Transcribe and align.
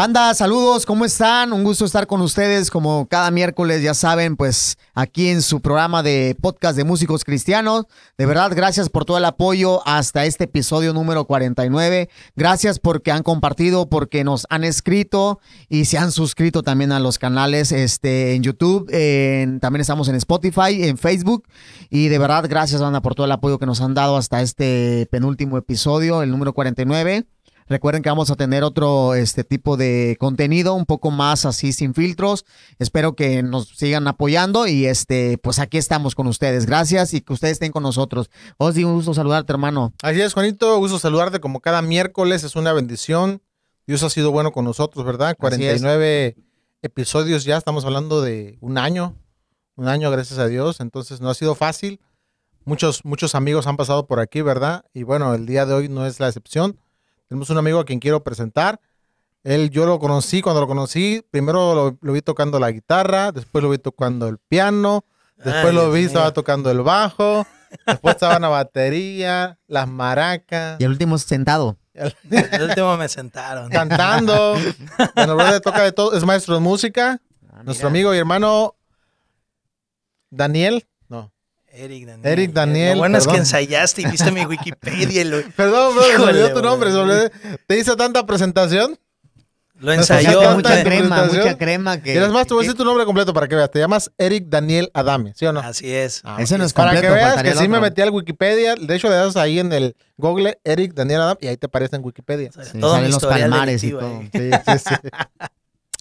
Banda, 0.00 0.32
saludos, 0.32 0.86
¿cómo 0.86 1.04
están? 1.04 1.52
Un 1.52 1.62
gusto 1.62 1.84
estar 1.84 2.06
con 2.06 2.22
ustedes 2.22 2.70
como 2.70 3.06
cada 3.06 3.30
miércoles, 3.30 3.82
ya 3.82 3.92
saben, 3.92 4.34
pues 4.34 4.78
aquí 4.94 5.28
en 5.28 5.42
su 5.42 5.60
programa 5.60 6.02
de 6.02 6.34
podcast 6.40 6.74
de 6.74 6.84
músicos 6.84 7.22
cristianos. 7.22 7.84
De 8.16 8.24
verdad, 8.24 8.50
gracias 8.56 8.88
por 8.88 9.04
todo 9.04 9.18
el 9.18 9.26
apoyo 9.26 9.86
hasta 9.86 10.24
este 10.24 10.44
episodio 10.44 10.94
número 10.94 11.26
49. 11.26 12.08
Gracias 12.34 12.78
porque 12.78 13.12
han 13.12 13.22
compartido, 13.22 13.90
porque 13.90 14.24
nos 14.24 14.46
han 14.48 14.64
escrito 14.64 15.38
y 15.68 15.84
se 15.84 15.98
han 15.98 16.12
suscrito 16.12 16.62
también 16.62 16.92
a 16.92 16.98
los 16.98 17.18
canales 17.18 17.70
este, 17.70 18.34
en 18.34 18.42
YouTube. 18.42 18.86
también 19.60 19.82
estamos 19.82 20.08
en 20.08 20.14
Spotify, 20.14 20.82
en 20.82 20.96
Facebook. 20.96 21.46
Y 21.90 22.08
de 22.08 22.18
verdad, 22.18 22.46
gracias, 22.48 22.80
banda, 22.80 23.02
por 23.02 23.14
todo 23.14 23.26
el 23.26 23.32
apoyo 23.32 23.58
que 23.58 23.66
nos 23.66 23.82
han 23.82 23.92
dado 23.92 24.16
hasta 24.16 24.40
este 24.40 25.06
penúltimo 25.10 25.58
episodio, 25.58 26.22
el 26.22 26.30
número 26.30 26.54
49. 26.54 27.26
Recuerden 27.70 28.02
que 28.02 28.08
vamos 28.08 28.32
a 28.32 28.34
tener 28.34 28.64
otro 28.64 29.14
este 29.14 29.44
tipo 29.44 29.76
de 29.76 30.16
contenido 30.18 30.74
un 30.74 30.86
poco 30.86 31.12
más 31.12 31.46
así 31.46 31.72
sin 31.72 31.94
filtros. 31.94 32.44
Espero 32.80 33.14
que 33.14 33.44
nos 33.44 33.68
sigan 33.68 34.08
apoyando 34.08 34.66
y 34.66 34.86
este 34.86 35.38
pues 35.38 35.60
aquí 35.60 35.78
estamos 35.78 36.16
con 36.16 36.26
ustedes. 36.26 36.66
Gracias 36.66 37.14
y 37.14 37.20
que 37.20 37.32
ustedes 37.32 37.52
estén 37.52 37.70
con 37.70 37.84
nosotros. 37.84 38.28
Osdi, 38.56 38.82
un 38.82 38.94
gusto 38.94 39.14
saludarte, 39.14 39.52
hermano. 39.52 39.92
Así 40.02 40.20
es, 40.20 40.34
Juanito, 40.34 40.76
gusto 40.78 40.98
saludarte 40.98 41.38
como 41.38 41.60
cada 41.60 41.80
miércoles, 41.80 42.42
es 42.42 42.56
una 42.56 42.72
bendición. 42.72 43.40
Dios 43.86 44.02
ha 44.02 44.10
sido 44.10 44.32
bueno 44.32 44.50
con 44.50 44.64
nosotros, 44.64 45.06
¿verdad? 45.06 45.36
49 45.38 46.34
episodios 46.82 47.44
ya, 47.44 47.56
estamos 47.56 47.84
hablando 47.84 48.20
de 48.20 48.58
un 48.60 48.78
año, 48.78 49.14
un 49.76 49.86
año 49.86 50.10
gracias 50.10 50.40
a 50.40 50.48
Dios, 50.48 50.80
entonces 50.80 51.20
no 51.20 51.30
ha 51.30 51.34
sido 51.34 51.54
fácil. 51.54 52.00
Muchos 52.64 53.04
muchos 53.04 53.36
amigos 53.36 53.68
han 53.68 53.76
pasado 53.76 54.08
por 54.08 54.18
aquí, 54.18 54.42
¿verdad? 54.42 54.86
Y 54.92 55.04
bueno, 55.04 55.34
el 55.34 55.46
día 55.46 55.66
de 55.66 55.74
hoy 55.74 55.88
no 55.88 56.04
es 56.04 56.18
la 56.18 56.26
excepción. 56.26 56.76
Tenemos 57.30 57.48
un 57.48 57.58
amigo 57.58 57.78
a 57.78 57.84
quien 57.84 58.00
quiero 58.00 58.24
presentar. 58.24 58.80
Él, 59.44 59.70
yo 59.70 59.86
lo 59.86 60.00
conocí, 60.00 60.42
cuando 60.42 60.60
lo 60.60 60.66
conocí, 60.66 61.24
primero 61.30 61.96
lo, 62.02 62.12
vi 62.12 62.22
tocando 62.22 62.58
la 62.58 62.72
guitarra, 62.72 63.30
después 63.30 63.62
lo 63.62 63.70
vi 63.70 63.78
tocando 63.78 64.26
el 64.26 64.38
piano, 64.38 65.04
después 65.36 65.72
lo 65.72 65.92
vi, 65.92 66.02
estaba 66.02 66.32
tocando 66.32 66.72
el 66.72 66.80
bajo, 66.80 67.46
después 67.86 68.16
estaba 68.16 68.34
en 68.34 68.42
la 68.42 68.48
batería, 68.48 69.58
las 69.68 69.86
maracas. 69.86 70.80
Y 70.80 70.84
el 70.84 70.90
último 70.90 71.18
sentado. 71.18 71.78
El, 71.94 72.12
último 72.62 72.96
me 72.96 73.08
sentaron. 73.08 73.70
Cantando. 73.70 74.56
bueno, 75.14 75.60
toca 75.60 75.84
de 75.84 75.92
todo, 75.92 76.16
es 76.16 76.24
maestro 76.24 76.54
de 76.54 76.60
música. 76.60 77.20
Ah, 77.48 77.62
Nuestro 77.62 77.86
amigo 77.86 78.12
y 78.12 78.18
hermano 78.18 78.74
Daniel. 80.30 80.84
Eric 81.72 82.06
Daniel. 82.06 82.32
Eric 82.32 82.52
Daniel. 82.52 82.92
Lo 82.92 82.98
bueno 82.98 83.18
es 83.18 83.26
que 83.26 83.36
ensayaste 83.36 84.02
y 84.02 84.06
viste 84.06 84.30
mi 84.30 84.44
Wikipedia. 84.44 85.24
Lo... 85.24 85.42
Perdón, 85.56 85.94
bro, 85.94 86.04
se 86.04 86.16
olvidó 86.16 86.52
tu 86.54 86.62
nombre. 86.62 86.90
¿Te 87.66 87.78
hizo 87.78 87.96
tanta 87.96 88.24
presentación? 88.26 88.98
Lo 89.80 89.92
ensayó. 89.92 90.54
Mucha 90.54 90.82
crema, 90.84 91.24
mucha 91.24 91.56
crema. 91.56 92.02
Que, 92.02 92.14
y 92.14 92.18
además, 92.18 92.46
te 92.46 92.52
voy 92.52 92.62
a 92.62 92.64
decir 92.64 92.76
tu 92.76 92.84
nombre 92.84 93.06
completo 93.06 93.32
para 93.32 93.48
que 93.48 93.54
veas. 93.54 93.70
Te 93.70 93.78
llamas 93.78 94.10
Eric 94.18 94.44
Daniel 94.48 94.90
Adame, 94.92 95.32
¿sí 95.34 95.46
o 95.46 95.52
no? 95.52 95.60
Así 95.60 95.90
es. 95.90 96.20
Ah, 96.22 96.36
Ese 96.38 96.58
no 96.58 96.64
es 96.64 96.74
completo. 96.74 97.00
Para 97.00 97.08
que 97.08 97.14
veas 97.14 97.42
que 97.42 97.54
sí 97.54 97.66
me 97.66 97.80
metí 97.80 98.02
al 98.02 98.10
Wikipedia. 98.10 98.74
De 98.74 98.94
hecho, 98.94 99.08
le 99.08 99.14
das 99.14 99.36
ahí 99.36 99.58
en 99.58 99.72
el 99.72 99.96
Google 100.18 100.58
Eric 100.64 100.92
Daniel 100.92 101.22
Adame 101.22 101.38
y 101.40 101.46
ahí 101.46 101.56
te 101.56 101.66
aparece 101.66 101.96
en 101.96 102.04
Wikipedia. 102.04 102.50
Sí, 102.52 102.80
salen 102.80 103.10
los 103.10 103.24
palmares 103.24 103.82
y 103.82 103.90
todo. 103.90 104.22
Sí, 104.32 104.50
sí, 104.50 104.78
sí. 104.78 104.94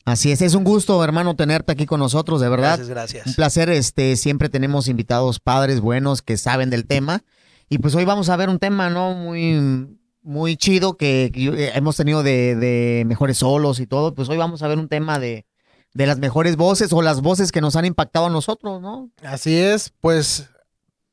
Así 0.10 0.32
es, 0.32 0.42
es 0.42 0.56
un 0.56 0.64
gusto, 0.64 1.04
hermano, 1.04 1.36
tenerte 1.36 1.72
aquí 1.72 1.86
con 1.86 2.00
nosotros, 2.00 2.42
de 2.42 2.50
verdad. 2.50 2.78
Gracias, 2.78 2.90
gracias. 2.90 3.28
Un 3.28 3.34
placer, 3.36 3.70
este, 3.70 4.16
siempre 4.16 4.50
tenemos 4.50 4.88
invitados 4.88 5.40
padres 5.40 5.82
buenos 5.82 6.24
que 6.24 6.36
saben 6.36 6.72
del 6.72 6.88
tema. 6.88 7.24
Y 7.70 7.78
pues 7.78 7.94
hoy 7.94 8.06
vamos 8.06 8.30
a 8.30 8.36
ver 8.36 8.50
un 8.50 8.58
tema, 8.58 8.90
¿no? 8.90 9.14
Muy, 9.14 9.88
muy 10.24 10.58
chido 10.58 10.98
que, 10.98 11.32
eh, 11.36 11.72
hemos 11.76 11.96
tenido 11.96 12.24
de, 12.24 12.56
de, 12.56 13.04
mejores 13.06 13.38
solos 13.38 13.80
y 13.80 13.86
todo. 13.86 14.16
Pues 14.16 14.30
hoy 14.30 14.38
vamos 14.38 14.64
a 14.64 14.68
ver 14.68 14.80
un 14.80 14.88
tema 14.88 15.20
de, 15.20 15.46
de 15.94 16.08
las 16.08 16.18
mejores 16.18 16.56
voces 16.56 16.92
o 16.92 17.04
las 17.04 17.22
voces 17.22 17.52
que 17.52 17.62
nos 17.62 17.76
han 17.76 17.86
impactado 17.86 18.26
a 18.26 18.32
nosotros, 18.32 18.82
¿no? 18.82 19.12
Así 19.22 19.56
es, 19.56 19.94
pues 20.02 20.50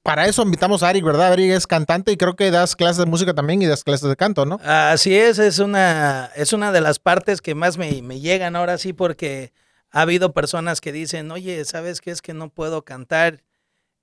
para 0.06 0.28
eso 0.28 0.42
invitamos 0.42 0.84
a 0.84 0.90
Ari, 0.90 1.02
¿verdad? 1.02 1.32
Ari 1.32 1.50
es 1.50 1.66
cantante 1.66 2.12
y 2.12 2.16
creo 2.16 2.36
que 2.36 2.52
das 2.52 2.76
clases 2.76 2.98
de 2.98 3.06
música 3.06 3.34
también 3.34 3.60
y 3.60 3.66
das 3.66 3.82
clases 3.82 4.08
de 4.08 4.14
canto, 4.14 4.46
¿no? 4.46 4.60
Así 4.62 5.16
es, 5.16 5.40
es 5.40 5.58
una, 5.58 6.30
es 6.36 6.52
una 6.52 6.70
de 6.70 6.80
las 6.80 7.00
partes 7.00 7.42
que 7.42 7.56
más 7.56 7.76
me, 7.76 8.20
llegan 8.20 8.54
ahora 8.54 8.78
sí 8.78 8.92
porque 8.92 9.52
ha 9.90 10.02
habido 10.02 10.32
personas 10.32 10.80
que 10.80 10.92
dicen, 10.92 11.32
oye, 11.32 11.64
¿sabes 11.64 12.00
qué 12.00 12.12
es 12.12 12.22
que 12.22 12.34
no 12.34 12.50
puedo 12.50 12.84
cantar? 12.84 13.42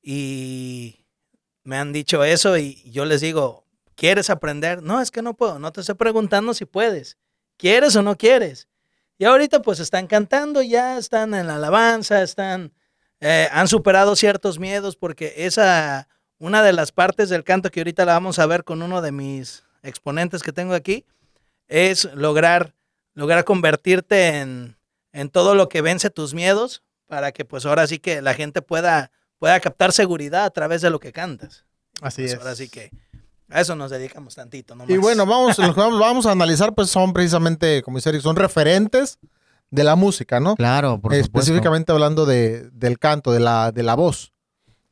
Y 0.02 1.06
me 1.64 1.78
han 1.78 1.94
dicho 1.94 2.26
eso 2.26 2.58
y 2.58 2.84
yo 2.92 3.06
les 3.06 3.22
digo, 3.22 3.66
¿quieres 3.96 4.30
aprender? 4.30 4.84
No, 4.84 5.00
es 5.00 5.10
que 5.10 5.22
no 5.22 5.36
puedo, 5.36 5.58
no 5.58 5.72
te 5.72 5.80
estoy 5.80 5.96
preguntando 5.96 6.54
si 6.54 6.66
puedes. 6.66 7.18
¿Quieres 7.56 7.96
o 7.96 8.02
no 8.02 8.18
quieres? 8.18 8.68
Y 9.18 9.24
ahorita 9.24 9.62
pues 9.62 9.80
están 9.80 10.08
cantando, 10.08 10.62
ya 10.64 10.98
están 10.98 11.34
en 11.34 11.48
la 11.48 11.56
alabanza, 11.56 12.22
están 12.24 12.74
eh, 13.26 13.48
han 13.54 13.70
superado 13.70 14.18
ciertos 14.18 14.60
miedos 14.60 14.98
porque 14.98 15.34
esa, 15.38 16.10
una 16.40 16.62
de 16.62 16.74
las 16.74 16.92
partes 16.92 17.30
del 17.30 17.46
canto 17.46 17.72
que 17.72 17.80
ahorita 17.80 18.04
la 18.04 18.14
vamos 18.14 18.38
a 18.38 18.46
ver 18.46 18.66
con 18.66 18.82
uno 18.82 19.02
de 19.02 19.14
mis 19.14 19.64
exponentes 19.82 20.44
que 20.44 20.52
tengo 20.52 20.74
aquí, 20.74 21.06
es 21.70 22.04
lograr, 22.16 22.74
lograr 23.14 23.46
convertirte 23.46 24.40
en, 24.40 24.76
en 25.14 25.30
todo 25.30 25.56
lo 25.56 25.70
que 25.70 25.82
vence 25.82 26.10
tus 26.10 26.34
miedos 26.34 26.84
para 27.08 27.32
que 27.32 27.46
pues 27.46 27.66
ahora 27.66 27.88
sí 27.88 27.98
que 27.98 28.22
la 28.22 28.34
gente 28.34 28.62
pueda, 28.62 29.12
pueda 29.40 29.58
captar 29.62 29.94
seguridad 29.94 30.44
a 30.44 30.50
través 30.50 30.82
de 30.82 30.90
lo 30.90 31.00
que 31.00 31.14
cantas. 31.14 31.64
Así 32.02 32.24
pues 32.24 32.34
es. 32.34 32.40
Ahora 32.40 32.56
sí 32.56 32.68
que 32.68 32.92
a 33.50 33.62
eso 33.62 33.76
nos 33.78 33.90
dedicamos 33.90 34.36
tantito. 34.36 34.76
Y 34.90 34.98
bueno, 34.98 35.26
vamos, 35.28 35.56
vamos 35.58 36.26
a 36.26 36.32
analizar, 36.32 36.74
pues 36.74 36.90
son 36.90 37.14
precisamente, 37.14 37.84
como 37.84 38.00
dice 38.00 38.10
Eric, 38.10 38.22
son 38.22 38.36
referentes 38.36 39.18
de 39.74 39.84
la 39.84 39.96
música, 39.96 40.40
¿no? 40.40 40.56
Claro, 40.56 41.02
por 41.02 41.16
Específicamente 41.16 41.92
hablando 41.92 42.28
de, 42.28 42.70
del 42.74 43.00
canto, 43.00 43.32
de 43.32 43.40
la, 43.40 43.72
de 43.72 43.82
la 43.82 43.96
voz. 43.96 44.32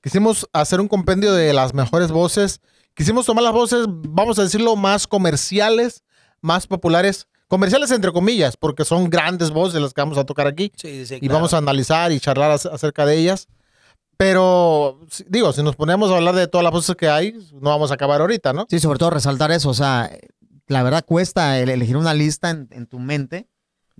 Quisimos 0.02 0.50
hacer 0.54 0.82
un 0.82 0.88
compendio 0.88 1.34
de 1.34 1.54
las 1.54 1.76
mejores 1.76 2.10
voces. 2.10 2.62
Quisimos 2.96 3.28
tomar 3.28 3.44
las 3.44 3.54
voces, 3.54 3.86
vamos 3.88 4.40
a 4.40 4.44
decirlo, 4.44 4.76
más 4.76 5.06
comerciales, 5.06 6.04
más 6.42 6.66
populares. 6.66 7.28
Comerciales 7.48 7.92
entre 7.92 8.12
comillas, 8.12 8.58
porque 8.58 8.84
son 8.84 9.12
grandes 9.12 9.52
voces 9.52 9.80
las 9.80 9.94
que 9.94 10.02
vamos 10.02 10.18
a 10.18 10.26
tocar 10.26 10.48
aquí. 10.48 10.72
Sí, 10.76 11.06
sí, 11.06 11.20
y 11.22 11.28
vamos 11.28 11.54
a 11.54 11.58
analizar 11.58 12.12
y 12.12 12.20
charlar 12.20 12.50
acerca 12.50 13.06
de 13.06 13.18
ellas. 13.18 13.48
Pero, 14.18 15.00
digo, 15.28 15.54
si 15.54 15.62
nos 15.62 15.76
ponemos 15.76 16.10
a 16.10 16.16
hablar 16.16 16.34
de 16.34 16.48
todas 16.48 16.64
las 16.64 16.74
voces 16.74 16.96
que 16.96 17.08
hay, 17.08 17.34
no 17.54 17.70
vamos 17.70 17.92
a 17.92 17.96
acabar 17.96 18.22
ahorita, 18.22 18.52
¿no? 18.52 18.66
Sí, 18.68 18.80
sobre 18.80 18.98
todo 18.98 19.12
resaltar 19.12 19.52
eso. 19.52 19.70
O 19.70 19.76
sea, 19.76 20.10
la 20.66 20.82
verdad 20.82 21.06
cuesta 21.06 21.60
elegir 21.60 21.98
una 21.98 22.16
lista 22.16 22.50
en 22.50 22.88
tu 22.88 22.98
mente 22.98 23.51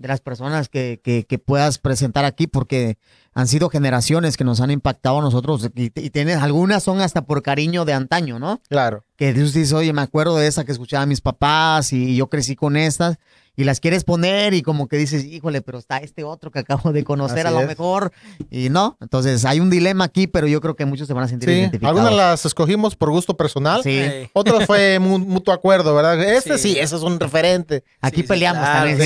de 0.02 0.08
las 0.08 0.20
personas 0.20 0.68
que, 0.68 1.00
que, 1.02 1.38
puedas 1.38 1.78
presentar 1.78 2.24
aquí, 2.24 2.48
porque 2.48 2.98
han 3.34 3.46
sido 3.46 3.70
generaciones 3.70 4.36
que 4.36 4.42
nos 4.42 4.60
han 4.60 4.72
impactado 4.72 5.20
a 5.20 5.22
nosotros 5.22 5.70
y, 5.74 5.90
tienes, 5.90 6.38
algunas 6.38 6.82
son 6.82 7.00
hasta 7.00 7.22
por 7.22 7.42
cariño 7.42 7.84
de 7.84 7.92
antaño, 7.92 8.40
¿no? 8.40 8.60
Claro. 8.68 9.04
Que 9.16 9.32
Dios 9.32 9.52
dice, 9.52 9.74
oye, 9.76 9.92
me 9.92 10.02
acuerdo 10.02 10.36
de 10.36 10.48
esa 10.48 10.64
que 10.64 10.72
escuchaba 10.72 11.04
a 11.04 11.06
mis 11.06 11.20
papás 11.20 11.92
y 11.92 12.16
yo 12.16 12.26
crecí 12.26 12.56
con 12.56 12.76
estas 12.76 13.18
y 13.56 13.64
las 13.64 13.80
quieres 13.80 14.04
poner 14.04 14.54
y 14.54 14.62
como 14.62 14.88
que 14.88 14.96
dices, 14.96 15.24
híjole, 15.24 15.60
pero 15.60 15.78
está 15.78 15.98
este 15.98 16.24
otro 16.24 16.50
que 16.50 16.60
acabo 16.60 16.92
de 16.92 17.04
conocer 17.04 17.46
a 17.46 17.50
lo 17.50 17.62
mejor 17.62 18.12
y 18.50 18.70
no. 18.70 18.96
Entonces 19.00 19.44
hay 19.44 19.60
un 19.60 19.70
dilema 19.70 20.04
aquí, 20.04 20.26
pero 20.26 20.46
yo 20.46 20.60
creo 20.60 20.74
que 20.74 20.86
muchos 20.86 21.06
se 21.06 21.12
van 21.12 21.24
a 21.24 21.28
sentir 21.28 21.48
sí, 21.48 21.54
identificados. 21.56 21.98
Algunas 21.98 22.16
las 22.16 22.46
escogimos 22.46 22.96
por 22.96 23.10
gusto 23.10 23.36
personal, 23.36 23.82
sí. 23.82 24.02
otras 24.32 24.66
fue 24.66 24.98
mutuo 24.98 25.52
acuerdo, 25.52 25.94
¿verdad? 25.94 26.22
Este 26.22 26.58
sí, 26.58 26.78
ese 26.78 26.96
es 26.96 27.02
un 27.02 27.20
referente. 27.20 27.84
Aquí 28.00 28.22
peleamos 28.22 28.64
también. 28.64 29.00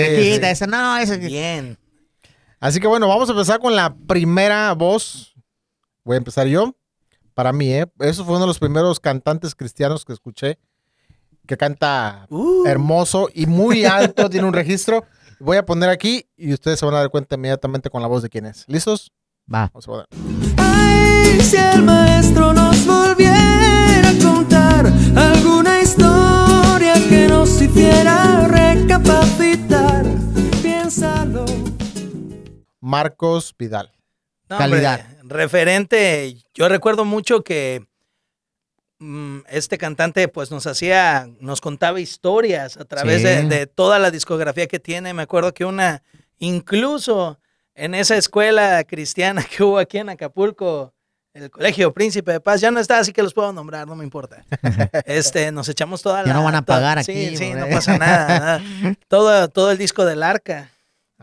ese, 0.44 0.67
no, 0.67 0.97
ese. 0.99 1.17
Bien. 1.19 1.79
Así 2.61 2.81
que 2.81 2.87
bueno, 2.87 3.09
vamos 3.09 3.29
a 3.29 3.32
empezar 3.32 3.59
con 3.59 3.75
la 3.75 3.94
primera 3.94 4.73
voz. 4.75 5.35
Voy 6.05 6.15
a 6.15 6.19
empezar 6.19 6.47
yo. 6.47 6.75
Para 7.35 7.53
mí, 7.53 7.71
¿eh? 7.71 7.87
Eso 7.99 8.25
fue 8.25 8.35
uno 8.35 8.43
de 8.43 8.47
los 8.47 8.59
primeros 8.59 8.99
cantantes 8.99 9.55
cristianos 9.55 10.05
que 10.05 10.15
escuché 10.15 10.59
que 11.47 11.57
canta 11.57 12.27
uh. 12.31 12.67
hermoso 12.67 13.29
y 13.33 13.47
muy 13.47 13.85
alto, 13.87 14.29
tiene 14.29 14.47
un 14.47 14.53
registro. 14.53 15.05
Voy 15.39 15.57
a 15.57 15.65
poner 15.65 15.91
aquí 15.91 16.27
y 16.37 16.53
ustedes 16.53 16.79
se 16.79 16.87
van 16.87 16.95
a 16.95 16.99
dar 16.99 17.11
cuenta 17.11 17.35
inmediatamente 17.35 17.91
con 17.91 18.03
la 18.03 18.09
voz 18.09 18.23
de 18.23 18.29
quién 18.29 18.47
es. 18.47 18.65
¿Listos? 18.69 19.13
Va. 19.53 19.71
Vamos 19.73 19.89
a 19.89 19.93
ver. 19.93 20.07
Ay, 20.57 21.41
si 21.41 21.57
el 21.57 21.83
maestro 21.83 22.53
nos 22.53 22.87
volviera 22.87 24.11
a 24.11 24.19
contar 24.23 24.87
alguna 25.15 25.83
historia 25.83 26.95
que 27.09 27.29
nos 27.29 27.61
hiciera 27.61 28.49
recapacitar, 28.49 30.05
piénsalo. 30.63 31.45
Marcos 32.81 33.55
Vidal. 33.59 33.93
Calidad. 34.49 35.05
referente, 35.25 36.37
yo 36.55 36.69
recuerdo 36.69 37.05
mucho 37.05 37.43
que 37.43 37.85
este 39.49 39.79
cantante 39.79 40.27
pues 40.29 40.51
nos 40.51 40.67
hacía, 40.67 41.29
nos 41.41 41.61
contaba 41.61 42.01
historias 42.01 42.77
a 42.77 42.85
través 42.85 43.23
de, 43.23 43.67
toda 43.67 43.99
la 43.99 44.11
discografía 44.11 44.67
que 44.67 44.79
tiene. 44.81 45.13
Me 45.15 45.23
acuerdo 45.23 45.53
que 45.53 45.65
una, 45.65 46.03
incluso 46.39 47.39
en 47.75 47.95
esa 47.95 48.17
escuela 48.17 48.83
cristiana 48.85 49.45
que 49.45 49.63
hubo 49.63 49.79
aquí 49.79 49.99
en 49.99 50.09
Acapulco, 50.09 50.93
el 51.35 51.51
Colegio 51.51 51.93
Príncipe 51.93 52.33
de 52.33 52.41
Paz, 52.41 52.63
ya 52.63 52.71
no 52.71 52.81
está, 52.81 52.99
así 52.99 53.13
que 53.13 53.23
los 53.23 53.35
puedo 53.35 53.53
nombrar, 53.53 53.87
no 53.87 53.95
me 53.95 54.05
importa. 54.05 54.43
Este, 55.05 55.53
nos 55.53 55.69
echamos 55.69 56.01
toda 56.01 56.23
la... 56.23 56.29
Ya 56.29 56.35
no 56.35 56.43
van 56.45 56.55
a 56.55 56.63
pagar 56.63 57.05
sí, 57.05 57.13
aquí, 57.13 57.37
Sí, 57.37 57.51
no 57.53 57.61
hombre. 57.65 57.75
pasa 57.75 57.99
nada. 57.99 58.29
nada. 58.39 58.63
Todo, 59.09 59.49
todo 59.49 59.71
el 59.71 59.77
disco 59.79 60.07
del 60.07 60.23
Arca. 60.23 60.71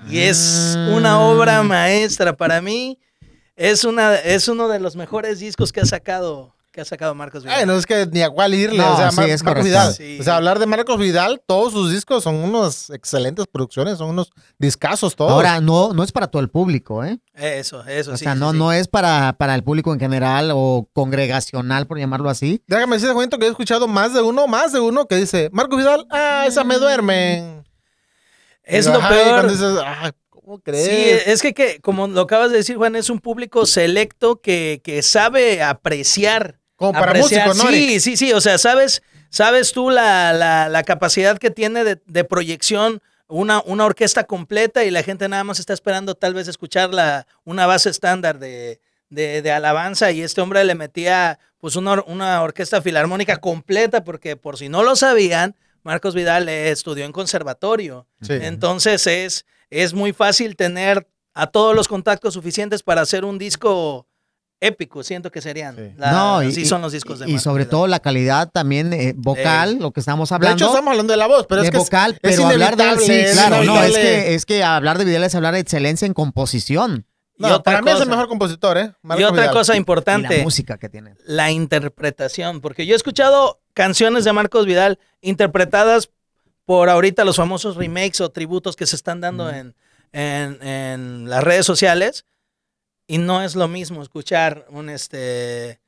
Y 0.08 0.20
es 0.20 0.76
Ah. 0.78 0.90
una 0.96 1.20
obra 1.22 1.64
maestra 1.64 2.36
para 2.38 2.62
mí. 2.62 3.00
Es, 3.56 3.84
una, 3.84 4.16
es 4.16 4.48
uno 4.48 4.68
de 4.68 4.80
los 4.80 4.96
mejores 4.96 5.40
discos 5.40 5.72
que 5.72 5.82
ha 5.82 5.86
sacado, 5.86 6.53
que 6.74 6.82
ha 6.82 6.86
sacado 6.86 7.14
Marcos 7.14 7.44
Vidal. 7.44 7.60
Ay, 7.60 7.66
no 7.68 7.74
es 7.78 7.86
que 7.86 8.08
ni 8.08 8.24
a 8.24 8.30
cuál 8.32 8.54
irle. 8.56 8.80
No, 8.80 8.94
o 8.94 8.98
sea, 8.98 9.12
sí, 9.12 9.18
Mar- 9.18 9.30
es 9.30 9.44
Marcos. 9.44 9.64
Vidal. 9.64 9.94
Sí. 9.94 10.18
O 10.20 10.24
sea, 10.24 10.38
hablar 10.38 10.58
de 10.58 10.66
Marcos 10.66 10.98
Vidal, 10.98 11.40
todos 11.46 11.72
sus 11.72 11.92
discos 11.92 12.24
son 12.24 12.36
unos 12.36 12.90
excelentes 12.90 13.46
producciones, 13.46 14.00
son 14.00 14.10
unos 14.10 14.32
discazos 14.58 15.16
todos. 15.16 15.32
Ahora, 15.32 15.62
no, 15.62 15.94
no 15.94 16.04
es 16.04 16.12
para 16.12 16.26
todo 16.28 16.42
el 16.42 16.50
público, 16.50 17.04
¿eh? 17.06 17.20
Eso, 17.36 17.86
eso, 17.86 18.14
O 18.14 18.18
sí. 18.18 18.24
sea, 18.24 18.34
sí, 18.34 18.40
no, 18.40 18.52
sí. 18.54 18.58
no 18.58 18.72
es 18.74 18.88
para, 18.88 19.34
para 19.38 19.54
el 19.54 19.64
público 19.64 19.94
en 19.94 20.00
general 20.00 20.50
o 20.52 20.90
congregacional, 20.94 21.86
por 21.86 22.00
llamarlo 22.00 22.28
así. 22.30 22.64
Déjame 22.66 22.96
decirte, 22.96 23.14
Juanito, 23.14 23.38
que 23.38 23.46
he 23.46 23.50
escuchado 23.50 23.88
más 23.88 24.14
de 24.16 24.22
uno, 24.24 24.48
más 24.48 24.74
de 24.74 24.80
uno 24.80 25.06
que 25.08 25.16
dice, 25.18 25.50
Marcos 25.54 25.78
Vidal, 25.78 26.08
ah, 26.10 26.46
esa 26.48 26.64
me 26.64 26.78
duermen. 26.80 27.64
Es 28.64 28.88
lo 28.88 29.00
peor. 29.00 29.30
cuando 29.30 29.52
dices, 29.52 29.76
ah, 29.86 30.12
¿cómo 30.30 30.60
crees? 30.60 30.86
Sí, 30.88 31.30
es 31.32 31.42
que, 31.42 31.54
que, 31.54 31.80
como 31.82 32.08
lo 32.08 32.22
acabas 32.22 32.50
de 32.50 32.58
decir, 32.58 32.78
Juan, 32.78 32.96
es 32.96 33.10
un 33.10 33.20
público 33.20 33.66
selecto 33.68 34.42
que, 34.42 34.82
que 34.84 35.02
sabe 35.04 35.62
apreciar. 35.62 36.60
Como 36.88 37.00
para 37.00 37.12
apreciar. 37.12 37.48
músicos, 37.48 37.66
¿no? 37.72 37.72
Sí, 37.78 38.00
sí, 38.00 38.18
sí. 38.18 38.34
O 38.34 38.42
sea, 38.42 38.58
sabes, 38.58 39.02
sabes 39.30 39.72
tú 39.72 39.90
la, 39.90 40.34
la- 40.34 40.70
la 40.70 40.84
capacidad 40.84 41.38
que 41.38 41.50
tiene 41.52 41.84
de, 41.84 42.02
de 42.06 42.24
proyección 42.24 43.02
una, 43.28 43.62
una 43.66 43.86
orquesta 43.86 44.26
completa 44.26 44.84
y 44.84 44.92
la 44.92 45.02
gente 45.02 45.28
nada 45.30 45.44
más 45.44 45.60
está 45.60 45.74
esperando 45.74 46.16
tal 46.16 46.34
vez 46.34 46.48
escuchar 46.48 46.94
la, 46.94 47.26
una 47.46 47.66
base 47.66 47.90
estándar 47.90 48.38
de, 48.38 48.80
de, 49.10 49.42
de 49.42 49.52
alabanza 49.52 50.12
y 50.12 50.22
este 50.22 50.42
hombre 50.42 50.64
le 50.66 50.76
metía 50.76 51.40
pues 51.60 51.76
una, 51.78 52.04
una 52.06 52.42
orquesta 52.42 52.82
filarmónica 52.82 53.38
completa 53.38 54.04
porque 54.04 54.36
por 54.36 54.58
si 54.58 54.68
no 54.70 54.84
lo 54.84 54.96
sabían, 54.98 55.56
Marcos 55.84 56.14
Vidal 56.16 56.48
estudió 56.50 57.06
en 57.06 57.12
conservatorio. 57.12 58.06
Sí. 58.22 58.34
Entonces 58.34 59.08
es, 59.08 59.46
es 59.70 59.94
muy 59.94 60.14
fácil 60.14 60.56
tener 60.56 61.08
a 61.34 61.48
todos 61.48 61.76
los 61.76 61.88
contactos 61.88 62.34
suficientes 62.36 62.84
para 62.84 63.02
hacer 63.02 63.26
un 63.26 63.38
disco 63.40 64.06
épico, 64.68 65.04
siento 65.04 65.30
que 65.32 65.42
serían. 65.42 65.76
Sí. 65.76 65.94
La- 65.98 66.12
no, 66.12 66.44
y, 66.44 66.48
así 66.48 66.66
son 66.66 66.82
los 66.82 66.92
discos 66.92 67.20
de 67.20 67.26
Y 67.26 67.30
Marcos 67.34 67.44
sobre 67.44 67.66
todo 67.66 67.88
la 67.88 68.00
calidad 68.00 68.50
también 68.52 68.94
eh, 68.94 69.14
vocal, 69.16 69.78
lo 69.80 69.92
que 69.92 70.00
estamos 70.00 70.30
De 70.30 70.36
hablando. 70.36 70.56
hecho, 70.56 70.68
estamos 70.68 70.92
hablando 70.92 71.12
de 71.14 71.18
la 71.18 71.28
voz, 71.28 71.46
pero 71.48 71.62
de 71.62 71.68
es 71.68 71.72
que 71.72 71.78
es- 71.78 71.84
vocal, 71.84 72.12
es 72.14 72.20
pero 72.38 72.48
hablar 72.48 72.76
de 72.76 72.98
sí, 73.00 73.12
es 73.12 73.34
claro, 73.34 73.64
no, 73.64 73.84
es 73.84 73.96
que, 73.96 74.34
es 74.36 74.46
que 74.46 74.64
hablar 74.64 74.98
de 74.98 75.06
Vidal 75.06 75.24
es 75.24 75.36
hablar 75.36 75.54
de 75.54 75.60
excelencia 75.60 76.06
en 76.06 76.14
composición 76.14 77.06
No, 77.38 77.56
Y 77.58 77.60
para 77.62 77.82
mí 77.82 77.92
es 77.92 78.00
el 78.00 78.10
mejor 78.10 78.28
compositor, 78.28 78.78
¿eh? 78.78 78.94
Y 79.04 79.08
Marcos 79.08 79.26
otra 79.32 79.42
Vidal. 79.44 79.54
cosa 79.54 79.74
y 79.74 79.76
la 79.76 79.80
importante, 79.80 80.44
música 80.44 80.78
que 80.78 80.88
tiene. 80.90 81.16
la 81.26 81.52
interpretación, 81.52 82.62
porque 82.62 82.86
yo 82.86 82.94
he 82.94 82.96
escuchado 82.96 83.60
canciones 83.74 84.24
de 84.24 84.34
Marcos 84.34 84.66
Vidal 84.66 85.00
interpretadas 85.22 86.10
por 86.66 86.90
ahorita 86.90 87.26
los 87.26 87.36
famosos 87.36 87.76
remakes 87.76 88.22
o 88.22 88.30
tributos 88.30 88.76
que 88.76 88.86
se 88.86 88.96
están 88.96 89.20
dando 89.20 89.50
en, 89.50 89.76
en, 90.14 90.62
en 90.66 91.30
las 91.30 91.44
redes 91.44 91.66
sociales 91.66 92.26
y 93.08 93.18
no 93.18 93.42
es 93.42 93.56
lo 93.56 93.68
mismo 93.68 94.02
escuchar 94.02 94.66
un 94.70 94.90
este 94.90 95.80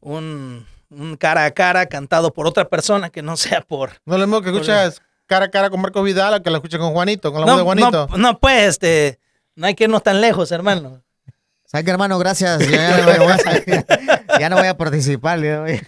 un, 0.00 0.66
un 0.90 1.16
cara 1.16 1.44
a 1.44 1.50
cara 1.52 1.86
cantado 1.86 2.32
por 2.32 2.46
otra 2.46 2.68
persona 2.68 3.10
que 3.10 3.22
no 3.22 3.36
sea 3.36 3.60
por 3.62 3.92
No 4.04 4.14
es 4.14 4.20
lo 4.20 4.26
mismo 4.26 4.42
que 4.42 4.50
escuchas 4.50 5.00
cara 5.26 5.46
a 5.46 5.50
cara 5.50 5.70
con 5.70 5.80
Marcos 5.80 6.04
Vidal 6.04 6.34
a 6.34 6.42
que 6.42 6.50
la 6.50 6.58
escuches 6.58 6.78
con 6.78 6.92
Juanito, 6.92 7.32
con 7.32 7.40
la 7.40 7.46
voz 7.46 7.56
de 7.58 7.64
Juanito. 7.64 8.08
no, 8.10 8.18
no, 8.18 8.38
pues 8.38 8.68
este 8.68 9.18
no 9.54 9.66
hay 9.66 9.74
que 9.74 9.84
irnos 9.84 10.02
tan 10.02 10.20
lejos 10.20 10.52
hermano 10.52 11.02
¿Sabes 11.70 11.84
qué, 11.84 11.90
hermano? 11.90 12.18
Gracias. 12.18 12.60
Yo 12.66 12.70
ya, 12.72 12.96
no 13.18 13.24
voy 13.24 13.32
a 13.32 13.38
salir. 13.38 13.86
Ya 14.40 14.48
no 14.48 14.56
voy 14.56 14.68
a 14.68 14.76
participar. 14.78 15.38
ya 15.42 15.56
no 15.56 15.60
voy- 15.64 15.80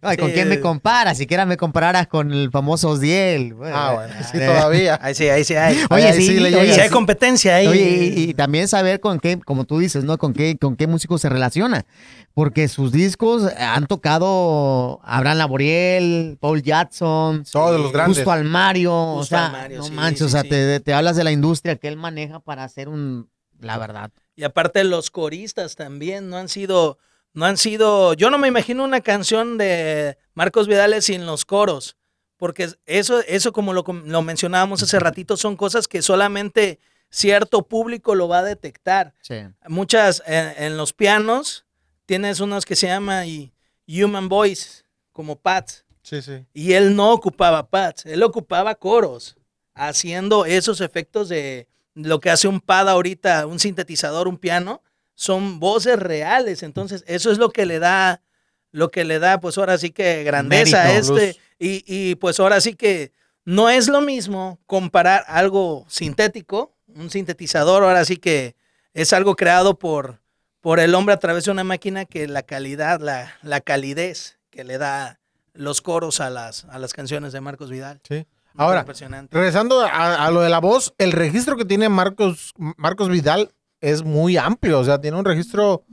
Ay, 0.00 0.16
¿Con 0.16 0.28
Sí. 0.28 0.32
quién 0.34 0.48
me 0.48 0.58
comparas? 0.58 1.18
Siquiera 1.18 1.44
me 1.44 1.58
compararas 1.58 2.06
con 2.06 2.32
el 2.32 2.50
famoso 2.50 2.88
Osdiel. 2.88 3.54
Ah, 3.62 3.92
bueno, 3.94 4.14
sí, 4.30 4.38
Eh, 4.38 4.46
todavía. 4.46 4.98
ahí 5.02 5.14
sí 5.14 5.28
ahí 5.28 5.44
sí 5.44 5.54
hay 5.54 5.78
Oye, 5.90 6.04
Ahí 6.06 6.14
sí, 6.14 6.28
sí 6.28 6.40
le 6.40 6.56
oye, 6.56 6.80
hay 6.80 6.88
competencia 6.88 7.56
ahí 7.56 7.66
Oye, 7.66 8.12
y, 8.16 8.30
y 8.30 8.34
también 8.34 8.68
saber 8.68 9.00
con 9.00 9.20
qué, 9.20 9.38
como 9.38 9.64
tú 9.64 9.78
dices, 9.80 10.02
¿no? 10.02 10.16
Con 10.16 10.32
qué, 10.32 10.56
con 10.56 10.76
qué 10.76 10.86
músicos 10.86 11.20
se 11.20 11.28
relaciona. 11.28 11.84
Porque 12.32 12.66
sus 12.68 12.90
discos 12.90 13.52
han 13.58 13.86
tocado 13.86 15.00
Abraham 15.04 15.36
Laboriel, 15.38 16.38
Paul 16.40 16.62
Jackson, 16.62 17.44
Todos 17.52 17.78
los 17.78 17.92
grandes. 17.92 18.16
Justo 18.16 18.32
al 18.32 18.44
Mario. 18.44 18.94
o 18.96 19.24
sea, 19.24 19.46
al 19.46 19.52
Mario, 19.52 19.78
no 19.78 19.84
sí, 19.84 19.90
manches, 19.92 20.18
sí, 20.20 20.24
o 20.24 20.28
sea, 20.30 20.40
sí. 20.42 20.48
te, 20.48 20.80
te 20.80 20.94
hablas 20.94 21.16
de 21.16 21.24
la 21.24 21.32
industria 21.32 21.76
que 21.76 21.88
él 21.88 21.96
maneja 21.96 22.40
para 22.40 22.64
hacer 22.64 22.88
un, 22.88 23.28
la 23.60 23.76
verdad. 23.76 24.10
Y 24.38 24.44
aparte 24.44 24.84
los 24.84 25.10
coristas 25.10 25.74
también 25.74 26.30
no 26.30 26.36
han 26.36 26.48
sido, 26.48 26.98
no 27.32 27.44
han 27.44 27.56
sido, 27.56 28.14
yo 28.14 28.30
no 28.30 28.38
me 28.38 28.46
imagino 28.46 28.84
una 28.84 29.00
canción 29.00 29.58
de 29.58 30.16
Marcos 30.32 30.68
Vidales 30.68 31.06
sin 31.06 31.26
los 31.26 31.44
coros, 31.44 31.96
porque 32.36 32.68
eso, 32.86 33.18
eso 33.26 33.52
como 33.52 33.72
lo, 33.72 33.82
lo 34.04 34.22
mencionábamos 34.22 34.80
hace 34.84 35.00
ratito, 35.00 35.36
son 35.36 35.56
cosas 35.56 35.88
que 35.88 36.02
solamente 36.02 36.78
cierto 37.10 37.66
público 37.66 38.14
lo 38.14 38.28
va 38.28 38.38
a 38.38 38.44
detectar. 38.44 39.12
Sí. 39.22 39.40
Muchas, 39.66 40.22
en, 40.24 40.52
en 40.56 40.76
los 40.76 40.92
pianos, 40.92 41.64
tienes 42.06 42.38
unos 42.38 42.64
que 42.64 42.76
se 42.76 42.86
llama 42.86 43.26
y- 43.26 43.52
Human 43.88 44.28
Voice, 44.28 44.84
como 45.10 45.34
pads, 45.40 45.84
Sí, 46.02 46.22
sí. 46.22 46.46
y 46.54 46.74
él 46.74 46.94
no 46.94 47.10
ocupaba 47.12 47.68
pads, 47.70 48.06
él 48.06 48.22
ocupaba 48.22 48.76
coros, 48.76 49.34
haciendo 49.74 50.44
esos 50.44 50.80
efectos 50.80 51.28
de 51.28 51.66
lo 52.04 52.20
que 52.20 52.30
hace 52.30 52.48
un 52.48 52.60
pad 52.60 52.88
ahorita, 52.88 53.46
un 53.46 53.58
sintetizador, 53.58 54.28
un 54.28 54.38
piano, 54.38 54.82
son 55.14 55.58
voces 55.58 55.98
reales. 55.98 56.62
Entonces, 56.62 57.04
eso 57.06 57.32
es 57.32 57.38
lo 57.38 57.50
que 57.50 57.66
le 57.66 57.78
da, 57.78 58.22
lo 58.70 58.90
que 58.90 59.04
le 59.04 59.18
da, 59.18 59.40
pues 59.40 59.58
ahora 59.58 59.78
sí 59.78 59.90
que 59.90 60.22
grandeza 60.22 60.82
a 60.82 60.92
este. 60.92 61.36
Y, 61.58 61.82
y 61.86 62.14
pues 62.14 62.38
ahora 62.38 62.60
sí 62.60 62.74
que 62.74 63.12
no 63.44 63.68
es 63.68 63.88
lo 63.88 64.00
mismo 64.00 64.60
comparar 64.66 65.24
algo 65.26 65.86
sintético, 65.88 66.76
un 66.86 67.10
sintetizador, 67.10 67.82
ahora 67.82 68.04
sí 68.04 68.16
que 68.16 68.54
es 68.94 69.12
algo 69.12 69.34
creado 69.34 69.78
por, 69.78 70.20
por 70.60 70.78
el 70.78 70.94
hombre 70.94 71.14
a 71.14 71.18
través 71.18 71.44
de 71.44 71.50
una 71.50 71.64
máquina 71.64 72.04
que 72.04 72.28
la 72.28 72.42
calidad, 72.42 73.00
la, 73.00 73.34
la 73.42 73.60
calidez 73.60 74.38
que 74.50 74.64
le 74.64 74.78
da 74.78 75.18
los 75.52 75.80
coros 75.80 76.20
a 76.20 76.30
las, 76.30 76.64
a 76.66 76.78
las 76.78 76.92
canciones 76.92 77.32
de 77.32 77.40
Marcos 77.40 77.70
Vidal. 77.70 78.00
sí. 78.08 78.26
Ahora, 78.58 78.80
Impresionante. 78.80 79.36
regresando 79.36 79.80
a, 79.82 80.26
a 80.26 80.30
lo 80.30 80.40
de 80.40 80.48
la 80.48 80.58
voz, 80.60 80.92
el 80.98 81.12
registro 81.12 81.56
que 81.56 81.64
tiene 81.64 81.88
Marcos, 81.88 82.52
Marcos 82.56 83.08
Vidal 83.08 83.50
es 83.80 84.02
muy 84.02 84.36
amplio. 84.36 84.80
O 84.80 84.84
sea, 84.84 85.00
tiene 85.00 85.16
un 85.16 85.24
registro, 85.24 85.84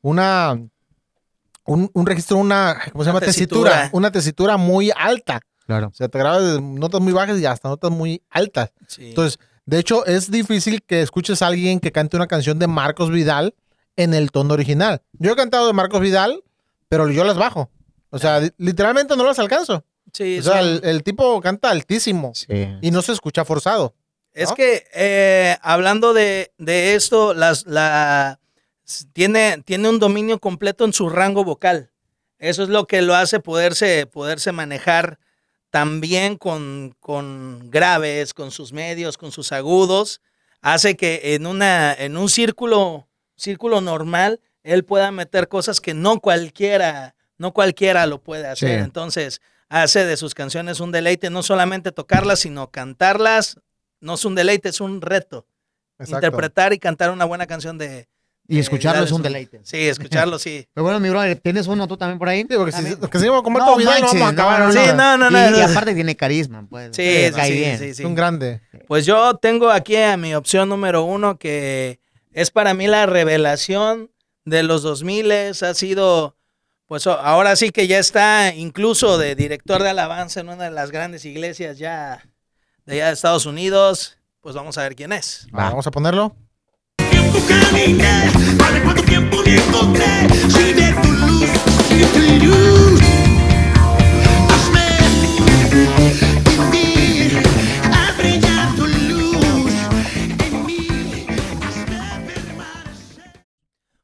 una. 0.00 0.58
Un, 1.64 1.90
un 1.92 2.06
registro, 2.06 2.36
una. 2.38 2.76
¿Cómo 2.92 3.04
se 3.04 3.10
Una 3.10 3.18
llama? 3.20 3.26
Tesitura. 3.26 3.70
tesitura. 3.70 3.90
Una 3.92 4.10
tesitura 4.12 4.56
muy 4.56 4.90
alta. 4.96 5.40
Claro. 5.66 5.88
O 5.88 5.94
sea, 5.94 6.08
te 6.08 6.18
grabas 6.18 6.42
de 6.54 6.60
notas 6.60 7.00
muy 7.00 7.12
bajas 7.12 7.38
y 7.38 7.46
hasta 7.46 7.68
notas 7.68 7.90
muy 7.90 8.22
altas. 8.30 8.72
Sí. 8.88 9.10
Entonces, 9.10 9.38
de 9.64 9.78
hecho, 9.78 10.04
es 10.06 10.30
difícil 10.30 10.82
que 10.82 11.02
escuches 11.02 11.40
a 11.42 11.46
alguien 11.46 11.78
que 11.78 11.92
cante 11.92 12.16
una 12.16 12.26
canción 12.26 12.58
de 12.58 12.66
Marcos 12.66 13.10
Vidal 13.10 13.54
en 13.96 14.12
el 14.12 14.32
tono 14.32 14.54
original. 14.54 15.02
Yo 15.12 15.32
he 15.32 15.36
cantado 15.36 15.68
de 15.68 15.72
Marcos 15.72 16.00
Vidal, 16.00 16.42
pero 16.88 17.08
yo 17.10 17.22
las 17.24 17.36
bajo. 17.38 17.70
O 18.10 18.18
sea, 18.18 18.40
li- 18.40 18.50
literalmente 18.58 19.16
no 19.16 19.24
las 19.24 19.38
alcanzo. 19.38 19.84
Sí, 20.12 20.38
O 20.38 20.42
sea, 20.42 20.60
el, 20.60 20.80
el 20.84 21.02
tipo 21.02 21.40
canta 21.40 21.70
altísimo 21.70 22.32
Sí. 22.34 22.46
y 22.80 22.90
no 22.90 23.02
se 23.02 23.12
escucha 23.12 23.44
forzado. 23.44 23.94
Es 24.34 24.50
¿no? 24.50 24.54
que 24.54 24.84
eh, 24.94 25.56
hablando 25.62 26.12
de, 26.14 26.52
de 26.58 26.94
esto, 26.94 27.34
las, 27.34 27.66
la, 27.66 28.38
tiene, 29.12 29.62
tiene 29.64 29.88
un 29.88 29.98
dominio 29.98 30.38
completo 30.38 30.84
en 30.84 30.92
su 30.92 31.08
rango 31.08 31.44
vocal. 31.44 31.90
Eso 32.38 32.62
es 32.62 32.68
lo 32.68 32.86
que 32.86 33.02
lo 33.02 33.14
hace 33.14 33.40
poderse, 33.40 34.06
poderse 34.06 34.52
manejar 34.52 35.18
también 35.70 36.36
con, 36.36 36.94
con 37.00 37.70
graves, 37.70 38.34
con 38.34 38.50
sus 38.50 38.72
medios, 38.72 39.16
con 39.16 39.32
sus 39.32 39.52
agudos. 39.52 40.20
Hace 40.60 40.96
que 40.96 41.34
en, 41.34 41.46
una, 41.46 41.94
en 41.94 42.16
un 42.16 42.28
círculo, 42.28 43.08
círculo 43.36 43.80
normal 43.80 44.40
él 44.62 44.84
pueda 44.84 45.10
meter 45.10 45.48
cosas 45.48 45.80
que 45.80 45.92
no 45.94 46.20
cualquiera, 46.20 47.16
no 47.38 47.52
cualquiera 47.52 48.06
lo 48.06 48.22
puede 48.22 48.46
hacer. 48.46 48.78
Sí. 48.78 48.84
Entonces 48.84 49.40
hace 49.80 50.04
de 50.04 50.16
sus 50.16 50.34
canciones 50.34 50.80
un 50.80 50.92
deleite, 50.92 51.30
no 51.30 51.42
solamente 51.42 51.92
tocarlas, 51.92 52.40
sino 52.40 52.70
cantarlas 52.70 53.58
no 54.00 54.14
es 54.14 54.24
un 54.24 54.34
deleite, 54.34 54.68
es 54.68 54.80
un 54.80 55.00
reto. 55.00 55.46
Exacto. 55.98 56.16
Interpretar 56.26 56.72
y 56.72 56.78
cantar 56.78 57.10
una 57.10 57.24
buena 57.24 57.46
canción 57.46 57.78
de... 57.78 58.08
Y 58.48 58.58
escucharlo 58.58 59.04
es 59.04 59.12
un 59.12 59.22
deleite. 59.22 59.60
Sí, 59.62 59.78
escucharlo 59.86 60.38
sí. 60.38 60.66
Pero 60.74 60.82
bueno, 60.82 60.98
mi 60.98 61.08
brother, 61.08 61.38
¿tienes 61.38 61.68
uno 61.68 61.86
tú 61.86 61.96
también 61.96 62.18
por 62.18 62.28
ahí? 62.28 62.40
Sí, 62.40 62.56
porque 62.56 62.72
si, 62.72 62.96
que 62.96 63.18
seguimos 63.18 63.42
con 63.42 63.52
Marcos 63.52 63.78
No 63.78 63.84
no 63.84 63.90
manches, 63.90 64.20
vamos 64.20 64.22
a 64.22 64.28
acabar. 64.30 64.60
no. 64.64 64.72
Sí, 64.72 64.80
no, 64.96 65.16
no, 65.16 65.30
no. 65.30 65.48
y, 65.48 65.50
no. 65.52 65.58
y 65.58 65.60
aparte 65.60 65.94
tiene 65.94 66.16
carisma, 66.16 66.66
pues. 66.68 66.94
Sí, 66.96 67.26
sí, 67.26 67.32
cae 67.32 67.48
sí, 67.52 67.54
bien. 67.58 67.78
sí, 67.78 67.84
Es 67.86 67.96
sí. 67.98 68.04
un 68.04 68.16
grande. 68.16 68.60
Pues 68.88 69.06
yo 69.06 69.36
tengo 69.36 69.70
aquí 69.70 69.96
a 69.96 70.16
mi 70.16 70.34
opción 70.34 70.68
número 70.68 71.04
uno 71.04 71.38
que 71.38 72.00
es 72.32 72.50
para 72.50 72.74
mí 72.74 72.88
la 72.88 73.06
revelación 73.06 74.10
de 74.44 74.64
los 74.64 74.82
2000 74.82 75.30
ha 75.32 75.74
sido, 75.74 76.36
pues 76.92 77.06
o- 77.06 77.18
ahora 77.18 77.56
sí 77.56 77.70
que 77.70 77.86
ya 77.86 77.98
está 77.98 78.52
incluso 78.54 79.16
de 79.16 79.34
director 79.34 79.82
de 79.82 79.88
alabanza 79.88 80.40
en 80.40 80.50
una 80.50 80.64
de 80.64 80.70
las 80.72 80.90
grandes 80.90 81.24
iglesias 81.24 81.78
ya 81.78 82.22
de 82.84 82.92
allá 82.96 83.06
de 83.06 83.12
Estados 83.14 83.46
Unidos. 83.46 84.18
Pues 84.42 84.54
vamos 84.54 84.76
a 84.76 84.82
ver 84.82 84.94
quién 84.94 85.10
es. 85.10 85.46
Va, 85.56 85.70
Vamos 85.70 85.86
a 85.86 85.90
ponerlo. 85.90 86.36
Tiempo 86.98 87.38
caminé, 87.48 88.30
para 88.58 88.82
cuánto 88.82 89.02
tiempo 89.04 89.38
me 89.42 89.54
encontré. 89.56 90.28
Sigue 90.50 90.94
tu 91.02 91.12
luz, 91.12 91.50
tu 92.12 92.44
luz. 92.46 93.01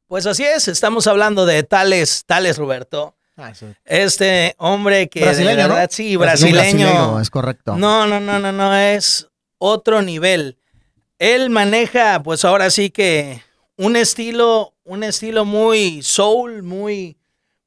Pues 0.09 0.25
así 0.25 0.43
es, 0.43 0.69
estamos 0.69 1.07
hablando 1.07 1.45
de 1.45 1.63
tales, 1.65 2.25
tales 2.25 2.57
Roberto. 2.57 3.15
Ah, 3.37 3.55
sí. 3.55 3.67
Este 3.85 4.55
hombre 4.57 5.09
que 5.11 5.21
Brasileño, 5.21 5.57
de 5.57 5.63
¿no? 5.65 5.69
verdad, 5.75 5.91
sí, 5.93 6.17
Un 6.17 6.23
brasileño. 6.23 7.21
es 7.21 7.29
correcto. 7.29 7.77
No, 7.77 8.07
no, 8.07 8.19
no, 8.19 8.39
no, 8.39 8.51
no, 8.51 8.75
es 8.75 9.29
otro 9.59 10.01
nivel. 10.01 10.57
Él 11.19 11.51
maneja, 11.51 12.23
pues 12.23 12.47
ahora 12.47 12.71
sí 12.71 12.89
que 12.89 13.43
un 13.77 13.97
estilo, 13.97 14.75
un 14.83 15.05
estilo 15.05 15.45
muy 15.45 16.03
soul, 16.03 16.63
muy, 16.63 17.18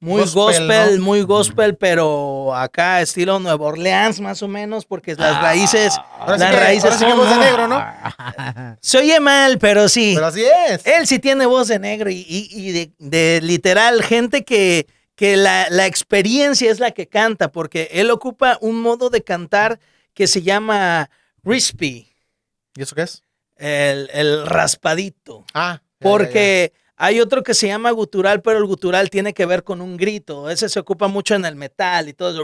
muy 0.01 0.21
Gospel, 0.23 0.67
gospel, 0.67 0.97
¿no? 0.99 1.03
muy 1.05 1.21
gospel, 1.21 1.77
pero 1.77 2.53
acá 2.55 3.01
estilo 3.01 3.39
Nueva 3.39 3.65
Orleans 3.67 4.19
más 4.19 4.41
o 4.43 4.47
menos, 4.47 4.83
porque 4.85 5.15
las 5.15 5.39
raíces, 5.41 5.93
Ahora 6.19 6.33
sí 6.35 6.39
las 6.43 6.51
que- 6.51 6.59
raíces 6.59 6.83
ahora 6.85 6.97
sí 6.97 7.05
que 7.05 7.11
son- 7.11 7.19
voz 7.19 7.29
de 7.29 7.37
negro, 7.37 7.67
¿no? 7.67 7.85
Se 8.81 8.97
oye 8.97 9.19
mal, 9.19 9.59
pero 9.59 9.87
sí. 9.87 10.13
Pero 10.15 10.25
así 10.27 10.43
es. 10.69 10.85
Él 10.85 11.05
sí 11.07 11.19
tiene 11.19 11.45
voz 11.45 11.67
de 11.67 11.77
negro 11.79 12.09
y, 12.09 12.25
y- 12.27 12.49
y 12.51 12.71
de, 12.71 12.91
de 12.97 13.39
literal 13.43 14.01
gente 14.03 14.43
que, 14.43 14.87
que 15.15 15.37
la, 15.37 15.67
la 15.69 15.85
experiencia 15.85 16.71
es 16.71 16.79
la 16.79 16.91
que 16.91 17.07
canta, 17.07 17.51
porque 17.51 17.89
él 17.91 18.09
ocupa 18.09 18.57
un 18.59 18.81
modo 18.81 19.09
de 19.11 19.23
cantar 19.23 19.79
que 20.15 20.25
se 20.27 20.41
llama 20.41 21.09
crispy, 21.43 22.11
¿Y 22.75 22.81
eso 22.81 22.95
qué 22.95 23.03
es? 23.03 23.23
el, 23.57 24.09
el 24.13 24.47
raspadito. 24.47 25.45
Ah. 25.53 25.79
ya, 25.81 25.81
ya, 25.99 26.09
Porque 26.09 26.73
hay 27.03 27.19
otro 27.19 27.41
que 27.41 27.53
se 27.55 27.65
llama 27.67 27.89
gutural, 27.91 28.41
pero 28.41 28.59
el 28.59 28.65
gutural 28.65 29.09
tiene 29.09 29.33
que 29.33 29.45
ver 29.47 29.63
con 29.63 29.81
un 29.81 29.97
grito. 29.97 30.49
Ese 30.49 30.69
se 30.69 30.79
ocupa 30.79 31.07
mucho 31.07 31.33
en 31.33 31.45
el 31.45 31.55
metal 31.55 32.07
y 32.07 32.13
todo 32.13 32.29
eso. 32.29 32.43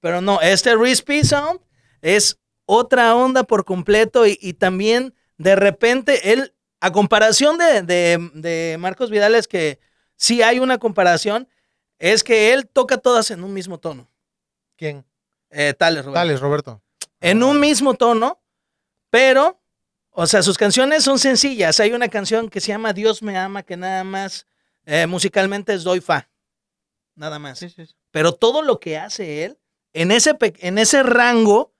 Pero 0.00 0.20
no, 0.20 0.40
este 0.40 0.76
crispy 0.76 1.22
sound 1.24 1.60
es 2.02 2.38
otra 2.66 3.14
onda 3.14 3.44
por 3.44 3.64
completo 3.64 4.26
y, 4.26 4.36
y 4.40 4.54
también 4.54 5.14
de 5.38 5.54
repente 5.54 6.32
él, 6.32 6.52
a 6.80 6.90
comparación 6.90 7.56
de, 7.58 7.82
de- 7.82 8.30
de 8.34 8.76
Marcos 8.78 9.10
Vidal, 9.10 9.34
es 9.36 9.46
que 9.46 9.78
sí 10.16 10.42
hay 10.42 10.58
una 10.58 10.78
comparación, 10.78 11.48
es 11.98 12.24
que 12.24 12.52
él 12.52 12.66
toca 12.68 12.98
todas 12.98 13.30
en 13.30 13.44
un 13.44 13.52
mismo 13.54 13.78
tono. 13.78 14.10
¿Quién? 14.76 15.04
Eh, 15.50 15.74
tales, 15.78 16.04
Roberto. 16.04 16.18
Dale, 16.18 16.36
Roberto. 16.36 16.82
En 17.20 17.42
un 17.44 17.60
mismo 17.60 17.94
tono, 17.94 18.42
pero, 19.10 19.60
o 20.16 20.28
sea, 20.28 20.44
sus 20.44 20.56
canciones 20.56 21.02
son 21.02 21.18
sencillas. 21.18 21.80
Hay 21.80 21.92
una 21.92 22.06
canción 22.06 22.48
que 22.48 22.60
se 22.60 22.68
llama 22.68 22.92
Dios 22.92 23.20
me 23.20 23.36
ama, 23.36 23.64
que 23.64 23.76
nada 23.76 24.04
más 24.04 24.46
eh, 24.86 25.08
musicalmente 25.08 25.74
es 25.74 25.82
doy 25.82 26.00
fa. 26.00 26.30
Nada 27.16 27.40
más. 27.40 27.58
Pero 28.12 28.32
todo 28.32 28.62
lo 28.62 28.78
que 28.78 28.96
hace 28.96 29.44
él, 29.44 29.58
en 29.92 30.12
ese, 30.12 30.36
en 30.40 30.78
ese 30.78 31.02
rango, 31.02 31.74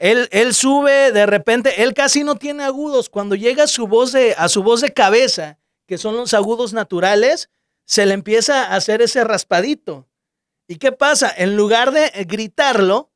él, 0.00 0.28
él 0.32 0.54
sube 0.54 1.12
de 1.12 1.24
repente, 1.26 1.84
él 1.84 1.94
casi 1.94 2.24
no 2.24 2.34
tiene 2.34 2.64
agudos. 2.64 3.08
Cuando 3.08 3.36
llega 3.36 3.62
a 3.62 3.68
su 3.68 3.86
voz 3.86 4.10
de, 4.10 4.34
a 4.36 4.48
su 4.48 4.64
voz 4.64 4.80
de 4.80 4.92
cabeza, 4.92 5.60
que 5.86 5.98
son 5.98 6.16
los 6.16 6.34
agudos 6.34 6.72
naturales, 6.72 7.48
se 7.84 8.06
le 8.06 8.14
empieza 8.14 8.64
a 8.64 8.74
hacer 8.74 9.02
ese 9.02 9.22
raspadito. 9.22 10.08
¿Y 10.66 10.78
qué 10.78 10.90
pasa? 10.90 11.32
En 11.36 11.56
lugar 11.56 11.92
de 11.92 12.10
gritarlo, 12.26 13.12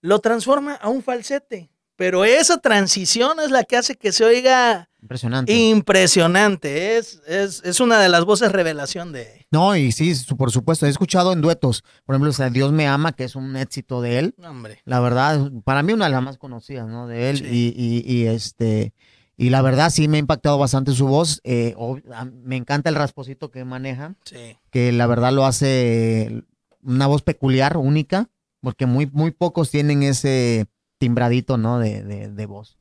lo 0.00 0.20
transforma 0.20 0.76
a 0.76 0.88
un 0.88 1.02
falsete. 1.02 1.73
Pero 1.96 2.24
esa 2.24 2.58
transición 2.58 3.38
es 3.40 3.50
la 3.50 3.62
que 3.64 3.76
hace 3.76 3.94
que 3.94 4.10
se 4.12 4.24
oiga 4.24 4.88
Impresionante. 5.00 5.52
impresionante. 5.52 6.96
Es, 6.96 7.20
es, 7.26 7.62
es 7.64 7.80
una 7.80 8.00
de 8.00 8.08
las 8.08 8.24
voces 8.24 8.50
revelación 8.52 9.12
de... 9.12 9.46
No, 9.50 9.76
y 9.76 9.92
sí, 9.92 10.12
por 10.36 10.50
supuesto, 10.50 10.86
he 10.86 10.88
escuchado 10.88 11.32
en 11.32 11.40
duetos, 11.40 11.84
por 12.04 12.14
ejemplo, 12.14 12.30
o 12.30 12.32
sea, 12.32 12.50
Dios 12.50 12.72
me 12.72 12.86
ama, 12.88 13.12
que 13.12 13.24
es 13.24 13.36
un 13.36 13.56
éxito 13.56 14.00
de 14.02 14.18
él. 14.18 14.34
Hombre. 14.44 14.80
La 14.84 14.98
verdad, 15.00 15.50
para 15.64 15.82
mí 15.82 15.92
una 15.92 16.06
de 16.06 16.10
las 16.12 16.22
más 16.22 16.38
conocidas, 16.38 16.88
¿no? 16.88 17.06
De 17.06 17.30
él. 17.30 17.38
Sí. 17.38 17.44
Y, 17.48 17.74
y- 17.76 18.12
y, 18.22 18.26
este, 18.26 18.92
y 19.36 19.50
la 19.50 19.62
verdad 19.62 19.90
sí 19.90 20.08
me 20.08 20.16
ha 20.16 20.20
impactado 20.20 20.58
bastante 20.58 20.92
su 20.92 21.06
voz. 21.06 21.40
eh, 21.44 21.76
me 22.42 22.56
encanta 22.56 22.88
el 22.90 22.96
rasposito 22.96 23.50
que 23.52 23.64
maneja, 23.64 24.16
Sí. 24.24 24.56
que 24.70 24.90
la 24.90 25.06
verdad 25.06 25.32
lo 25.32 25.46
hace 25.46 26.42
una 26.82 27.06
voz 27.06 27.22
peculiar, 27.22 27.76
única, 27.76 28.28
porque 28.60 28.86
muy, 28.86 29.06
muy 29.12 29.30
pocos 29.30 29.70
tienen 29.70 30.02
ese 30.02 30.66
timbradito, 31.04 31.56
¿no? 31.56 31.78
De, 31.78 32.02
de, 32.02 32.28
de 32.28 32.46
voz. 32.46 32.76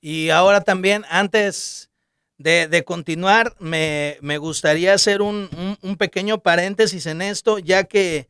Y 0.00 0.30
ahora 0.30 0.60
también, 0.60 1.04
antes 1.08 1.90
de, 2.38 2.68
de 2.68 2.84
continuar, 2.84 3.54
me, 3.58 4.18
me 4.20 4.38
gustaría 4.38 4.92
hacer 4.94 5.22
un, 5.22 5.48
un- 5.56 5.78
un 5.82 5.96
pequeño 5.96 6.38
paréntesis 6.38 7.06
en 7.06 7.22
esto, 7.22 7.58
ya 7.58 7.84
que 7.84 8.28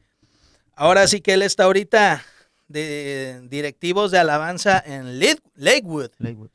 ahora 0.75 1.07
sí 1.09 1.21
que 1.21 1.35
él 1.35 1.43
está 1.43 1.65
ahorita 1.65 2.25
de 2.69 3.41
directivos 3.49 4.11
de 4.11 4.19
alabanza 4.19 4.83
en 4.85 5.19
Lake- 5.19 5.43
Lakewood. 5.55 6.11
Lakewood. 6.19 6.51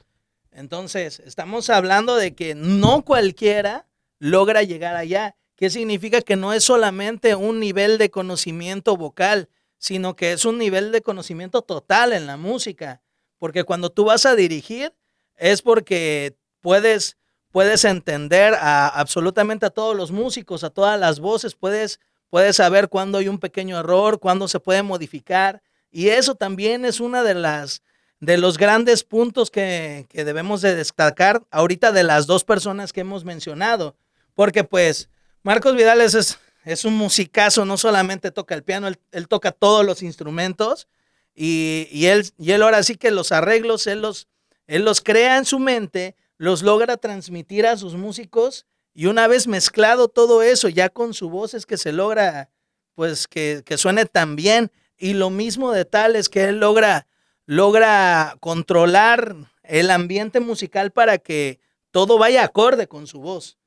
Entonces, 0.51 1.22
estamos 1.25 1.70
hablando 1.70 2.15
de 2.15 2.34
que 2.36 2.56
no 2.56 3.03
cualquiera 3.03 3.86
logra 4.20 4.63
llegar 4.63 4.96
allá. 4.96 5.36
¿Qué 5.56 5.70
significa? 5.70 6.22
Que 6.22 6.36
no 6.36 6.51
es 6.53 6.63
solamente 6.63 7.36
un 7.36 7.60
nivel 7.60 7.98
de 7.98 8.10
conocimiento 8.10 8.98
vocal, 8.98 9.48
sino 9.81 10.15
que 10.15 10.31
es 10.31 10.45
un 10.45 10.59
nivel 10.59 10.91
de 10.91 11.01
conocimiento 11.01 11.63
total 11.63 12.13
en 12.13 12.27
la 12.27 12.38
música. 12.38 13.01
Porque 13.39 13.63
cuando 13.63 13.89
tú 13.89 14.05
vas 14.05 14.27
a 14.27 14.35
dirigir, 14.35 14.93
es 15.38 15.63
porque 15.63 16.38
puedes, 16.59 17.17
puedes 17.50 17.83
entender 17.83 18.53
a 18.53 18.88
absolutamente 18.88 19.65
a 19.65 19.71
todos 19.71 19.95
los 19.97 20.11
músicos, 20.11 20.63
a 20.63 20.69
todas 20.69 21.00
las 21.00 21.19
voces, 21.19 21.55
puedes, 21.55 22.00
puedes 22.29 22.57
saber 22.57 22.89
cuándo 22.89 23.17
hay 23.17 23.27
un 23.27 23.39
pequeño 23.39 23.79
error, 23.79 24.19
cuándo 24.19 24.47
se 24.47 24.59
puede 24.59 24.83
modificar. 24.83 25.63
Y 25.89 26.09
eso 26.09 26.35
también 26.35 26.85
es 26.85 27.00
una 27.00 27.23
de 27.23 27.33
las 27.33 27.81
de 28.19 28.38
los 28.38 28.59
grandes 28.59 29.03
puntos 29.03 29.50
que, 29.50 30.05
que 30.09 30.23
debemos 30.23 30.61
de 30.61 30.75
destacar 30.75 31.41
ahorita 31.50 31.91
de 31.91 32.03
las 32.03 32.27
dos 32.27 32.43
personas 32.43 32.93
que 32.93 33.01
hemos 33.01 33.25
mencionado. 33.25 33.95
Porque 34.35 34.63
pues 34.63 35.09
Marcos 35.41 35.75
Vidal 35.75 36.01
es, 36.01 36.13
es, 36.13 36.38
es 36.63 36.86
un 36.86 36.96
musicazo, 36.96 37.65
no 37.65 37.77
solamente 37.77 38.32
toca 38.32 38.56
el 38.56 38.63
piano, 38.63 38.88
él, 38.88 39.27
toca 39.27 39.51
todos 39.51 39.86
los 39.86 40.03
instrumentos 40.03 40.88
y, 41.34 41.88
y 41.91 42.08
él, 42.08 42.30
y 42.38 42.51
él 42.51 42.62
ahora 42.62 42.84
sí 42.84 42.96
que 42.96 43.12
los 43.12 43.32
arreglos, 43.32 43.88
él 43.88 44.01
los, 44.01 44.27
él 44.68 44.86
los 44.86 45.01
crea 45.01 45.38
en 45.38 45.46
su 45.46 45.60
mente, 45.60 46.15
los 46.38 46.62
logra 46.62 46.98
transmitir 46.98 47.65
a 47.65 47.77
sus 47.77 47.96
músicos 47.96 48.65
y 48.94 49.06
una 49.06 49.27
vez 49.27 49.48
mezclado 49.48 50.08
todo 50.08 50.44
eso 50.44 50.70
ya 50.70 50.89
con 50.89 51.13
su 51.13 51.30
voz 51.30 51.53
es 51.53 51.65
que 51.65 51.77
se 51.77 51.91
logra 51.91 52.50
pues 52.94 53.27
que, 53.27 53.63
que 53.65 53.77
suene 53.77 54.06
tan 54.06 54.36
bien 54.36 54.72
y 54.98 55.13
lo 55.13 55.30
mismo 55.30 55.72
de 55.72 55.86
tal 55.86 56.15
es 56.15 56.30
que 56.30 56.46
él 56.46 56.60
logra 56.60 57.08
logra 57.46 58.38
controlar 58.39 59.36
el 59.63 59.89
ambiente 59.89 60.39
musical 60.39 60.91
para 60.91 61.18
que 61.18 61.60
todo 61.91 62.18
vaya 62.18 62.44
acorde 62.44 62.88
con 62.88 63.08
su 63.08 63.20
voz. 63.20 63.58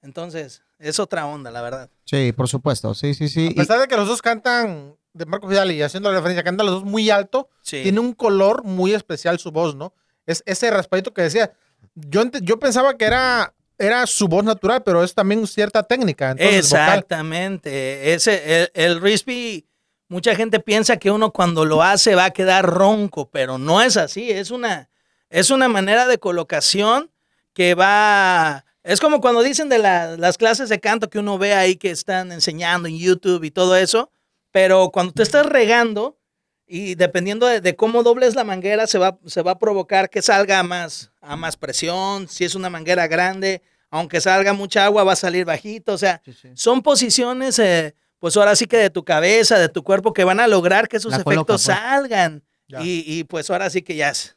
Entonces, 0.00 0.62
es 0.82 0.98
otra 0.98 1.26
onda, 1.26 1.50
la 1.50 1.62
verdad. 1.62 1.90
Sí, 2.04 2.32
por 2.32 2.48
supuesto. 2.48 2.94
Sí, 2.94 3.14
sí, 3.14 3.28
sí. 3.28 3.46
A 3.48 3.50
Y- 3.50 3.54
pesar 3.54 3.80
de 3.80 3.88
que 3.88 3.96
los 3.96 4.06
dos 4.08 4.20
cantan, 4.22 4.96
de 5.12 5.26
Marco 5.26 5.46
Vidal 5.46 5.70
y 5.72 5.82
haciendo 5.82 6.10
la 6.10 6.16
referencia, 6.16 6.42
cantan 6.44 6.66
los 6.66 6.76
dos 6.76 6.84
muy 6.84 7.10
alto, 7.10 7.48
Sí. 7.62 7.82
tiene 7.82 8.00
un 8.00 8.12
color 8.14 8.64
muy 8.64 8.94
especial 8.94 9.38
su 9.38 9.50
voz, 9.52 9.74
¿no? 9.74 9.94
Es 10.26 10.42
ese 10.46 10.70
raspadito 10.70 11.12
que 11.14 11.22
decía. 11.22 11.52
Yo, 11.94 12.22
yo 12.42 12.58
pensaba 12.58 12.96
que 12.96 13.04
era, 13.04 13.52
era 13.76 14.06
su 14.06 14.28
voz 14.28 14.44
natural, 14.44 14.82
pero 14.82 15.02
es 15.02 15.14
también 15.14 15.46
cierta 15.46 15.82
técnica. 15.82 16.30
Entonces, 16.30 16.70
vocal. 16.70 16.88
Exactamente. 16.88 18.14
Ese, 18.14 18.62
el, 18.62 18.70
el 18.74 19.00
Risby, 19.00 19.66
mucha 20.08 20.34
gente 20.34 20.60
piensa 20.60 20.96
que 20.96 21.10
uno 21.10 21.32
cuando 21.32 21.64
lo 21.64 21.82
hace 21.82 22.14
va 22.14 22.26
a 22.26 22.30
quedar 22.30 22.64
ronco, 22.66 23.28
pero 23.30 23.58
no 23.58 23.82
es 23.82 23.96
así. 23.96 24.30
Es 24.30 24.50
una, 24.50 24.88
es 25.28 25.50
una 25.50 25.68
manera 25.68 26.06
de 26.06 26.18
colocación 26.18 27.10
que 27.52 27.74
va. 27.74 28.64
Es 28.84 29.00
como 29.00 29.20
cuando 29.20 29.42
dicen 29.42 29.68
de 29.68 29.78
la- 29.78 30.16
las 30.16 30.36
clases 30.38 30.68
de 30.68 30.80
canto 30.80 31.08
que 31.08 31.18
uno 31.18 31.38
ve 31.38 31.54
ahí 31.54 31.76
que 31.76 31.90
están 31.90 32.32
enseñando 32.32 32.88
en 32.88 32.98
YouTube 32.98 33.44
y 33.44 33.50
todo 33.50 33.76
eso, 33.76 34.10
pero 34.50 34.90
cuando 34.90 35.12
te 35.12 35.22
estás 35.22 35.46
regando 35.46 36.18
y 36.66 36.94
dependiendo 36.96 37.46
de, 37.46 37.60
de 37.60 37.76
cómo 37.76 38.02
dobles 38.02 38.34
la 38.34 38.44
manguera, 38.44 38.86
se 38.86 38.98
va, 38.98 39.18
se 39.26 39.42
va 39.42 39.52
a 39.52 39.58
provocar 39.58 40.10
que 40.10 40.20
salga 40.22 40.58
a 40.58 40.62
más, 40.62 41.12
a 41.20 41.36
más 41.36 41.56
presión. 41.56 42.28
Si 42.28 42.44
es 42.44 42.54
una 42.54 42.70
manguera 42.70 43.06
grande, 43.06 43.62
aunque 43.90 44.20
salga 44.20 44.52
mucha 44.52 44.84
agua, 44.86 45.04
va 45.04 45.12
a 45.12 45.16
salir 45.16 45.44
bajito. 45.44 45.92
O 45.92 45.98
sea, 45.98 46.20
son 46.54 46.82
posiciones, 46.82 47.58
eh, 47.58 47.94
pues 48.18 48.36
ahora 48.36 48.56
sí 48.56 48.66
que 48.66 48.78
de 48.78 48.90
tu 48.90 49.04
cabeza, 49.04 49.58
de 49.58 49.68
tu 49.68 49.82
cuerpo, 49.84 50.12
que 50.12 50.24
van 50.24 50.40
a 50.40 50.48
lograr 50.48 50.88
que 50.88 50.96
esos 50.96 51.12
La 51.12 51.22
coloca, 51.22 51.54
efectos 51.54 51.64
pues. 51.66 51.76
salgan. 51.78 52.42
Y, 52.82 53.04
y, 53.06 53.24
pues 53.24 53.50
ahora 53.50 53.68
sí 53.68 53.82
que 53.82 53.94
ya 53.96 54.08
es. 54.08 54.36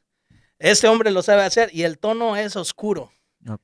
Este 0.59 0.87
hombre 0.89 1.11
lo 1.11 1.21
sabe 1.23 1.43
hacer 1.43 1.69
y 1.73 1.83
el 1.83 1.97
tono 1.97 2.35
es 2.35 2.55
oscuro. 2.57 3.11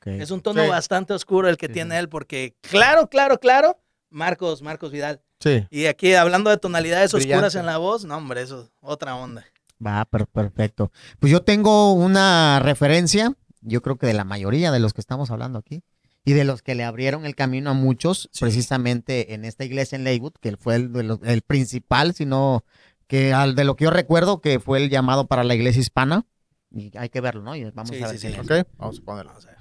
Es 0.05 0.31
un 0.31 0.41
tono 0.41 0.63
Sí. 0.63 0.69
bastante 0.69 1.13
oscuro 1.13 1.49
el 1.49 1.57
que 1.57 1.67
Sí, 1.67 1.73
tiene 1.73 1.97
él, 1.99 2.07
porque 2.09 2.55
claro, 2.61 3.09
claro, 3.09 3.39
claro, 3.39 3.79
Marcos, 4.09 4.61
Marcos 4.61 4.91
Vidal. 4.91 5.21
Sí. 5.39 5.65
Y 5.71 5.85
aquí 5.87 6.13
hablando 6.13 6.49
de 6.49 6.57
tonalidades 6.57 7.13
oscuras 7.13 7.55
en 7.55 7.65
la 7.65 7.77
voz, 7.77 8.05
no, 8.05 8.17
hombre, 8.17 8.41
eso 8.43 8.69
otra 8.79 9.15
onda. 9.15 9.43
Va, 9.85 10.05
per- 10.05 10.27
perfecto. 10.27 10.91
Pues 11.19 11.31
yo 11.31 11.41
tengo 11.41 11.93
una 11.93 12.59
referencia 12.61 13.33
yo 13.63 13.81
creo 13.83 13.95
que 13.97 14.07
de 14.07 14.13
la 14.13 14.23
mayoría 14.23 14.71
de 14.71 14.79
los 14.79 14.93
que 14.93 15.01
estamos 15.01 15.29
hablando 15.29 15.59
aquí 15.59 15.83
y 16.25 16.33
de 16.33 16.45
los 16.45 16.63
que 16.63 16.73
le 16.73 16.83
abrieron 16.83 17.25
el 17.27 17.35
camino 17.35 17.69
a 17.69 17.73
muchos, 17.73 18.27
Sí. 18.31 18.39
precisamente 18.41 19.33
en 19.35 19.45
esta 19.45 19.63
iglesia 19.65 19.95
en 19.97 20.03
Leywood, 20.03 20.33
que 20.41 20.57
fue 20.57 20.75
el, 20.77 20.91
de 20.93 21.03
los- 21.03 21.19
el 21.23 21.41
principal, 21.43 22.13
sino 22.15 22.63
que 23.07 23.33
al 23.33 23.53
de 23.55 23.63
lo 23.63 23.75
que 23.75 23.83
yo 23.85 23.91
recuerdo 23.91 24.41
que 24.41 24.59
fue 24.59 24.79
el 24.79 24.89
llamado 24.89 25.27
para 25.27 25.43
la 25.43 25.53
iglesia 25.53 25.79
hispana. 25.79 26.25
Y 26.71 26.91
hay 26.97 27.09
que 27.09 27.21
verlo, 27.21 27.43
¿no? 27.43 27.55
Y 27.55 27.65
vamos 27.65 27.89
Sí, 27.89 28.01
a 28.01 28.07
ver. 28.07 28.17
sí, 28.17 28.27
sí. 28.29 28.33
es. 28.33 28.39
Ok, 28.39 28.67
vamos 28.77 28.99
a 28.99 29.03
ponerlo. 29.03 29.31
Vamos 29.31 29.45
a 29.45 29.49
ver. 29.49 29.57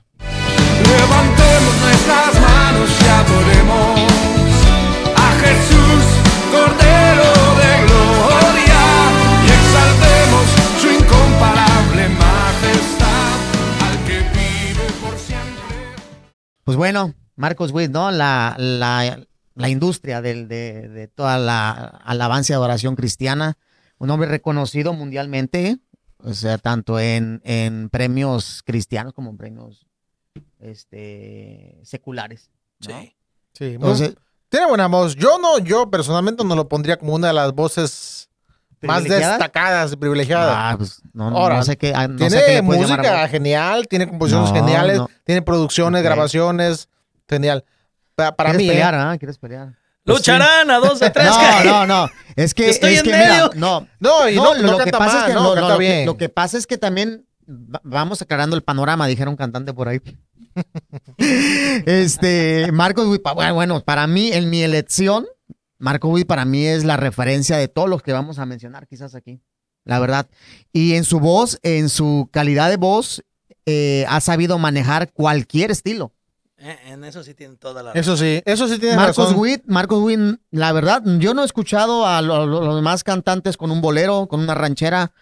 Levantemos 0.91 1.75
nuestras 1.83 2.35
manos 2.41 2.91
y 3.01 3.07
adoremos 3.07 4.01
a 5.17 5.29
Jesús, 5.39 6.03
Cordero 6.51 7.31
de 7.61 7.71
Gloria, 7.87 8.83
y 9.47 9.49
exaltemos 9.61 10.47
su 10.81 10.89
incomparable 10.91 12.09
majestad 12.09 13.39
al 13.87 14.05
que 14.05 14.19
vive 14.35 14.87
por 15.01 15.17
siempre. 15.17 15.77
Pues 16.65 16.77
bueno, 16.77 17.15
Marcos 17.37 17.71
Witt, 17.71 17.93
¿no? 17.93 18.11
La, 18.11 18.57
industria 19.69 20.21
de, 20.21 21.09
toda 21.15 21.39
la 21.39 21.71
alabanza 22.05 22.53
y 22.53 22.55
adoración 22.55 22.97
cristiana. 22.97 23.59
Un 23.99 24.11
hombre 24.11 24.29
reconocido 24.29 24.93
mundialmente, 24.93 25.79
o 26.19 26.35
sea, 26.35 26.59
tanto 26.59 26.99
en 26.99 27.89
premios 27.93 28.65
cristianos 28.65 29.13
como 29.13 29.31
en 29.31 29.37
premios 29.37 29.90
este, 30.61 31.81
seculares. 31.85 32.51
¿no? 32.89 33.01
Sí. 33.01 33.17
Sí, 33.53 33.65
Entonces, 33.75 34.15
tiene 34.49 34.67
buena 34.67 34.87
voz. 34.87 35.17
Yo 35.17 35.39
no, 35.39 35.59
yo 35.59 35.91
personalmente 35.91 36.45
no 36.45 36.55
lo 36.55 36.69
pondría 36.69 36.97
como 36.99 37.15
una 37.15 37.29
de 37.29 37.35
las 37.35 37.53
voces 37.53 38.29
más 38.83 39.05
destacadas 39.05 39.93
y 39.93 39.97
privilegiadas. 39.97 40.55
Ah, 40.57 40.75
pues 40.79 41.03
no, 41.13 41.31
no- 41.31 41.37
Ahora, 41.37 41.57
no 41.57 41.63
sé 41.65 41.77
qué, 41.77 41.93
ah, 41.95 42.07
sé 42.07 42.15
tiene 42.17 42.43
qué 42.47 42.55
le 42.55 42.63
puedes 42.63 42.83
llamar 42.89 42.99
música 43.01 43.29
genial, 43.29 43.89
tiene 43.89 44.09
composiciones 44.09 44.51
No, 44.51 44.57
geniales, 44.57 44.99
no. 44.99 45.11
tiene 45.25 45.43
producciones, 45.43 46.03
grabaciones, 46.03 46.89
genial. 47.29 47.65
Pa- 48.15 48.35
para 48.35 48.51
¿Quieres 48.51 48.63
mí, 48.63 48.69
¿eh? 48.69 48.73
pelear, 48.73 48.95
ah? 48.95 49.17
¿Quieres 49.19 49.37
pelear? 49.39 49.75
Pues 50.05 50.19
Lucharán 50.19 50.71
a 50.71 50.79
dos 50.79 50.99
de 50.99 51.11
tres. 51.11 51.27
No, 51.29 51.65
no, 51.65 51.87
no. 51.87 52.11
Es 52.37 52.55
que, 52.55 52.71
Estoy 52.71 52.95
es 52.95 52.99
en 53.01 53.05
que 53.05 53.13
mira, 53.13 53.51
no, 53.57 53.87
No, 53.99 54.29
y 54.29 54.37
no, 54.37 54.55
lo 54.55 54.79
que 54.79 54.85
canta 54.85 54.99
pasa 54.99 55.13
mal, 55.15 55.23
es 55.23 55.27
que 55.29 55.35
no, 55.35 55.55
lo, 55.55 55.79
que- 55.79 56.07
lo 56.07 56.17
que 56.17 56.29
pasa 56.31 56.57
es 56.57 56.67
que 56.67 56.79
también 56.79 57.27
vamos 57.83 58.23
aclarando 58.23 58.57
el 58.57 58.63
panorama, 58.63 59.07
dijeron 59.07 59.37
cantante 59.37 59.73
por 59.75 59.89
ahí. 59.89 60.01
este, 61.87 62.71
Marcos 62.73 63.07
Witt, 63.07 63.23
pa- 63.23 63.33
bueno, 63.33 63.55
bueno, 63.55 63.81
para 63.81 64.07
mí, 64.07 64.31
en 64.33 64.51
mi 64.51 64.63
elección, 64.63 65.27
Marco 65.79 66.09
Witt 66.09 66.27
para 66.27 66.45
mí 66.45 66.65
es 66.67 66.85
la 66.85 66.97
referencia 66.97 67.57
de 67.57 67.69
todos 67.69 67.89
los 67.89 68.03
que 68.03 68.13
vamos 68.13 68.39
a 68.39 68.47
mencionar 68.47 68.87
quizás 68.87 69.15
aquí, 69.15 69.41
la 69.85 69.99
verdad. 69.99 70.29
Y 70.73 70.95
en 70.95 71.05
su 71.05 71.21
voz, 71.21 71.59
en 71.63 71.89
su 71.89 72.29
calidad 72.33 72.69
de 72.71 72.77
voz, 72.77 73.23
eh, 73.67 74.05
ha 74.09 74.21
sabido 74.21 74.59
manejar 74.59 75.13
cualquier 75.13 75.71
estilo. 75.71 76.13
Eh, 76.59 76.77
En 76.89 77.05
eso 77.05 77.23
sí 77.25 77.33
tiene 77.35 77.57
toda 77.57 77.83
la 77.83 77.91
razón. 77.95 78.01
Eso 78.01 78.17
sí, 78.17 78.43
eso 78.45 78.69
sí 78.69 78.79
tiene 78.79 78.97
Marcos 78.97 79.29
razón. 79.29 79.39
Witt, 79.41 79.63
Marcos 79.67 80.03
Witt, 80.03 80.21
la 80.51 80.73
verdad, 80.73 81.03
yo 81.19 81.33
no 81.33 81.43
he 81.43 81.47
escuchado 81.47 82.07
a 82.07 82.21
lo- 82.21 82.47
lo- 82.47 82.61
los 82.63 82.77
demás 82.77 83.03
cantantes 83.03 83.57
con 83.57 83.71
un 83.71 83.81
bolero, 83.81 84.27
con 84.29 84.41
una 84.41 84.55
ranchera, 84.55 85.13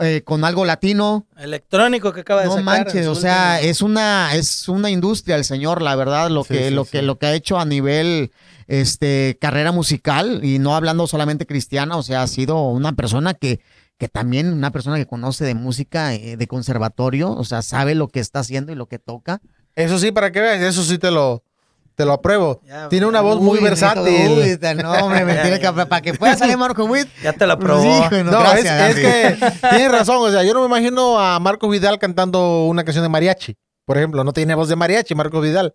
eh, 0.00 0.22
con 0.24 0.44
algo 0.44 0.64
latino. 0.64 1.26
Electrónico 1.36 2.12
que 2.12 2.20
acaba 2.20 2.40
de 2.42 2.46
No 2.48 2.52
sacar. 2.56 2.64
manches, 2.64 3.06
o 3.06 3.14
sea, 3.14 3.54
último- 3.56 3.70
es 3.70 3.82
una, 3.82 4.34
es 4.34 4.68
una 4.68 4.90
industria 4.90 5.36
el 5.36 5.44
señor, 5.44 5.82
la 5.82 5.94
verdad, 5.96 6.30
lo 6.30 6.42
Sí, 6.44 6.54
que, 6.54 6.68
sí, 6.68 6.74
lo 6.74 6.84
sí. 6.84 6.90
que, 6.92 7.02
lo 7.02 7.18
que 7.18 7.26
ha 7.26 7.34
hecho 7.34 7.58
a 7.58 7.64
nivel, 7.64 8.30
este, 8.66 9.36
carrera 9.40 9.72
musical 9.72 10.40
y 10.44 10.58
no 10.58 10.74
hablando 10.74 11.06
solamente 11.06 11.46
cristiana, 11.46 11.96
o 11.96 12.02
sea, 12.02 12.22
ha 12.22 12.26
sido 12.26 12.62
una 12.70 12.92
persona 12.94 13.34
que, 13.34 13.60
que 13.98 14.08
también, 14.08 14.52
una 14.52 14.70
persona 14.72 14.96
que 14.96 15.06
conoce 15.06 15.44
de 15.44 15.54
música, 15.54 16.14
eh, 16.14 16.36
de 16.36 16.46
conservatorio, 16.46 17.30
o 17.32 17.44
sea, 17.44 17.62
sabe 17.62 17.94
lo 17.94 18.08
que 18.08 18.20
está 18.20 18.40
haciendo 18.40 18.72
y 18.72 18.74
lo 18.74 18.86
que 18.86 18.98
toca. 18.98 19.40
Eso 19.76 19.98
sí, 19.98 20.12
para 20.12 20.32
que 20.32 20.40
veas, 20.40 20.60
eso 20.62 20.82
sí 20.82 20.98
te 20.98 21.10
lo, 21.10 21.42
te 21.94 22.04
lo 22.04 22.12
apruebo. 22.12 22.60
Ya, 22.66 22.88
tiene 22.88 23.06
una 23.06 23.20
voz 23.20 23.40
muy 23.40 23.58
Uy, 23.58 23.64
versátil. 23.64 24.02
Uy, 24.04 24.58
no, 24.82 24.92
hombre, 24.92 25.24
me 25.24 25.34
tiene 25.36 25.60
que, 25.60 25.70
para 25.72 26.00
que 26.02 26.14
pueda 26.14 26.36
salir 26.36 26.56
Marco 26.58 26.84
Witt. 26.84 27.08
Ya 27.22 27.32
te 27.32 27.46
la 27.46 27.56
pues, 27.56 27.64
probó. 27.66 27.84
hijo, 27.84 28.10
no, 28.24 28.32
No, 28.32 28.40
gracias, 28.40 28.90
es, 28.90 28.96
que 28.96 29.68
tienes 29.70 29.90
razón. 29.92 30.16
O 30.20 30.30
sea, 30.30 30.42
yo 30.42 30.54
no 30.54 30.60
me 30.60 30.66
imagino 30.66 31.18
a 31.20 31.38
Marcos 31.40 31.70
Vidal 31.70 31.98
cantando 31.98 32.64
una 32.66 32.84
canción 32.84 33.02
de 33.04 33.08
mariachi. 33.08 33.56
Por 33.84 33.96
ejemplo, 33.98 34.24
no 34.24 34.32
tiene 34.32 34.54
voz 34.54 34.68
de 34.68 34.76
mariachi, 34.76 35.14
Marcos 35.14 35.42
Vidal. 35.42 35.74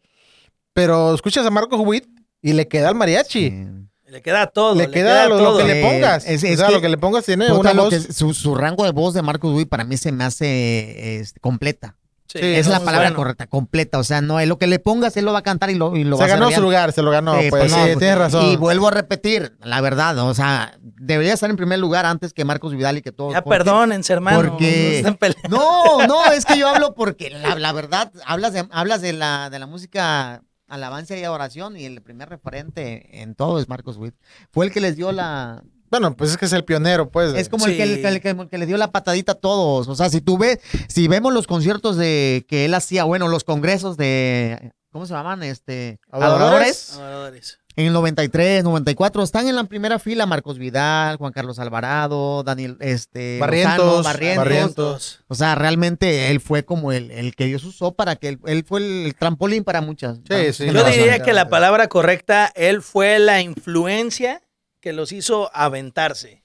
Pero 0.73 1.13
escuchas 1.13 1.45
a 1.45 1.49
Marcos 1.49 1.79
Witt 1.84 2.05
y 2.41 2.53
le 2.53 2.67
queda 2.67 2.89
el 2.89 2.95
mariachi. 2.95 3.49
Sí. 3.49 3.67
Le 4.08 4.21
queda 4.23 4.47
todo. 4.47 4.73
Le, 4.73 4.89
queda, 4.89 5.27
lo, 5.27 5.38
lo 5.38 5.43
todo. 5.43 5.58
que 5.60 5.65
le 5.65 5.79
Eh, 5.82 5.84
pongas. 5.84 6.25
es- 6.25 6.43
o 6.43 6.47
es 6.47 6.58
sea, 6.58 6.67
que- 6.67 6.73
lo 6.73 6.82
que 6.82 6.89
le 6.89 6.97
pongas 6.97 7.25
tiene 7.25 7.51
una 7.51 7.73
voz. 7.73 7.89
que- 7.91 8.12
su, 8.13 8.34
su 8.34 8.55
rango 8.55 8.84
de 8.84 8.91
voz 8.91 9.13
de 9.13 9.21
Marcos 9.21 9.53
Witt 9.53 9.69
para 9.69 9.84
mí 9.84 9.97
se 9.97 10.12
me 10.12 10.23
hace 10.23 11.19
este, 11.19 11.39
completa. 11.39 11.95
Sí, 12.32 12.38
es 12.42 12.68
no, 12.68 12.74
la 12.74 12.80
palabra 12.82 13.08
bueno. 13.08 13.15
correcta, 13.15 13.48
completa. 13.48 13.98
O 13.98 14.04
sea, 14.04 14.22
no, 14.22 14.39
lo 14.46 14.60
que 14.60 14.68
le 14.68 14.78
pongas, 14.78 15.18
él 15.18 15.26
lo 15.26 15.34
va 15.34 15.39
a 15.39 15.44
cantar 15.44 15.72
y 15.72 15.76
lo, 15.76 15.96
y 15.96 16.04
lo 16.04 16.15
va 16.15 16.26
se 16.26 16.32
a 16.32 16.36
hacer 16.36 16.39
ganó 16.46 16.56
su 16.56 16.62
lugar, 16.62 16.92
se 16.92 17.02
lo 17.02 17.10
ganó. 17.10 17.34
Sí, 17.39 17.50
pues 17.50 17.62
pues, 17.63 17.72
sí, 17.72 17.78
no, 17.80 17.86
pues, 17.86 17.98
tienes 17.98 18.18
razón. 18.20 18.46
Y 18.46 18.56
vuelvo 18.56 18.88
a 18.88 18.92
repetir, 18.92 19.58
la 19.63 19.82
verdad, 19.82 20.18
o 20.20 20.34
sea, 20.36 20.78
debería 20.80 21.34
estar 21.34 21.50
en 21.50 21.56
primer 21.56 21.80
lugar 21.80 22.06
antes 22.06 22.34
que 22.34 22.46
Marcos 22.46 22.74
Vidal 22.76 22.98
y 22.98 23.02
que 23.02 23.12
todos. 23.12 23.34
Ya 23.34 23.42
porque- 23.42 23.58
perdónense, 23.58 24.13
hermano. 24.13 24.38
porque- 24.38 25.04
no. 25.50 25.98
No, 25.98 26.08
no, 26.08 26.26
es 26.32 26.46
que 26.46 26.58
yo 26.58 26.68
hablo 26.70 26.94
porque 26.94 27.32
la, 27.32 27.56
la 27.56 27.72
verdad, 27.74 28.12
hablas 28.26 28.54
de, 28.54 28.68
hablas 28.72 29.02
de 29.02 29.13
la, 29.13 29.50
de 29.50 29.58
la 29.58 29.65
música 29.65 30.44
alabanza 30.68 31.18
y 31.18 31.24
adoración 31.24 31.78
y 31.78 31.86
el 31.86 32.02
primer 32.04 32.30
referente 32.30 33.22
en 33.24 33.34
todo 33.34 33.60
es 33.60 33.68
Marcos 33.68 33.98
Witt. 33.98 34.13
Fue 34.52 34.68
el 34.68 34.72
que 34.72 34.82
les 34.82 34.96
dio 34.96 35.12
la, 35.12 35.63
Bueno, 35.91 36.15
pues 36.15 36.32
es 36.32 36.38
que 36.38 36.45
es 36.45 36.54
el 36.54 36.63
pionero, 36.65 37.10
pues. 37.10 37.34
Es 37.34 37.49
como 37.49 37.65
el, 37.67 37.75
que, 37.78 37.84
el, 37.84 37.95
Sí. 37.95 38.02
que- 38.02 38.08
el 38.08 38.21
que- 38.21 38.30
el 38.30 38.49
que 38.49 38.58
le 38.58 38.65
dio 38.65 38.78
la 38.78 38.91
patadita 38.91 39.34
a 39.34 39.36
todos. 39.36 39.88
O 39.88 39.95
sea, 39.95 40.10
si 40.10 40.21
tú 40.21 40.38
ves, 40.38 40.60
si 40.88 41.08
vemos 41.08 41.34
los 41.34 41.47
conciertos 41.47 41.97
de 41.97 42.45
que 42.47 42.65
él 42.65 42.73
hacía, 42.73 43.04
bueno, 43.04 43.28
los 43.28 43.43
congresos 43.43 43.97
de, 43.97 44.71
¿cómo 44.91 45.06
se 45.06 45.13
llaman? 45.13 45.43
Este, 45.43 45.99
Adoradores. 46.12 46.93
adoradores. 46.93 47.60
En 47.75 47.86
el 47.86 47.93
93, 47.93 48.63
94, 48.65 49.23
están 49.23 49.47
en 49.47 49.56
la 49.56 49.63
primera 49.63 49.99
fila 49.99 50.25
Marcos 50.25 50.58
Vidal, 50.58 51.15
Juan 51.15 51.32
Carlos 51.32 51.60
Alvarado, 51.60 52.43
Daniel, 52.43 52.75
este, 52.82 53.38
Barrientos, 53.39 53.78
Lozano, 53.78 54.04
Barrientos. 54.04 54.43
Barrientos. 54.45 55.19
O 55.30 55.36
sea, 55.36 55.56
realmente 55.56 56.30
él 56.30 56.41
fue 56.41 56.65
como 56.65 56.91
el, 56.91 57.10
el 57.12 57.36
que 57.36 57.45
Dios 57.45 57.63
usó 57.63 57.93
para 57.93 58.17
que 58.17 58.30
él, 58.30 58.39
él 58.47 58.65
fue 58.67 58.82
el, 58.82 59.15
trampolín 59.17 59.63
para 59.63 59.80
muchas. 59.80 60.19
para 60.28 60.41
muchas 60.41 60.58
sí, 60.58 60.65
Yo 60.65 60.84
diría 60.84 61.19
que 61.23 61.32
la 61.32 61.47
palabra 61.47 61.88
correcta, 61.88 62.52
él 62.56 62.82
fue 62.82 63.17
la 63.17 63.39
influencia 63.41 64.41
que 64.80 64.94
los 64.94 65.12
hizo 65.12 65.50
aventarse. 65.56 66.44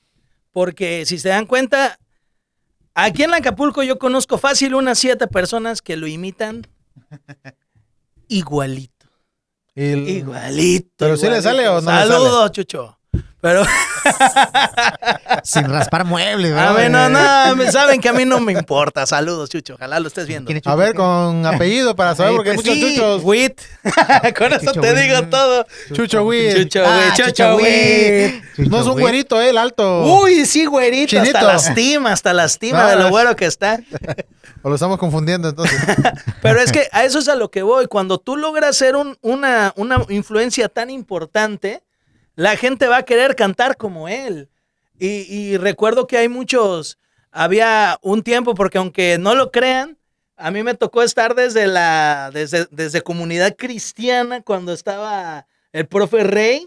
Porque 0.50 1.04
si 1.06 1.18
se 1.18 1.28
dan 1.30 1.46
cuenta, 1.46 1.98
aquí 2.94 3.22
en 3.24 3.34
Acapulco 3.34 3.82
yo 3.82 3.98
conozco 3.98 4.38
fácil 4.38 4.74
unas 4.74 4.98
siete 4.98 5.26
personas 5.26 5.82
que 5.82 5.96
lo 5.96 6.06
imitan 6.06 6.66
igualito. 8.28 8.92
El- 9.74 10.08
Igualito. 10.08 10.90
¿Pero 10.98 11.16
sí 11.16 11.28
le 11.28 11.42
sale 11.42 11.66
o 11.68 11.80
no? 11.80 11.90
Saludos, 11.90 12.52
Chucho. 12.52 12.98
Pero, 13.44 13.62
Sin 15.44 15.64
raspar 15.68 16.06
muebles, 16.06 16.52
a 16.52 16.72
¿verdad? 16.72 16.74
ver, 16.74 16.90
no, 16.90 17.08
no, 17.10 17.70
saben 17.72 18.00
que 18.00 18.08
a 18.08 18.14
mí 18.14 18.24
no 18.24 18.40
me 18.40 18.52
importa. 18.52 19.06
Saludos, 19.06 19.50
Chucho. 19.50 19.74
Ojalá 19.74 20.00
lo 20.00 20.08
estés 20.08 20.26
viendo. 20.26 20.46
¿Quién 20.46 20.56
es 20.58 20.66
A 20.66 20.74
ver, 20.74 20.94
con 20.94 21.44
apellido 21.44 21.94
para 21.94 22.14
saber, 22.14 22.34
porque 22.36 22.50
hay 22.52 22.56
pues 22.56 22.66
muchos 22.66 22.80
sí. 22.88 22.94
chuchos. 22.96 23.22
Wit. 23.22 23.60
Con 24.38 24.52
eso 24.54 24.60
Chucho 24.66 24.80
te 24.80 24.92
Witt. 24.92 24.98
digo 25.02 25.22
todo. 25.28 25.66
Chucho 25.92 26.24
Witt. 26.24 26.56
Chucho, 26.56 26.84
Ah, 26.86 26.98
Witt, 27.04 27.14
Chucho. 27.16 27.58
Chucho 28.56 28.70
No 28.70 28.80
es 28.80 28.86
un 28.86 28.98
güerito, 28.98 29.40
eh, 29.42 29.50
el 29.50 29.58
alto. 29.58 30.04
Uy, 30.22 30.46
sí, 30.46 30.64
güerito. 30.64 31.10
Chinito. 31.10 31.36
Hasta 31.36 31.52
lastima, 31.52 32.12
hasta 32.12 32.32
lastima 32.32 32.86
de 32.90 32.96
lo 32.96 33.10
güero 33.10 33.36
que 33.36 33.44
está. 33.44 33.78
O 34.62 34.70
lo 34.70 34.76
estamos 34.76 34.96
confundiendo 34.98 35.50
entonces. 35.50 35.78
Pero 36.40 36.60
es 36.60 36.72
que 36.72 36.88
a 36.92 37.04
eso 37.04 37.18
es 37.18 37.28
a 37.28 37.34
lo 37.34 37.50
que 37.50 37.62
voy. 37.62 37.88
Cuando 37.88 38.16
tú 38.16 38.38
logras 38.38 38.74
ser 38.74 38.96
un- 38.96 39.18
una, 39.20 39.74
una 39.76 40.02
influencia 40.08 40.70
tan 40.70 40.88
importante, 40.88 41.82
la 42.36 42.56
gente 42.56 42.86
va 42.88 42.98
a 42.98 43.02
querer 43.04 43.36
cantar 43.36 43.76
como 43.76 44.08
él. 44.08 44.48
Y, 44.98 45.26
y 45.32 45.56
recuerdo 45.56 46.06
que 46.06 46.18
hay 46.18 46.28
muchos, 46.28 46.98
había 47.30 47.98
un 48.02 48.22
tiempo, 48.22 48.54
porque 48.54 48.78
aunque 48.78 49.18
no 49.18 49.34
lo 49.34 49.50
crean, 49.50 49.98
a 50.36 50.50
mí 50.50 50.62
me 50.62 50.74
tocó 50.74 51.02
estar 51.02 51.34
desde 51.34 51.66
la, 51.66 52.30
desde, 52.32 52.66
desde 52.70 53.02
comunidad 53.02 53.56
cristiana 53.56 54.42
cuando 54.42 54.72
estaba 54.72 55.46
el 55.72 55.86
profe 55.86 56.24
Rey, 56.24 56.66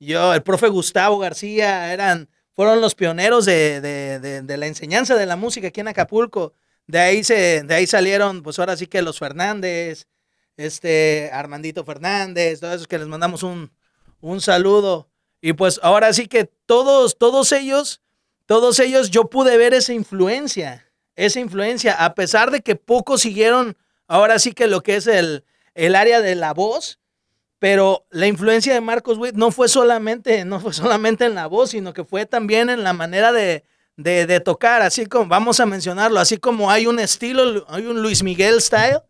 yo, 0.00 0.34
el 0.34 0.42
profe 0.42 0.68
Gustavo 0.68 1.18
García, 1.18 1.92
eran, 1.92 2.28
fueron 2.54 2.80
los 2.80 2.94
pioneros 2.94 3.44
de, 3.44 3.80
de- 3.80 4.20
de- 4.20 4.42
de 4.42 4.56
la 4.56 4.66
enseñanza 4.66 5.16
de 5.16 5.26
la 5.26 5.36
música 5.36 5.68
aquí 5.68 5.80
en 5.80 5.88
Acapulco. 5.88 6.52
De 6.86 6.98
ahí, 7.00 7.22
se, 7.24 7.62
de 7.64 7.74
ahí 7.74 7.86
salieron, 7.86 8.42
pues 8.42 8.58
ahora 8.58 8.76
sí 8.76 8.86
que 8.86 9.02
los 9.02 9.18
Fernández, 9.18 10.06
este 10.56 11.30
Armandito 11.32 11.84
Fernández, 11.84 12.60
todos 12.60 12.74
esos 12.76 12.86
que 12.88 12.98
les 12.98 13.08
mandamos 13.08 13.42
un, 13.42 13.70
un 14.20 14.40
saludo. 14.40 15.07
Y 15.40 15.52
pues 15.52 15.80
ahora 15.82 16.12
sí 16.12 16.26
que 16.26 16.50
todos, 16.66 17.16
todos 17.16 17.52
ellos, 17.52 18.02
todos 18.46 18.78
ellos, 18.80 19.10
yo 19.10 19.30
pude 19.30 19.56
ver 19.56 19.74
esa 19.74 19.92
influencia, 19.92 20.86
esa 21.16 21.40
influencia, 21.40 21.94
a 22.04 22.14
pesar 22.14 22.50
de 22.50 22.60
que 22.60 22.76
pocos 22.76 23.22
siguieron 23.22 23.76
ahora 24.06 24.38
sí 24.38 24.52
que 24.52 24.66
lo 24.66 24.82
que 24.82 24.96
es 24.96 25.06
el, 25.06 25.44
el 25.74 25.94
área 25.94 26.20
de 26.20 26.34
la 26.34 26.54
voz, 26.54 26.98
pero 27.58 28.06
la 28.10 28.26
influencia 28.26 28.72
de 28.72 28.80
Marcos 28.80 29.18
Witt 29.18 29.34
no 29.34 29.50
fue 29.50 29.68
solamente, 29.68 30.44
no 30.44 30.60
fue 30.60 30.72
solamente 30.72 31.24
en 31.24 31.34
la 31.34 31.46
voz, 31.46 31.70
sino 31.70 31.92
que 31.92 32.04
fue 32.04 32.26
también 32.26 32.70
en 32.70 32.82
la 32.82 32.92
manera 32.92 33.32
de, 33.32 33.64
de, 33.96 34.26
de 34.26 34.40
tocar, 34.40 34.82
así 34.82 35.06
como, 35.06 35.26
vamos 35.26 35.60
a 35.60 35.66
mencionarlo, 35.66 36.20
así 36.20 36.38
como 36.38 36.70
hay 36.70 36.86
un 36.86 36.98
estilo, 36.98 37.64
hay 37.68 37.86
un 37.86 38.00
Luis 38.00 38.22
Miguel 38.22 38.60
style, 38.60 39.00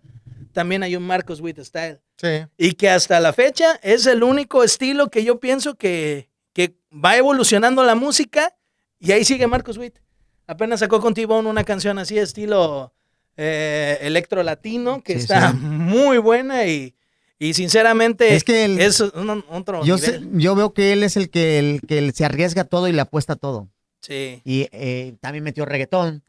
también 0.53 0.83
hay 0.83 0.97
un 0.97 1.07
Marcos 1.07 1.41
Witt 1.41 1.61
style. 1.61 2.01
Sí. 2.21 2.47
Y 2.57 2.73
que 2.73 2.91
hasta 2.91 3.21
la 3.21 3.33
fecha 3.33 3.79
es 3.83 4.07
el 4.07 4.23
único 4.25 4.65
estilo 4.65 5.09
que 5.09 5.23
yo 5.25 5.39
pienso 5.39 5.77
que, 5.77 6.29
que 6.53 6.75
va 6.93 7.17
evolucionando 7.17 7.85
la 7.85 7.95
música 7.95 8.55
y 8.99 9.13
ahí 9.13 9.25
sigue 9.25 9.47
Marcos 9.47 9.79
Witt. 9.79 9.99
Apenas 10.47 10.81
sacó 10.81 11.01
con 11.01 11.15
T-Bone 11.15 11.49
una 11.49 11.63
canción 11.65 11.99
así, 11.99 12.19
estilo 12.19 12.93
eh, 13.37 13.99
electro 14.01 14.43
latino, 14.43 15.01
que 15.03 15.15
Sí, 15.15 15.19
está 15.21 15.53
sí. 15.53 15.57
muy 15.59 16.19
buena 16.19 16.67
y, 16.67 16.95
y 17.39 17.55
sinceramente 17.55 18.35
Es 18.35 18.43
que 18.43 18.65
el- 18.65 18.81
es 18.81 18.99
un- 19.01 19.45
otro 19.51 19.85
Yo, 19.85 19.95
nivel. 19.97 20.21
sé- 20.23 20.27
yo 20.33 20.57
veo 20.57 20.73
que 20.75 20.93
él 20.93 21.05
es 21.05 21.17
el 21.17 21.31
que, 21.31 21.59
el 21.61 21.81
que 21.87 22.11
se 22.13 22.25
arriesga 22.25 22.65
todo 22.65 22.89
y 22.89 22.93
le 22.93 23.01
apuesta 23.03 23.37
todo. 23.37 23.69
Sí. 24.01 24.41
Y 24.45 24.69
eh, 24.73 25.15
también 25.21 25.45
metió 25.45 25.65
reggaetón. 25.67 26.25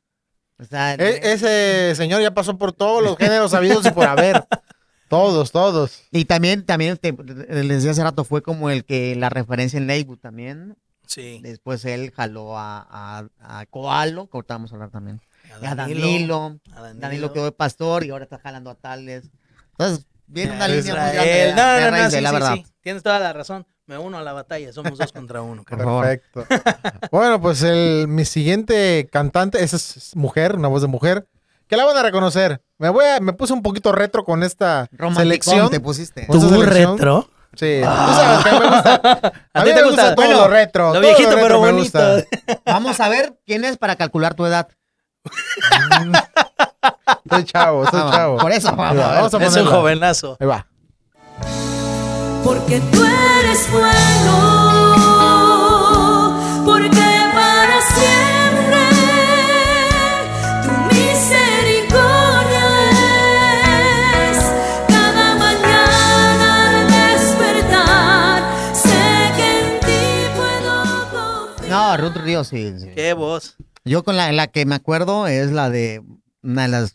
O 0.59 0.65
sea, 0.65 0.93
E- 0.95 1.31
ese 1.33 1.95
señor 1.95 2.21
ya 2.21 2.33
pasó 2.33 2.57
por 2.57 2.73
todos 2.73 3.01
los 3.01 3.17
géneros 3.17 3.53
habidos 3.55 3.85
y 3.87 3.91
por 3.91 4.05
haber. 4.05 4.45
Todos, 5.09 5.51
todos. 5.51 6.03
y 6.11 6.25
también, 6.25 6.65
también 6.65 6.95
te- 6.97 7.11
les 7.13 7.67
decía 7.67 7.91
hace 7.91 8.03
rato, 8.03 8.23
fue 8.23 8.41
como 8.41 8.69
el 8.69 8.85
que 8.85 9.15
la 9.15 9.29
referencia 9.29 9.77
en 9.77 9.87
Lakewood 9.87 10.19
también. 10.19 10.77
Sí. 11.07 11.39
Después 11.41 11.83
él 11.85 12.11
jaló 12.15 12.57
a, 12.57 12.85
a, 12.89 13.25
a 13.39 13.65
Koalo, 13.65 14.27
que 14.29 14.37
ahorita 14.37 14.53
vamos 14.53 14.71
a 14.71 14.75
hablar 14.75 14.91
también. 14.91 15.19
Y 15.61 15.65
a 15.65 15.73
Danilo, 15.75 16.01
Danilo. 16.01 16.59
a 16.75 16.81
Danilo. 16.81 16.99
Danilo 17.01 17.33
quedó 17.33 17.45
de 17.45 17.51
pastor 17.51 18.03
y 18.05 18.11
ahora 18.11 18.25
está 18.25 18.37
jalando 18.37 18.69
a 18.69 18.75
Tales. 18.75 19.29
Entonces, 19.71 20.05
viene 20.27 20.55
una 20.55 20.67
línea 20.67 20.83
muy 20.93 21.01
grande 21.15 21.17
de, 21.33 21.53
No, 21.55 21.67
de 21.73 21.91
no, 21.91 21.97
no, 21.97 22.11
sí, 22.11 22.21
la 22.21 22.29
sí, 22.29 22.33
verdad. 22.35 22.53
sí. 22.57 22.65
Tienes 22.81 23.01
toda 23.01 23.17
la 23.19 23.33
razón. 23.33 23.65
Me 23.87 23.97
uno 23.97 24.19
a 24.19 24.21
la 24.21 24.33
batalla. 24.33 24.71
Somos 24.71 24.99
dos 24.99 25.11
contra 25.11 25.41
uno. 25.41 25.63
Perfecto. 25.63 26.45
bueno, 27.11 27.41
pues 27.41 27.63
el, 27.63 28.07
mi 28.07 28.23
siguiente 28.23 29.09
cantante, 29.11 29.63
esa 29.63 29.77
es 29.77 30.15
mujer, 30.15 30.55
una 30.57 30.67
voz 30.67 30.83
de 30.83 30.87
mujer, 30.87 31.27
que 31.69 31.77
la 31.77 31.85
van 31.85 31.95
a 31.95 32.03
reconocer. 32.03 32.61
Me 32.77 32.89
voy 32.89 33.05
a, 33.05 33.19
me 33.21 33.31
puse 33.33 33.53
un 33.53 33.61
poquito 33.61 33.91
retro 33.93 34.25
con 34.25 34.43
esta 34.43 34.89
Romanticón 34.91 35.23
selección. 35.23 35.69
te 35.69 35.79
pusiste. 35.79 36.27
¿Tú 36.29 36.41
selección. 36.41 36.97
retro? 36.97 37.29
Sí. 37.55 37.79
Tú 37.81 37.85
sabes 37.85 38.43
que 38.43 38.51
me 38.59 38.67
gusta. 38.69 38.93
¿A 39.53 39.59
A, 39.59 39.63
ti 39.63 39.69
mí 39.69 39.75
te 39.75 39.75
me 39.75 39.83
gusta? 39.83 40.01
gusta 40.03 40.15
todo 40.15 40.25
Bueno, 40.25 40.37
lo 40.41 40.47
retro. 40.49 40.85
Lo 40.87 40.91
todo 40.93 41.01
viejito, 41.01 41.29
retro 41.29 41.43
pero 41.43 41.61
me 41.61 41.71
bonito. 41.71 41.99
gusta. 41.99 42.23
Vamos 42.65 42.99
a 42.99 43.07
ver 43.09 43.39
quién 43.45 43.63
es 43.65 43.77
para 43.77 43.95
calcular 43.95 44.33
tu 44.33 44.45
edad. 44.45 44.67
Estoy 47.25 47.43
chavo, 47.43 47.83
estoy 47.83 48.01
Ah, 48.03 48.11
chavo. 48.13 48.37
Por 48.37 48.51
eso, 48.51 48.67
vamos, 48.75 48.85
va, 48.85 48.89
a 48.89 48.93
ver. 48.93 49.03
vamos 49.31 49.33
a 49.33 49.45
Es 49.45 49.55
un 49.57 49.65
jovenazo. 49.67 50.37
Ahí 50.39 50.47
va. 50.47 50.65
Porque 52.43 52.79
tú 52.91 53.03
eres 53.03 53.71
bueno, 53.71 53.85
porque 56.65 56.98
Ruth 72.01 72.15
Ríos, 72.17 72.47
sí. 72.47 72.73
sí. 72.79 72.89
Qué 72.95 73.13
voz. 73.13 73.55
Yo 73.85 74.03
con 74.03 74.15
la, 74.17 74.31
la 74.31 74.47
que 74.47 74.65
me 74.65 74.75
acuerdo 74.75 75.27
es 75.27 75.51
la 75.51 75.69
de 75.69 76.01
una 76.43 76.63
de 76.63 76.67
las 76.67 76.93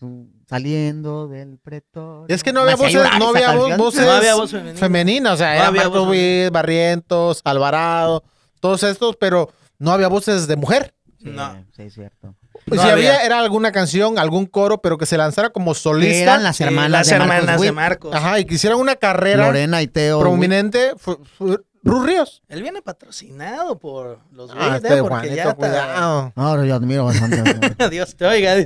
saliendo 0.48 1.26
del 1.28 1.58
pretor. 1.58 2.26
Y 2.30 2.34
es 2.34 2.42
que 2.42 2.52
no 2.52 2.60
había 2.60 2.76
voces, 2.76 2.94
no 3.18 3.28
había 3.30 3.54
vo- 3.54 3.76
voces 3.76 4.04
No 4.04 4.10
había 4.12 4.34
voz 4.34 4.50
femenina. 4.50 4.78
femeninas, 4.78 5.32
o 5.32 5.36
sea, 5.38 5.48
No 5.54 5.54
era 5.62 5.70
Marcos 5.70 6.08
Witt, 6.08 6.50
Barrientos, 6.52 7.40
Alvarado, 7.44 8.22
todos 8.60 8.82
estos, 8.82 9.16
pero 9.16 9.50
no 9.78 9.90
había 9.92 10.08
voces 10.08 10.46
de 10.46 10.56
mujer. 10.56 10.94
No. 11.20 11.64
Sí, 11.74 11.82
es 11.84 11.94
cierto. 11.94 12.34
Y 12.66 12.76
No 12.76 12.82
si 12.82 12.88
había, 12.88 13.14
había. 13.16 13.26
era 13.26 13.40
alguna 13.40 13.72
canción, 13.72 14.18
algún 14.18 14.46
coro, 14.46 14.78
pero 14.82 14.98
que 14.98 15.06
se 15.06 15.16
lanzara 15.16 15.50
como 15.50 15.74
solista. 15.74 16.16
Eran 16.22 16.42
las 16.44 16.56
Sí, 16.56 16.64
hermanas 16.64 16.90
las 16.90 17.08
de 17.08 17.18
Marcos 17.18 17.34
hermanas 17.36 17.60
de 17.60 17.66
Witt. 17.66 17.74
Marcos. 17.74 18.14
Ajá, 18.14 18.38
y 18.40 18.44
quisieran 18.44 18.78
una 18.78 18.96
carrera 18.96 19.46
Lorena 19.46 19.82
y 19.82 19.88
Teo. 19.88 20.20
prominente, 20.20 20.92
fue, 20.98 21.16
fue 21.38 21.58
Ruth 21.85 22.07
Ríos. 22.07 22.42
Él 22.49 22.62
viene 22.62 22.81
patrocinado 22.83 23.79
por 23.79 24.18
los 24.33 24.51
Ah, 24.55 24.77
este 24.77 24.94
¿eh? 24.94 24.99
Porque 25.01 25.14
Juanito, 25.16 25.35
ya 25.37 25.42
está- 25.42 25.55
cuidado. 25.55 26.33
No, 26.35 26.64
yo 26.64 26.75
admiro 26.75 27.05
bastante. 27.05 27.88
Dios 27.90 28.16
te 28.16 28.25
oiga. 28.27 28.57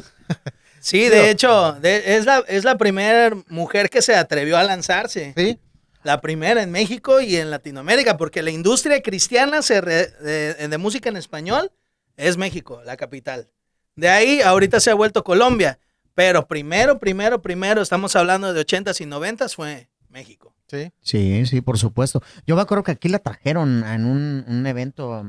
Sí, 0.81 1.09
de 1.09 1.31
hecho, 1.31 1.73
de- 1.81 2.17
es 2.17 2.25
la, 2.25 2.45
es 2.47 2.65
la 2.65 2.79
primera 2.79 3.37
mujer 3.49 3.91
que 3.91 4.01
se 4.03 4.15
atrevió 4.15 4.57
a 4.57 4.63
lanzarse. 4.63 5.35
Sí, 5.37 5.59
La 6.05 6.21
primera 6.21 6.63
en 6.63 6.71
México 6.71 7.21
y 7.21 7.37
en 7.37 7.51
Latinoamérica, 7.51 8.17
porque 8.17 8.43
la 8.43 8.51
industria 8.51 9.03
cristiana 9.03 9.63
se 9.63 9.81
re- 9.81 10.07
de, 10.21 10.55
de 10.69 10.79
música 10.79 11.09
en 11.09 11.17
español 11.17 11.73
es 12.17 12.37
México, 12.37 12.81
la 12.85 12.97
capital. 12.97 13.49
De 13.97 14.09
ahí 14.09 14.41
ahorita 14.41 14.79
se 14.79 14.91
ha 14.91 14.95
vuelto 14.95 15.25
Colombia, 15.25 15.81
pero 16.15 16.47
primero, 16.47 16.99
primero, 17.01 17.43
primero, 17.43 17.83
estamos 17.83 18.15
hablando 18.15 18.53
de 18.55 18.61
80s 18.65 19.01
y 19.01 19.07
90s, 19.07 19.55
fue 19.57 19.89
México. 20.09 20.55
Sí, 20.69 20.93
sí, 21.01 21.47
sí, 21.47 21.61
por 21.61 21.79
supuesto. 21.79 22.23
Yo 22.47 22.55
me 22.57 22.63
acuerdo 22.63 22.85
que 22.85 22.93
aquí 22.93 23.09
la 23.09 23.19
trajeron 23.19 23.85
en 23.85 24.05
un, 24.05 24.45
un 24.47 24.67
evento. 24.67 25.25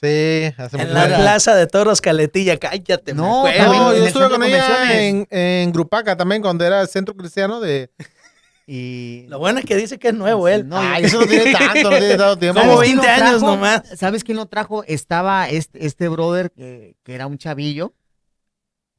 sí. 0.00 0.52
hace 0.56 0.80
En 0.80 0.94
la. 0.94 1.06
Plaza 1.06 1.54
de 1.54 1.66
Toros 1.66 2.00
Caletilla, 2.00 2.56
cállate, 2.58 3.12
me 3.14 3.18
No, 3.22 3.46
acuerdo. 3.46 3.58
también 3.58 3.82
No, 3.82 3.90
en 3.92 3.96
yo 3.98 4.02
el 4.02 4.08
estuve 4.08 4.30
con 4.30 4.42
ella 4.42 5.02
en, 5.06 5.26
en 5.30 5.72
Grupaca 5.72 6.16
también, 6.16 6.40
cuando 6.42 6.64
era 6.64 6.80
el 6.80 6.88
centro 6.88 7.14
cristiano 7.16 7.60
de... 7.60 7.90
Y. 8.68 9.26
Lo 9.28 9.38
bueno 9.38 9.60
es 9.60 9.64
que 9.64 9.76
dice 9.76 9.96
que 9.96 10.08
es 10.08 10.14
nuevo 10.14 10.48
él. 10.48 10.66
No, 10.66 10.76
Ay, 10.76 11.04
eso 11.04 11.20
no 11.20 11.26
tiene 11.28 11.52
tanto, 11.52 11.88
no 11.88 11.98
tiene 11.98 12.16
tanto 12.16 12.36
tiempo. 12.36 12.60
Como 12.60 12.72
¿Sabes 12.72 12.88
quién 12.88 12.96
20 12.98 13.06
lo 13.06 13.12
años 13.12 13.38
trajo? 13.40 13.46
nomás. 13.54 13.82
¿Sabes 13.96 14.24
quién 14.24 14.36
lo 14.38 14.46
trajo? 14.46 14.82
Estaba 14.88 15.48
este, 15.48 15.86
este 15.86 16.08
brother 16.08 16.50
que, 16.50 16.96
que 17.04 17.14
era 17.14 17.28
un 17.28 17.38
chavillo. 17.38 17.94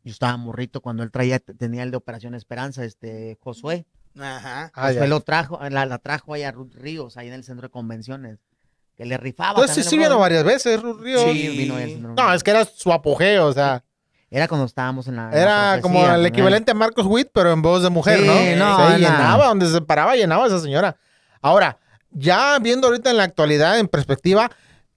Yo 0.06 0.12
estaba 0.13 0.38
morrito 0.38 0.80
cuando 0.80 1.04
él 1.04 1.12
traía, 1.12 1.39
tenía 1.39 1.84
el 1.84 1.91
de 1.91 1.97
Operación 1.97 2.34
Esperanza, 2.34 2.86
este 2.86 3.38
Josué. 3.41 3.86
Ajá. 4.19 4.71
Ah, 4.73 4.91
ya. 4.91 5.06
lo 5.08 5.19
trajo, 5.21 5.60
la, 5.69 5.86
la 5.86 5.97
trajo 5.99 6.34
ahí 6.34 6.43
a 6.43 6.51
Ruth 6.51 6.73
Ríos, 6.75 7.17
ahí 7.17 7.27
en 7.27 7.34
el 7.34 7.43
centro 7.43 7.67
de 7.67 7.71
convenciones. 7.71 8.39
Que 8.95 9.06
le 9.06 9.15
rifaba. 9.17 9.51
Entonces 9.51 9.75
sí, 9.75 9.82
también 9.82 9.89
sí 9.89 9.95
el 10.06 10.10
vino 10.10 10.19
varias 10.19 10.43
veces, 10.43 10.82
Ruth 10.82 11.01
Ríos. 11.01 11.21
Sí, 11.23 11.47
vino 11.58 11.75
ahí 11.75 11.84
al 11.84 11.89
centro 11.91 12.10
de 12.10 12.15
No, 12.15 12.34
es 12.34 12.43
que 12.43 12.51
era 12.51 12.65
su 12.65 12.91
apogeo, 12.91 13.45
o 13.45 13.53
sea, 13.53 13.84
Era 14.32 14.47
cuando 14.47 14.65
estábamos 14.65 15.08
en 15.08 15.15
la. 15.17 15.25
en 15.25 15.32
la 15.32 15.38
era 15.41 15.82
como 15.82 16.03
el 16.08 16.25
equivalente 16.25 16.71
a 16.71 16.73
Marcos 16.73 17.06
Witt, 17.06 17.30
pero 17.32 17.51
en 17.53 17.62
voz 17.62 17.84
de 17.84 17.89
mujer, 17.91 18.19
Sí, 18.21 18.25
¿no? 18.25 18.34
no, 18.34 18.89
Se 18.89 18.97
llenaba, 18.97 19.47
donde 19.47 19.67
se 19.69 19.82
paraba, 19.82 20.15
llenaba 20.15 20.47
esa 20.47 20.60
señora. 20.60 20.97
Ahora, 21.41 21.77
ya 22.10 22.58
viendo 22.60 22.88
ahorita 22.88 23.12
en 23.12 23.17
la 23.17 23.23
actualidad, 23.23 23.77
en 23.77 23.88
perspectiva, 23.88 24.49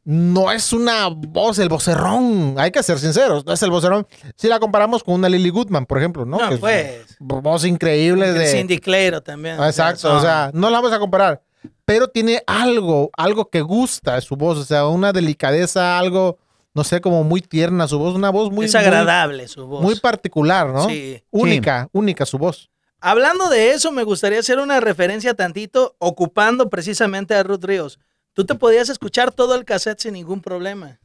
no 0.05 0.51
es 0.51 0.73
una 0.73 1.09
voz, 1.09 1.59
el 1.59 1.69
vocerrón, 1.69 2.55
hay 2.59 2.71
que 2.71 2.83
ser 2.83 2.99
sinceros, 2.99 3.45
no 3.45 3.53
es 3.53 3.63
el 3.63 3.71
vocerrón. 3.71 4.07
Si 4.37 4.49
la 4.49 4.59
comparamos 4.59 5.05
con 5.05 5.15
una 5.15 5.29
Lily 5.29 5.51
Goodman, 5.51 5.87
por 5.87 5.99
ejemplo, 5.99 6.25
¿no? 6.25 6.39
No, 6.39 6.49
Que 6.49 6.55
es 6.55 6.61
pues. 6.61 7.17
Voz 7.19 7.65
increíble 7.65 8.33
de... 8.33 8.47
Cindy 8.47 8.79
Claro 8.79 9.23
también. 9.23 9.63
Exacto, 9.63 10.15
o 10.17 10.21
sea, 10.21 10.51
no 10.55 10.71
la 10.71 10.79
vamos 10.79 10.93
a 10.93 10.99
comparar, 10.99 11.43
pero 11.85 12.09
tiene 12.09 12.43
algo, 12.47 13.11
algo 13.17 13.51
que 13.51 13.61
gusta 13.61 14.15
de 14.15 14.21
su 14.23 14.37
voz, 14.37 14.59
o 14.59 14.65
sea, 14.65 14.87
una 14.87 15.13
delicadeza, 15.13 15.99
algo, 15.99 16.39
no 16.75 16.83
sé, 16.83 17.01
como 17.01 17.23
muy 17.23 17.43
tierna 17.43 17.87
su 17.87 17.99
voz, 17.99 18.15
una 18.15 18.31
voz 18.31 18.51
muy, 18.51 18.67
es 18.67 18.75
agradable 18.75 19.49
su 19.49 19.67
voz. 19.67 19.83
muy, 19.83 19.93
muy 19.93 20.01
particular, 20.01 20.69
¿no? 20.69 20.89
Sí. 20.89 21.23
Única, 21.31 21.89
única 21.93 22.25
su 22.25 22.39
voz. 22.39 22.71
Hablando 23.03 23.49
de 23.49 23.73
eso, 23.73 23.93
me 23.93 24.03
gustaría 24.03 24.41
hacer 24.41 24.59
una 24.59 24.79
referencia 24.79 25.35
tantito, 25.35 25.95
ocupando 25.99 26.69
precisamente 26.69 27.35
a 27.35 27.43
Ruth 27.43 27.65
Ríos. 27.65 27.99
Tú 28.33 28.45
te 28.45 28.55
podías 28.55 28.89
escuchar 28.89 29.33
todo 29.33 29.55
el 29.55 29.65
cassette 29.65 30.01
sin 30.01 30.15
ningún 30.15 30.41
problema. 30.41 31.01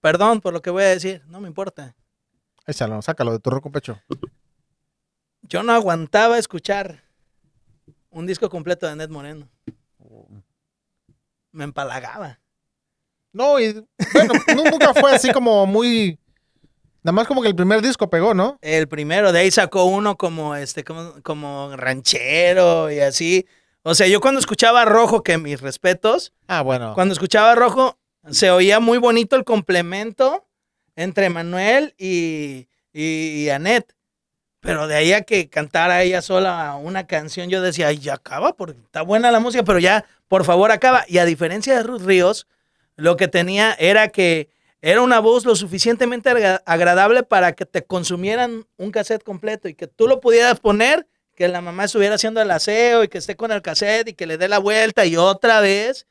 Perdón 0.00 0.40
por 0.40 0.52
lo 0.52 0.60
que 0.62 0.70
voy 0.70 0.82
a 0.82 0.88
decir, 0.88 1.22
no 1.26 1.40
me 1.40 1.48
importa. 1.48 1.94
Échalo, 2.66 3.00
sácalo 3.02 3.32
de 3.32 3.38
tu 3.38 3.50
roco 3.50 3.70
pecho. 3.70 4.00
Yo 5.42 5.62
no 5.62 5.72
aguantaba 5.72 6.38
escuchar 6.38 7.02
un 8.10 8.26
disco 8.26 8.48
completo 8.50 8.86
de 8.86 8.96
Ned 8.96 9.10
Moreno. 9.10 9.48
Me 11.52 11.64
empalagaba. 11.64 12.40
No, 13.32 13.58
y 13.60 13.72
bueno, 14.12 14.34
nu- 14.56 14.70
nunca 14.70 14.92
fue 14.94 15.12
así 15.14 15.32
como 15.32 15.66
muy. 15.66 16.18
Nada 17.02 17.12
más 17.12 17.26
como 17.26 17.42
que 17.42 17.48
el 17.48 17.56
primer 17.56 17.82
disco 17.82 18.08
pegó, 18.08 18.32
¿no? 18.34 18.58
El 18.60 18.86
primero, 18.88 19.32
de 19.32 19.40
ahí 19.40 19.50
sacó 19.50 19.84
uno 19.86 20.16
como 20.16 20.54
este, 20.54 20.84
como, 20.84 21.20
como 21.22 21.74
ranchero 21.76 22.90
y 22.92 23.00
así. 23.00 23.46
O 23.84 23.94
sea, 23.94 24.06
yo 24.06 24.20
cuando 24.20 24.38
escuchaba 24.40 24.84
Rojo, 24.84 25.22
que 25.22 25.38
mis 25.38 25.60
respetos, 25.60 26.32
Ah, 26.46 26.62
bueno. 26.62 26.92
Cuando 26.94 27.12
escuchaba 27.12 27.54
Rojo, 27.54 27.98
se 28.30 28.50
oía 28.50 28.78
muy 28.80 28.98
bonito 28.98 29.34
el 29.36 29.44
complemento 29.44 30.46
entre 30.94 31.30
Manuel 31.30 31.94
y, 31.98 32.68
y, 32.92 33.42
y 33.44 33.48
Annette. 33.50 33.94
Pero 34.60 34.86
de 34.86 34.94
ahí 34.94 35.12
a 35.12 35.22
que 35.22 35.48
cantara 35.48 36.02
ella 36.04 36.22
sola 36.22 36.76
una 36.80 37.08
canción, 37.08 37.48
yo 37.50 37.60
decía, 37.60 37.88
ay, 37.88 37.98
ya 37.98 38.14
acaba, 38.14 38.52
porque 38.54 38.78
está 38.80 39.02
buena 39.02 39.32
la 39.32 39.40
música, 39.40 39.64
pero 39.64 39.80
ya, 39.80 40.04
por 40.28 40.44
favor, 40.44 40.70
acaba. 40.70 41.04
Y 41.08 41.18
a 41.18 41.24
diferencia 41.24 41.74
de 41.74 41.82
Ruth 41.82 42.02
Ríos, 42.02 42.46
lo 42.94 43.16
que 43.16 43.26
tenía 43.26 43.72
era 43.72 44.08
que 44.10 44.50
era 44.80 45.00
una 45.02 45.18
voz 45.18 45.44
lo 45.44 45.56
suficientemente 45.56 46.30
agra- 46.30 46.62
agradable 46.66 47.24
para 47.24 47.54
que 47.54 47.66
te 47.66 47.82
consumieran 47.84 48.64
un 48.76 48.92
cassette 48.92 49.24
completo 49.24 49.68
y 49.68 49.74
que 49.74 49.88
tú 49.88 50.06
lo 50.06 50.20
pudieras 50.20 50.60
poner, 50.60 51.08
que 51.34 51.48
la 51.48 51.60
mamá 51.60 51.84
estuviera 51.84 52.14
haciendo 52.14 52.40
el 52.40 52.50
aseo 52.50 53.04
y 53.04 53.08
que 53.08 53.18
esté 53.18 53.36
con 53.36 53.52
el 53.52 53.62
cassette 53.62 54.08
y 54.08 54.12
que 54.14 54.26
le 54.26 54.38
dé 54.38 54.48
la 54.48 54.58
vuelta 54.58 55.06
y 55.06 55.16
otra 55.16 55.60
vez, 55.60 56.06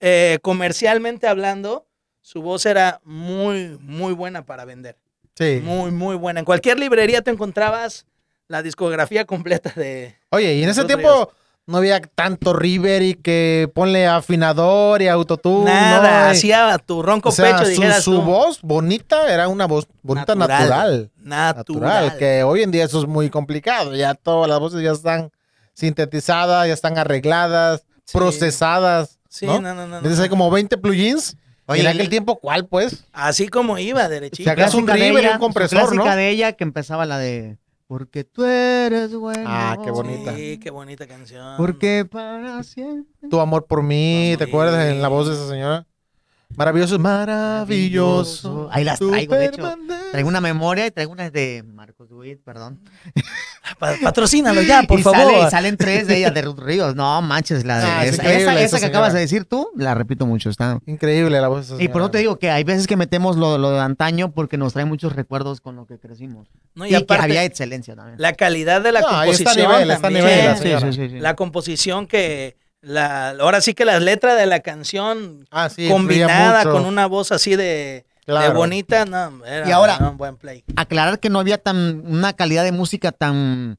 eh, 0.00 0.38
comercialmente 0.42 1.26
hablando, 1.26 1.86
su 2.20 2.42
voz 2.42 2.66
era 2.66 3.00
muy, 3.04 3.78
muy 3.80 4.12
buena 4.12 4.44
para 4.44 4.64
vender. 4.64 4.96
Sí. 5.34 5.60
Muy, 5.62 5.90
muy 5.90 6.16
buena. 6.16 6.40
En 6.40 6.46
cualquier 6.46 6.78
librería 6.78 7.22
te 7.22 7.30
encontrabas 7.30 8.06
la 8.48 8.62
discografía 8.62 9.24
completa 9.24 9.72
de... 9.74 10.16
Oye, 10.30 10.54
y 10.54 10.62
en 10.62 10.70
ese 10.70 10.84
tiempo 10.84 11.32
no 11.68 11.76
había 11.76 12.00
tanto 12.00 12.54
River 12.54 13.02
y 13.02 13.14
que 13.14 13.70
ponle 13.74 14.06
afinador 14.06 15.02
y 15.02 15.08
autotune. 15.08 15.66
Nada, 15.66 16.24
¿no? 16.24 16.30
Hacía 16.30 16.78
tu 16.78 17.02
ronco 17.02 17.28
o 17.28 17.32
sea, 17.32 17.52
pecho, 17.58 17.64
su, 17.66 17.70
dijeras 17.70 18.02
su 18.02 18.14
tú. 18.14 18.22
voz 18.22 18.60
bonita 18.62 19.30
era 19.32 19.48
una 19.48 19.66
voz 19.66 19.86
bonita 20.02 20.34
natural. 20.34 21.10
Natural. 21.18 21.56
Natural. 21.56 22.16
Que 22.16 22.42
hoy 22.42 22.62
en 22.62 22.70
día 22.70 22.84
eso 22.86 23.00
es 23.00 23.06
muy 23.06 23.28
complicado. 23.28 23.94
Ya 23.94 24.14
todas 24.14 24.48
las 24.48 24.58
voces 24.58 24.82
ya 24.82 24.92
están 24.92 25.30
sintetizadas, 25.74 26.66
ya 26.66 26.72
están 26.74 26.96
arregladas, 26.96 27.84
Sí. 28.06 28.16
procesadas. 28.16 29.18
Sí, 29.28 29.44
¿no? 29.44 29.60
no, 29.60 29.74
no, 29.74 29.86
no. 29.86 29.96
Entonces 29.98 30.16
no. 30.16 30.22
hay 30.24 30.30
como 30.30 30.50
20 30.50 30.78
plugins. 30.78 31.36
Oye, 31.66 31.82
y 31.82 31.86
en 31.86 31.92
aquel 31.92 32.08
tiempo, 32.08 32.36
¿cuál 32.38 32.64
pues? 32.64 33.04
Así 33.12 33.46
como 33.48 33.76
iba, 33.76 34.08
derechito. 34.08 34.44
Si 34.44 34.48
acaso 34.48 34.78
un 34.78 34.88
River 34.88 35.22
y 35.22 35.26
un 35.26 35.38
compresor, 35.38 35.94
¿no? 35.94 36.02
de 36.16 36.30
ella 36.30 36.52
que 36.52 36.64
empezaba 36.64 37.04
la 37.04 37.18
de 37.18 37.58
Porque 37.88 38.22
tú 38.22 38.44
eres 38.44 39.14
bueno. 39.14 39.44
Ah, 39.46 39.78
qué 39.82 39.90
bonita. 39.90 40.36
Sí, 40.36 40.58
qué 40.62 40.70
bonita 40.70 41.06
canción. 41.06 41.56
Porque 41.56 42.04
para 42.08 42.62
siempre. 42.62 43.28
Tu 43.30 43.40
amor 43.40 43.64
por 43.64 43.82
mí, 43.82 44.34
¿te 44.38 44.44
Sí. 44.44 44.50
acuerdas 44.50 44.90
en 44.90 45.00
la 45.00 45.08
voz 45.08 45.26
de 45.26 45.34
esa 45.34 45.48
señora? 45.48 45.86
Maravilloso, 46.54 46.98
maravilloso. 46.98 48.68
Ahí 48.70 48.84
las 48.84 48.98
traigo, 48.98 49.34
de 49.34 49.46
hecho. 49.46 49.62
Traigo 50.10 50.28
una 50.28 50.40
memoria 50.40 50.86
y 50.86 50.90
traigo 50.90 51.12
una 51.12 51.30
de 51.30 51.62
Marcos 51.62 52.08
Witt, 52.10 52.40
perdón. 52.42 52.80
Pa- 53.78 53.94
patrocínalo 54.02 54.62
ya, 54.62 54.82
por 54.84 54.98
y 54.98 55.02
favor. 55.02 55.20
Sale, 55.32 55.46
y 55.46 55.50
salen 55.50 55.76
tres 55.76 56.06
de 56.06 56.16
ellas 56.16 56.32
de 56.32 56.42
Ruth 56.42 56.58
Ríos. 56.60 56.94
No 56.94 57.20
manches, 57.20 57.64
la 57.64 57.78
de 57.78 57.84
Ah, 57.86 58.06
es 58.06 58.18
esa, 58.72 58.80
que 58.80 58.86
acabas 58.86 59.12
de 59.12 59.20
decir 59.20 59.44
tú, 59.44 59.68
la 59.76 59.94
repito 59.94 60.24
mucho. 60.24 60.48
Está. 60.48 60.78
Increíble 60.86 61.40
la 61.40 61.48
voz 61.48 61.58
de 61.58 61.62
esa 61.64 61.68
señora. 61.76 61.84
Y 61.84 61.88
por 61.88 62.00
eso 62.02 62.10
te 62.10 62.18
digo 62.18 62.38
que 62.38 62.50
hay 62.50 62.64
veces 62.64 62.86
que 62.86 62.96
metemos 62.96 63.36
lo, 63.36 63.58
lo 63.58 63.70
de 63.72 63.80
antaño 63.80 64.30
porque 64.32 64.56
nos 64.56 64.72
trae 64.72 64.86
muchos 64.86 65.14
recuerdos 65.14 65.60
con 65.60 65.76
lo 65.76 65.86
que 65.86 65.98
crecimos. 65.98 66.48
No, 66.74 66.84
y 66.86 66.88
y 66.88 66.90
que 66.92 66.96
aparte, 66.96 67.24
había 67.24 67.44
excelencia 67.44 67.94
también. 67.94 68.16
la 68.18 68.32
calidad 68.32 68.80
de 68.80 68.92
la 68.92 69.00
No, 69.02 69.08
ahí 69.08 69.30
está 69.30 69.44
composición 69.52 69.72
nivel, 69.72 69.90
está 69.90 70.10
nivel 70.10 70.44
la 70.46 70.56
Sí, 70.56 70.62
señora. 70.62 70.92
sí, 70.92 70.92
sí, 70.98 71.08
sí. 71.10 71.18
La 71.20 71.34
composición 71.36 72.06
que... 72.06 72.56
La, 72.80 73.30
ahora 73.30 73.60
sí 73.60 73.74
que 73.74 73.84
la 73.84 73.98
letra 73.98 74.36
de 74.36 74.46
la 74.46 74.60
canción 74.60 75.44
Ah, 75.50 75.68
sí, 75.68 75.88
combinada 75.88 76.62
con 76.62 76.84
una 76.86 77.06
voz 77.06 77.32
así 77.32 77.56
de, 77.56 78.06
de 78.34 78.38
Claro. 78.40 78.54
bonita, 78.58 79.04
no, 79.04 79.44
era 79.46 79.68
Y 79.68 79.72
ahora- 79.72 79.96
era 79.96 80.10
un 80.10 80.16
buen 80.18 80.36
play. 80.36 80.64
Aclarar 80.76 81.18
que 81.20 81.30
no 81.30 81.38
había 81.40 81.58
tan 81.58 82.02
una 82.06 82.32
calidad 82.34 82.64
de 82.64 82.72
música 82.72 83.12
tan, 83.12 83.78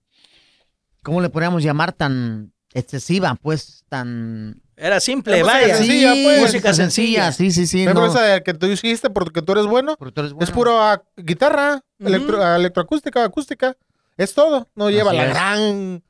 ¿cómo 1.03 1.21
le 1.21 1.29
podríamos 1.29 1.63
llamar? 1.63 1.93
Tan 1.93 2.51
excesiva, 2.73 3.35
pues, 3.41 3.83
tan... 3.89 4.61
Era 4.75 4.99
simple, 4.99 5.37
Era 5.39 5.45
música 5.45 5.61
vaya. 5.61 5.75
sencilla, 5.75 6.13
Sí, 6.13 6.23
pues. 6.23 6.41
música 6.41 6.73
sencilla. 6.73 7.31
Sí, 7.33 7.51
sí, 7.51 7.67
sí. 7.67 7.81
Ejemplo, 7.81 8.05
no. 8.05 8.11
esa 8.11 8.21
de 8.21 8.43
que 8.43 8.53
tú 8.53 8.67
dijiste 8.67 9.09
porque 9.09 9.41
tú 9.41 9.51
eres 9.51 9.65
bueno, 9.65 9.95
Porque 9.97 10.13
tú 10.13 10.21
eres 10.21 10.31
es 10.31 10.35
bueno. 10.37 10.53
puro 10.53 10.81
ah, 10.81 11.03
guitarra, 11.17 11.81
electro- 11.99 12.55
electroacústica, 12.55 13.23
acústica. 13.25 13.75
Es 14.17 14.33
todo. 14.33 14.69
No 14.75 14.89
lleva 14.89 15.09
Así 15.09 15.17
la 15.17 15.25
es. 15.25 15.29
gran, 15.33 16.03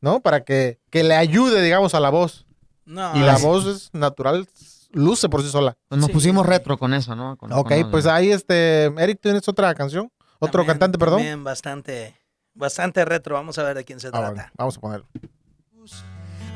¿no? 0.00 0.20
Para 0.20 0.42
que, 0.44 0.80
que 0.90 1.04
le 1.04 1.14
ayude, 1.14 1.62
digamos, 1.62 1.94
a 1.94 2.00
la 2.00 2.10
voz. 2.10 2.46
No, 2.84 3.16
Y 3.16 3.20
la 3.20 3.38
voz 3.38 3.64
es 3.66 3.90
natural, 3.92 4.48
luce 4.96 5.28
por 5.28 5.42
sí 5.42 5.50
sola. 5.50 5.76
Pues 5.88 6.00
nos 6.00 6.06
Sí. 6.08 6.12
pusimos 6.12 6.46
retro 6.46 6.76
con 6.78 6.92
eso, 6.94 7.14
¿no? 7.14 7.36
Con- 7.36 7.52
Ok, 7.52 7.68
con- 7.82 7.90
pues 7.90 8.06
ahí, 8.06 8.30
este, 8.32 8.86
Eric, 8.86 9.20
¿tienes 9.20 9.46
otra 9.48 9.74
canción? 9.74 10.10
Otro 10.38 10.62
también- 10.62 10.66
cantante, 10.74 10.98
perdón. 10.98 11.18
También 11.18 11.44
bastante, 11.44 12.16
bastante 12.54 13.04
retro. 13.04 13.34
Vamos 13.36 13.58
a 13.58 13.62
ver 13.62 13.76
de 13.76 13.84
quién 13.84 14.00
se 14.00 14.08
Ah, 14.08 14.12
trata. 14.12 14.30
bueno, 14.32 14.50
vamos 14.56 14.76
a 14.76 14.80
ponerlo. 14.80 15.06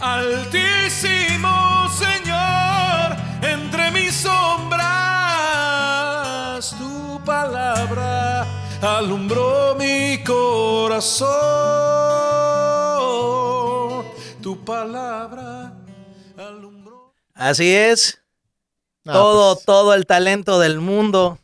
Altísimo 0.01 1.87
Señor, 1.91 3.17
entre 3.43 3.91
mis 3.91 4.15
sombras, 4.15 4.81
tu 6.79 7.21
palabra 7.25 8.47
alumbró 8.81 9.75
mi 9.79 10.23
corazón. 13.01 14.05
Tu 14.43 14.57
palabra 14.65 15.73
alumbró. 16.39 17.15
Así 17.35 17.73
es. 17.75 18.20
Ah, 19.07 19.13
todo, 19.13 19.55
pues, 19.55 19.65
todo 19.67 19.95
el 19.95 20.07
talento 20.07 20.59
del 20.59 20.81
mundo. 20.81 21.39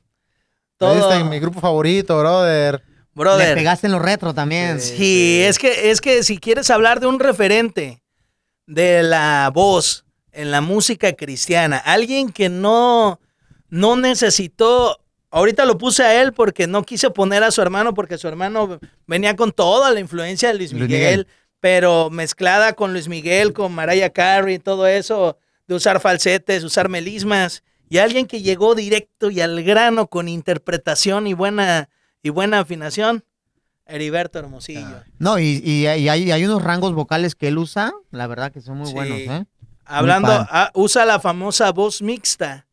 Todo. 0.78 1.12
en 1.12 1.28
mi 1.30 1.38
grupo 1.38 1.60
favorito, 1.60 2.18
brother. 2.18 2.82
Le 2.84 3.22
Brother. 3.22 3.54
pegaste 3.54 3.86
en 3.86 3.92
lo 3.94 3.98
retro 3.98 4.34
también. 4.34 4.78
Sí, 4.78 5.40
es 5.42 5.58
que, 5.58 5.90
es 5.90 6.02
que 6.02 6.22
si 6.22 6.36
quieres 6.36 6.68
hablar 6.68 7.00
de 7.00 7.06
un 7.06 7.18
referente 7.18 8.02
de 8.66 9.02
la 9.02 9.50
voz 9.54 10.04
en 10.32 10.50
la 10.50 10.60
música 10.60 11.14
cristiana, 11.14 11.78
alguien 11.78 12.30
que 12.30 12.50
no, 12.50 13.18
no 13.70 13.96
necesitó, 13.96 15.00
ahorita 15.30 15.64
lo 15.64 15.78
puse 15.78 16.02
a 16.02 16.20
él 16.20 16.34
porque 16.34 16.66
no 16.66 16.82
quise 16.82 17.08
poner 17.08 17.42
a 17.42 17.50
su 17.50 17.62
hermano 17.62 17.94
porque 17.94 18.18
su 18.18 18.28
hermano 18.28 18.78
venía 19.06 19.34
con 19.34 19.50
toda 19.50 19.90
la 19.92 20.00
influencia 20.00 20.48
de 20.50 20.56
Luis 20.56 20.72
Luis 20.72 20.82
Miguel, 20.82 21.00
Miguel. 21.20 21.26
pero 21.58 22.10
mezclada 22.10 22.74
con 22.74 22.92
Luis 22.92 23.08
Miguel, 23.08 23.54
con 23.54 23.72
Mariah 23.72 24.10
Carey, 24.10 24.58
todo 24.58 24.86
eso, 24.86 25.38
de 25.66 25.74
usar 25.74 26.00
falsetes, 26.00 26.64
usar 26.64 26.88
melismas, 26.88 27.62
y 27.88 27.98
alguien 27.98 28.26
que 28.26 28.42
llegó 28.42 28.74
directo 28.74 29.30
y 29.30 29.40
al 29.40 29.62
grano 29.62 30.08
con 30.08 30.28
interpretación 30.28 31.26
y 31.26 31.34
buena, 31.34 31.88
y 32.22 32.30
buena 32.30 32.60
afinación, 32.60 33.24
Heriberto 33.86 34.38
Hermosillo. 34.40 35.02
No, 35.18 35.38
y, 35.38 35.62
y 35.64 35.86
hay, 35.86 36.08
hay- 36.08 36.30
hay 36.32 36.44
unos 36.44 36.62
rangos 36.62 36.92
vocales 36.94 37.34
que 37.36 37.48
él 37.48 37.58
usa, 37.58 37.92
la 38.10 38.26
verdad 38.26 38.50
que 38.50 38.60
son 38.60 38.78
muy 38.78 38.88
Sí. 38.88 38.94
buenos, 38.94 39.18
¿eh? 39.20 39.44
Hablando, 39.84 40.30
ah, 40.32 40.72
usa 40.74 41.04
la 41.04 41.20
famosa 41.20 41.70
voz 41.70 42.02
mixta, 42.02 42.66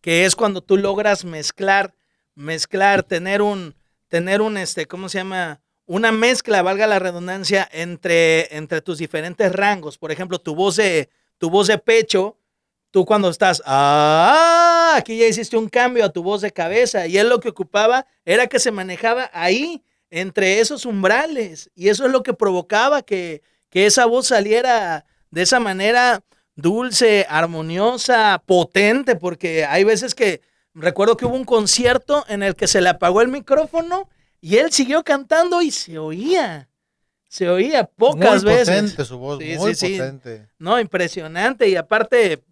que 0.00 0.24
es 0.24 0.36
cuando 0.36 0.60
tú 0.62 0.76
logras 0.76 1.24
mezclar, 1.24 1.94
mezclar, 2.36 3.02
tener 3.02 3.42
un, 3.42 3.74
tener 4.08 4.40
un, 4.40 4.56
este, 4.56 4.86
¿cómo 4.86 5.08
se 5.08 5.18
llama? 5.18 5.60
Una 5.86 6.12
mezcla, 6.12 6.62
valga 6.62 6.86
la 6.86 7.00
redundancia, 7.00 7.68
entre, 7.72 8.56
entre 8.56 8.80
tus 8.80 8.98
diferentes 8.98 9.50
rangos. 9.50 9.98
Por 9.98 10.12
ejemplo, 10.12 10.38
tu 10.38 10.54
voz 10.54 10.76
de, 10.76 11.10
tu 11.42 11.50
voz 11.50 11.66
de 11.66 11.76
pecho, 11.76 12.36
tú 12.92 13.04
cuando 13.04 13.28
estás, 13.28 13.64
ah, 13.66 14.94
aquí 14.96 15.18
ya 15.18 15.26
hiciste 15.26 15.56
un 15.56 15.68
cambio 15.68 16.04
a 16.04 16.12
tu 16.12 16.22
voz 16.22 16.40
de 16.40 16.52
cabeza. 16.52 17.08
Y 17.08 17.18
él 17.18 17.28
lo 17.28 17.40
que 17.40 17.48
ocupaba 17.48 18.06
era 18.24 18.46
que 18.46 18.60
se 18.60 18.70
manejaba 18.70 19.28
ahí, 19.32 19.82
entre 20.08 20.60
esos 20.60 20.86
umbrales. 20.86 21.68
Y 21.74 21.88
eso 21.88 22.06
es 22.06 22.12
lo 22.12 22.22
que 22.22 22.32
provocaba 22.32 23.02
que, 23.02 23.42
que 23.70 23.86
esa 23.86 24.06
voz 24.06 24.28
saliera 24.28 25.04
de 25.32 25.42
esa 25.42 25.58
manera 25.58 26.22
dulce, 26.54 27.26
armoniosa, 27.28 28.40
potente, 28.46 29.16
porque 29.16 29.64
hay 29.64 29.82
veces 29.82 30.14
que 30.14 30.42
recuerdo 30.74 31.16
que 31.16 31.26
hubo 31.26 31.34
un 31.34 31.44
concierto 31.44 32.24
en 32.28 32.44
el 32.44 32.54
que 32.54 32.68
se 32.68 32.80
le 32.80 32.90
apagó 32.90 33.20
el 33.20 33.26
micrófono 33.26 34.08
y 34.40 34.58
él 34.58 34.70
siguió 34.70 35.02
cantando 35.02 35.60
y 35.60 35.72
se 35.72 35.98
oía. 35.98 36.68
Se 37.32 37.48
oía 37.48 37.84
pocas 37.84 38.44
muy 38.44 38.52
veces. 38.52 38.68
potente 38.82 39.04
su 39.06 39.16
voz, 39.16 39.38
Sí, 39.42 39.54
muy 39.56 39.74
sí, 39.74 39.86
sí. 39.86 39.98
potente. 39.98 40.48
No, 40.58 40.78
impresionante. 40.78 41.66
Y 41.66 41.76
aparte, 41.76 42.42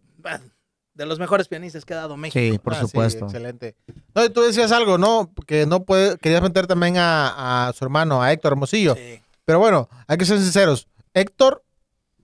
de 0.94 1.06
los 1.06 1.18
mejores 1.18 1.48
pianistas 1.48 1.84
que 1.84 1.92
ha 1.92 1.98
dado 1.98 2.16
México. 2.16 2.38
Sí, 2.40 2.58
por 2.58 2.72
Ah, 2.72 2.76
sí, 2.76 2.82
supuesto. 2.86 3.26
excelente. 3.26 3.76
No, 4.14 4.24
y 4.24 4.30
tú 4.30 4.40
decías 4.40 4.72
algo, 4.72 4.96
¿no? 4.96 5.30
Que 5.46 5.66
no 5.66 5.84
puede, 5.84 6.16
querías 6.16 6.40
meter 6.40 6.66
también 6.66 6.96
a, 6.96 7.68
a 7.68 7.72
su 7.74 7.84
hermano, 7.84 8.22
a 8.22 8.32
Héctor 8.32 8.52
Hermosillo. 8.52 8.94
Sí. 8.94 9.20
Pero 9.44 9.58
bueno, 9.58 9.90
hay 10.06 10.16
que 10.16 10.24
ser 10.24 10.38
sinceros. 10.38 10.88
Héctor 11.12 11.62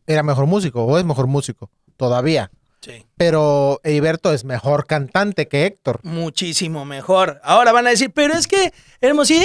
era 0.07 0.23
mejor 0.23 0.47
músico, 0.47 0.83
o 0.85 0.97
es 0.97 1.05
mejor 1.05 1.27
músico, 1.27 1.71
todavía. 1.99 2.51
Sí. 2.81 3.05
Pero 3.19 3.81
Heriberto 3.85 4.33
es 4.33 4.45
mejor 4.45 4.87
cantante 4.87 5.47
que 5.47 5.66
Héctor. 5.66 6.01
Muchísimo 6.05 6.87
mejor. 6.87 7.38
Ahora 7.45 7.73
van 7.73 7.87
a 7.87 7.90
decir, 7.90 8.12
pero 8.14 8.33
es 8.33 8.47
que 8.47 8.73
Hermosillo. 9.03 9.45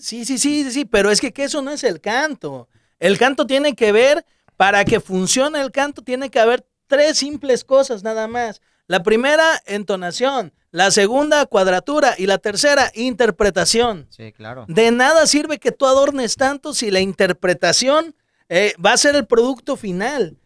Sí, 0.00 0.24
sí, 0.24 0.38
sí, 0.38 0.64
sí, 0.64 0.70
sí, 0.70 0.84
pero 0.84 1.10
es 1.10 1.20
que, 1.20 1.32
que 1.32 1.44
eso 1.44 1.62
no 1.62 1.70
es 1.70 1.84
el 1.84 2.00
canto. 2.00 2.68
El 2.98 3.18
canto 3.18 3.46
tiene 3.46 3.74
que 3.74 3.92
ver, 3.92 4.24
para 4.56 4.84
que 4.84 5.00
funcione 5.00 5.60
el 5.60 5.70
canto, 5.70 6.02
tiene 6.02 6.30
que 6.30 6.40
haber 6.40 6.66
tres 6.86 7.18
simples 7.18 7.64
cosas 7.64 8.02
nada 8.02 8.26
más. 8.26 8.60
La 8.86 9.02
primera, 9.02 9.44
entonación. 9.66 10.52
La 10.72 10.90
segunda, 10.90 11.46
cuadratura. 11.46 12.14
Y 12.18 12.26
la 12.26 12.38
tercera, 12.38 12.90
interpretación. 12.94 14.06
Sí, 14.10 14.32
claro. 14.32 14.66
De 14.68 14.90
nada 14.90 15.26
sirve 15.26 15.58
que 15.58 15.72
tú 15.72 15.86
adornes 15.86 16.36
tanto 16.36 16.74
si 16.74 16.90
la 16.90 17.00
interpretación 17.00 18.14
eh, 18.48 18.74
va 18.84 18.92
a 18.92 18.96
ser 18.96 19.14
el 19.14 19.26
producto 19.26 19.76
final. 19.76 20.38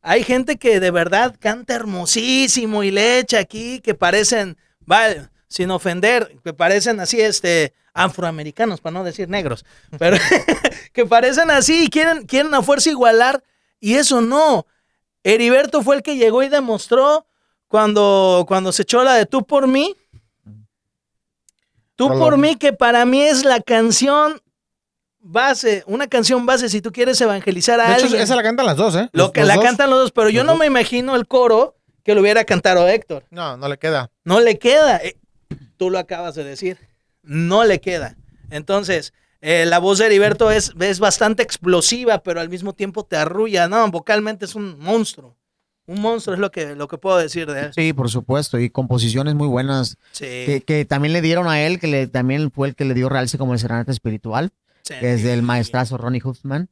Hay 0.00 0.22
gente 0.22 0.56
que 0.56 0.78
de 0.78 0.90
verdad 0.92 1.34
canta 1.38 1.74
hermosísimo 1.74 2.84
y 2.84 2.90
le 2.90 3.18
echa 3.18 3.40
aquí 3.40 3.80
que 3.80 3.94
parecen, 3.94 4.56
va, 4.90 5.30
sin 5.48 5.70
ofender, 5.70 6.36
que 6.44 6.52
parecen 6.52 7.00
así, 7.00 7.20
este, 7.20 7.72
afroamericanos, 7.94 8.80
para 8.80 8.92
no 8.94 9.04
decir 9.04 9.28
negros, 9.28 9.64
pero 9.98 10.16
que 10.92 11.06
parecen 11.06 11.50
así 11.50 11.84
y 11.84 11.88
quieren, 11.88 12.26
quieren 12.26 12.54
a 12.54 12.62
fuerza 12.62 12.90
igualar 12.90 13.42
y 13.80 13.94
eso 13.94 14.20
no. 14.20 14.66
Heriberto 15.24 15.82
fue 15.82 15.96
el 15.96 16.02
que 16.02 16.16
llegó 16.16 16.42
y 16.42 16.48
demostró 16.48 17.26
cuando, 17.66 18.44
cuando 18.46 18.72
se 18.72 18.82
echó 18.82 19.02
la 19.04 19.14
de 19.14 19.26
tú 19.26 19.44
por 19.44 19.66
mí. 19.66 19.96
Tú 21.96 22.08
por 22.08 22.38
mí, 22.38 22.54
que 22.56 22.72
para 22.72 23.04
mí 23.04 23.22
es 23.22 23.44
la 23.44 23.60
canción 23.60 24.40
base, 25.18 25.82
una 25.86 26.06
canción 26.06 26.46
base 26.46 26.68
si 26.68 26.80
tú 26.80 26.92
quieres 26.92 27.20
evangelizar 27.20 27.80
a 27.80 27.88
De 27.88 27.94
hecho, 27.94 28.04
alguien. 28.04 28.22
esa 28.22 28.36
la 28.36 28.42
cantan 28.44 28.66
las 28.66 28.76
dos, 28.76 28.94
¿eh? 28.94 29.08
Lo 29.12 29.24
Los- 29.24 29.32
que 29.32 29.40
los 29.40 29.48
la 29.48 29.54
dos. 29.56 29.64
cantan 29.64 29.90
los 29.90 29.98
dos, 30.00 30.12
pero 30.12 30.30
yo 30.30 30.44
no 30.44 30.54
me 30.56 30.66
imagino 30.66 31.16
el 31.16 31.26
coro 31.26 31.76
que 32.04 32.14
lo 32.14 32.20
hubiera 32.20 32.44
cantado 32.44 32.86
Héctor. 32.88 33.24
No, 33.30 33.56
no 33.56 33.68
le 33.68 33.78
queda. 33.78 34.10
No 34.24 34.38
le 34.40 34.58
queda. 34.58 35.00
Tú 35.78 35.88
lo 35.88 35.98
acabas 35.98 36.34
de 36.34 36.44
decir. 36.44 36.76
No 37.22 37.64
le 37.64 37.80
queda. 37.80 38.16
Entonces, 38.50 39.14
eh, 39.40 39.64
la 39.66 39.78
voz 39.78 39.98
de 39.98 40.06
Heriberto 40.06 40.50
es, 40.50 40.72
es 40.78 40.98
bastante 41.00 41.42
explosiva, 41.42 42.22
pero 42.22 42.40
al 42.40 42.50
mismo 42.50 42.74
tiempo 42.74 43.04
te 43.04 43.16
arrulla. 43.16 43.68
No, 43.68 43.90
vocalmente 43.90 44.44
es 44.44 44.54
un 44.54 44.78
monstruo. 44.78 45.36
Un 45.86 46.02
monstruo 46.02 46.34
es 46.34 46.40
lo 46.40 46.50
que, 46.50 46.74
lo 46.74 46.86
que 46.86 46.98
puedo 46.98 47.16
decir 47.16 47.50
de 47.50 47.60
él. 47.62 47.70
Sí, 47.74 47.94
por 47.94 48.10
supuesto, 48.10 48.58
y 48.58 48.68
composiciones 48.68 49.34
muy 49.34 49.48
buenas 49.48 49.96
Sí. 50.12 50.26
que, 50.26 50.62
que 50.66 50.84
también 50.84 51.14
le 51.14 51.22
dieron 51.22 51.48
a 51.48 51.62
él, 51.62 51.80
que 51.80 51.86
le, 51.86 52.06
también 52.06 52.50
fue 52.50 52.68
el 52.68 52.74
que 52.74 52.84
le 52.84 52.92
dio 52.92 53.08
realce 53.08 53.38
como 53.38 53.54
el 53.54 53.58
serenata 53.58 53.90
espiritual, 53.90 54.50
sí. 54.82 54.92
que 55.00 55.14
es 55.14 55.22
del 55.22 55.40
maestrazo 55.42 55.96
Ronnie 55.96 56.20
Huffman, 56.22 56.68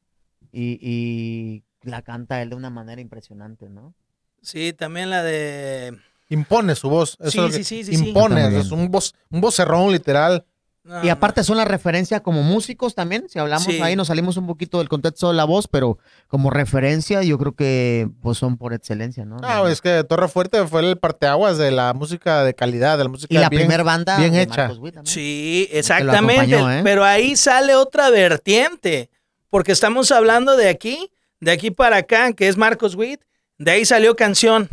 y, 0.53 0.79
y 0.83 1.63
la 1.83 2.03
canta 2.03 2.43
él 2.43 2.51
de 2.51 2.57
una 2.57 2.69
manera 2.69 3.01
impresionante, 3.01 3.71
¿no? 3.71 3.95
Sí, 4.43 4.75
también 4.75 5.09
la 5.09 5.23
de. 5.23 5.97
Impone 6.29 6.75
su 6.75 6.89
voz. 6.89 7.17
Eso 7.21 7.31
Sí, 7.31 7.39
es 7.39 7.45
lo 7.45 7.49
que- 7.51 7.65
sí, 7.65 7.65
sí, 7.65 7.85
sí, 7.85 7.97
sí. 7.97 8.09
Impone. 8.09 8.59
Es 8.59 8.71
un, 8.71 8.91
voz, 8.91 9.15
un 9.31 9.41
vocerrón 9.41 9.93
literal. 9.93 10.45
no, 10.83 11.05
Y 11.05 11.09
aparte 11.09 11.43
son 11.43 11.57
la 11.57 11.65
referencia 11.65 12.21
como 12.21 12.45
músicos 12.45 12.95
también, 12.95 13.29
si 13.29 13.41
hablamos 13.41 13.65
Sí. 13.65 13.81
ahí 13.83 13.97
nos 13.97 14.07
salimos 14.07 14.37
un 14.37 14.47
poquito 14.47 14.79
del 14.79 14.89
contexto 14.89 15.27
de 15.29 15.35
la 15.35 15.43
voz, 15.45 15.67
pero 15.67 15.99
como 16.29 16.49
referencia 16.49 17.25
yo 17.25 17.39
creo 17.39 17.57
que 17.57 18.09
pues 18.23 18.39
son 18.39 18.57
por 18.57 18.73
excelencia, 18.73 19.25
¿no? 19.25 19.37
Ah, 19.43 19.65
es 19.69 19.81
que 19.81 20.05
Torre 20.05 20.29
Fuerte 20.29 20.65
fue 20.69 20.89
el 20.89 20.97
parteaguas 20.97 21.59
de 21.59 21.73
la 21.73 21.93
música 21.93 22.45
de 22.45 22.55
calidad, 22.55 22.99
de 22.99 23.03
la 23.05 23.11
música 23.11 23.35
y 23.35 23.39
la 23.39 23.51
primera 23.51 23.83
banda 23.83 24.17
bien 24.19 24.33
de 24.33 24.43
hecha. 24.43 24.63
Marcos 24.63 24.79
Witt 24.79 24.95
también. 24.95 25.13
Sí, 25.13 25.69
exactamente. 25.73 26.43
acompañó, 26.55 26.71
¿eh? 26.73 26.81
Pero 26.85 27.05
ahí 27.05 27.35
sale 27.35 27.75
otra 27.75 28.09
vertiente. 28.11 29.11
Porque 29.51 29.73
estamos 29.73 30.13
hablando 30.13 30.57
de 30.57 30.69
aquí, 30.69 31.11
de 31.41 31.51
aquí 31.51 31.71
para 31.73 31.97
acá, 31.99 32.33
que 32.33 32.47
es 32.47 32.57
Marcos 32.57 32.95
Witt. 32.95 33.23
De 33.59 33.71
ahí 33.73 33.85
salió 33.85 34.15
canción. 34.15 34.69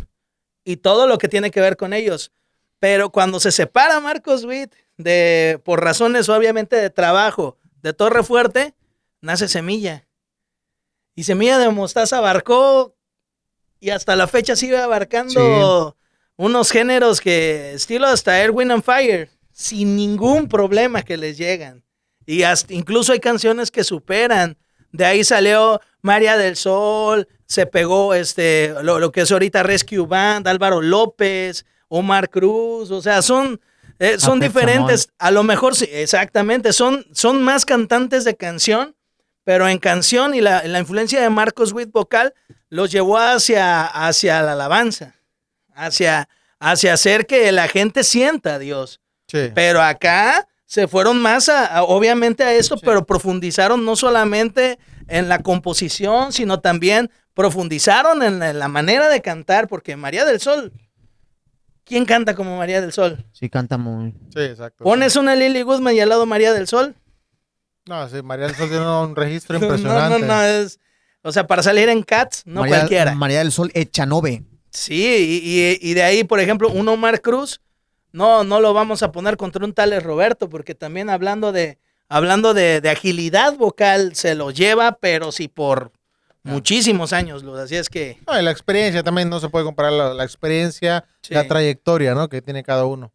Y 0.64 0.78
todo 0.78 1.06
lo 1.06 1.18
que 1.18 1.28
tiene 1.28 1.50
que 1.50 1.60
ver 1.60 1.76
con 1.76 1.92
ellos. 1.92 2.32
Pero 2.78 3.10
cuando 3.10 3.40
se 3.40 3.52
separa 3.52 4.00
Marcos 4.00 4.44
Witt, 4.44 4.74
de, 4.96 5.60
por 5.64 5.82
razones 5.82 6.28
obviamente 6.28 6.76
de 6.76 6.90
trabajo, 6.90 7.58
de 7.82 7.92
Torre 7.92 8.22
Fuerte, 8.22 8.74
nace 9.20 9.48
Semilla. 9.48 10.06
Y 11.14 11.24
Semilla 11.24 11.58
de 11.58 11.68
Mostaza 11.70 12.18
abarcó 12.18 12.94
y 13.80 13.90
hasta 13.90 14.16
la 14.16 14.26
fecha 14.26 14.56
sigue 14.56 14.78
abarcando 14.78 15.96
unos 16.36 16.70
géneros 16.70 17.20
que, 17.20 17.74
estilo 17.74 18.06
hasta 18.06 18.40
Air, 18.40 18.50
Wind 18.50 18.72
and 18.72 18.82
Fire, 18.82 19.30
sin 19.52 19.96
ningún 19.96 20.48
problema 20.48 21.02
que 21.02 21.16
les 21.16 21.38
llegan. 21.38 21.84
Y 22.26 22.42
hasta, 22.42 22.72
incluso 22.72 23.12
hay 23.12 23.20
canciones 23.20 23.70
que 23.70 23.84
superan. 23.84 24.56
De 24.90 25.04
ahí 25.04 25.22
salió 25.22 25.80
María 26.04 26.36
del 26.36 26.56
Sol, 26.56 27.26
se 27.46 27.64
pegó 27.66 28.12
este, 28.14 28.74
lo, 28.82 28.98
lo 28.98 29.10
que 29.10 29.22
es 29.22 29.32
ahorita 29.32 29.62
Rescue 29.62 30.06
Band, 30.06 30.46
Álvaro 30.46 30.82
López, 30.82 31.64
Omar 31.88 32.28
Cruz, 32.28 32.90
o 32.90 33.00
sea, 33.00 33.22
son, 33.22 33.58
eh, 33.98 34.16
son 34.18 34.38
Pet 34.38 34.48
diferentes. 34.50 35.08
A 35.18 35.30
lo 35.30 35.42
mejor 35.44 35.74
sí, 35.74 35.88
exactamente, 35.90 36.74
son, 36.74 37.06
son 37.12 37.42
más 37.42 37.64
cantantes 37.64 38.24
de 38.24 38.36
canción, 38.36 38.94
pero 39.44 39.66
en 39.66 39.78
canción 39.78 40.34
y 40.34 40.42
la, 40.42 40.62
la 40.64 40.78
influencia 40.78 41.22
de 41.22 41.30
Marcos 41.30 41.72
Witt 41.72 41.90
vocal 41.90 42.34
los 42.68 42.90
llevó 42.92 43.16
hacia, 43.16 43.84
hacia 43.86 44.42
la 44.42 44.52
alabanza, 44.52 45.14
hacia, 45.74 46.28
hacia 46.60 46.92
hacer 46.92 47.26
que 47.26 47.50
la 47.50 47.68
gente 47.68 48.04
sienta 48.04 48.54
a 48.54 48.58
Dios. 48.58 49.00
Sí. 49.26 49.50
Pero 49.54 49.80
acá 49.80 50.46
se 50.66 50.86
fueron 50.86 51.22
más 51.22 51.48
a, 51.48 51.64
a- 51.66 51.82
obviamente 51.84 52.42
a 52.44 52.52
esto, 52.52 52.76
pero 52.76 53.06
profundizaron 53.06 53.84
no 53.86 53.96
solamente 53.96 54.78
en 55.08 55.28
la 55.28 55.38
composición, 55.40 56.32
sino 56.32 56.60
también 56.60 57.10
profundizaron 57.34 58.22
en 58.22 58.38
la, 58.38 58.50
en 58.50 58.58
la 58.58 58.68
manera 58.68 59.08
de 59.08 59.20
cantar, 59.22 59.68
porque 59.68 59.96
María 59.96 60.24
del 60.24 60.40
Sol, 60.40 60.72
¿quién 61.84 62.04
canta 62.04 62.34
como 62.34 62.56
María 62.58 62.80
del 62.80 62.92
Sol? 62.92 63.24
Sí, 63.32 63.48
canta 63.48 63.76
muy... 63.76 64.12
Sí, 64.32 64.40
exacto. 64.40 64.84
Pones 64.84 65.16
una 65.16 65.34
Lily 65.36 65.62
Goodman 65.62 65.94
y 65.94 66.00
al 66.00 66.08
lado 66.08 66.26
María 66.26 66.52
del 66.52 66.68
Sol. 66.68 66.94
No, 67.86 68.08
sí, 68.08 68.22
María 68.22 68.46
del 68.46 68.54
Sol 68.56 68.68
tiene 68.68 68.86
un 68.88 69.14
registro 69.16 69.58
No, 69.58 69.64
impresionante. 69.66 70.20
no, 70.26 70.26
no, 70.34 70.42
es, 70.42 70.78
o 71.22 71.32
sea, 71.32 71.46
para 71.46 71.62
salir 71.62 71.88
en 71.88 72.02
Cats, 72.02 72.42
no 72.46 72.60
María, 72.60 72.78
cualquiera. 72.78 73.14
María 73.14 73.38
del 73.38 73.52
Sol 73.52 73.70
Echanove. 73.74 74.44
Sí, 74.70 74.94
y, 75.44 75.60
y- 75.60 75.90
y 75.90 75.94
de 75.94 76.02
ahí, 76.02 76.24
por 76.24 76.40
ejemplo, 76.40 76.68
un 76.70 76.88
Omar 76.88 77.20
Cruz, 77.20 77.60
no, 78.12 78.42
no 78.44 78.60
lo 78.60 78.72
vamos 78.72 79.02
a 79.02 79.12
poner 79.12 79.36
contra 79.36 79.64
un 79.64 79.72
tal 79.72 80.00
Roberto, 80.02 80.48
porque 80.48 80.74
también 80.74 81.10
hablando 81.10 81.52
de, 81.52 81.78
hablando 82.16 82.54
de, 82.54 82.80
de 82.80 82.90
agilidad 82.90 83.56
vocal, 83.56 84.14
se 84.14 84.34
lo 84.34 84.50
lleva, 84.50 84.92
pero 85.00 85.32
sí 85.32 85.48
por 85.48 85.90
muchísimos 86.44 87.12
años, 87.12 87.42
Luz. 87.42 87.58
Así 87.58 87.74
es 87.76 87.88
que, 87.88 88.18
No, 88.26 88.38
y 88.38 88.42
la 88.42 88.50
experiencia 88.50 89.02
también 89.02 89.28
no 89.28 89.40
se 89.40 89.48
puede 89.48 89.64
comparar 89.64 89.92
la, 89.92 90.14
la 90.14 90.24
experiencia, 90.24 91.04
Sí. 91.22 91.34
la 91.34 91.46
trayectoria, 91.48 92.14
¿no? 92.14 92.28
Que 92.28 92.40
tiene 92.42 92.62
cada 92.62 92.84
uno. 92.84 93.12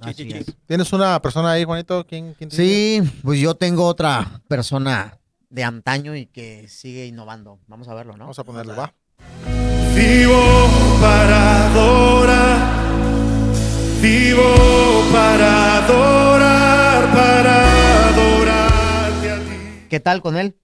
Así 0.00 0.28
es. 0.32 0.46
¿Tienes 0.66 0.92
una 0.92 1.20
persona 1.20 1.50
ahí, 1.50 1.64
Juanito? 1.64 2.06
¿Quién? 2.06 2.36
Sí, 2.50 3.02
pues 3.24 3.40
yo 3.40 3.54
tengo 3.56 3.84
otra 3.84 4.40
persona 4.48 5.18
de 5.50 5.64
antaño 5.64 6.14
y 6.14 6.26
que 6.26 6.68
sigue 6.68 7.06
innovando. 7.06 7.58
Vamos 7.66 7.88
a 7.88 7.94
verlo, 7.94 8.12
¿no? 8.12 8.20
Vamos 8.24 8.38
a 8.38 8.44
ponerlo, 8.44 8.76
va. 8.76 8.94
Vivo 9.96 10.68
para 11.00 11.66
adorar, 11.66 12.92
vivo 14.00 15.04
para 15.12 15.78
adorar, 15.78 17.12
para. 17.12 17.87
¿Qué 19.88 20.00
tal 20.00 20.20
con 20.22 20.36
él? 20.36 20.56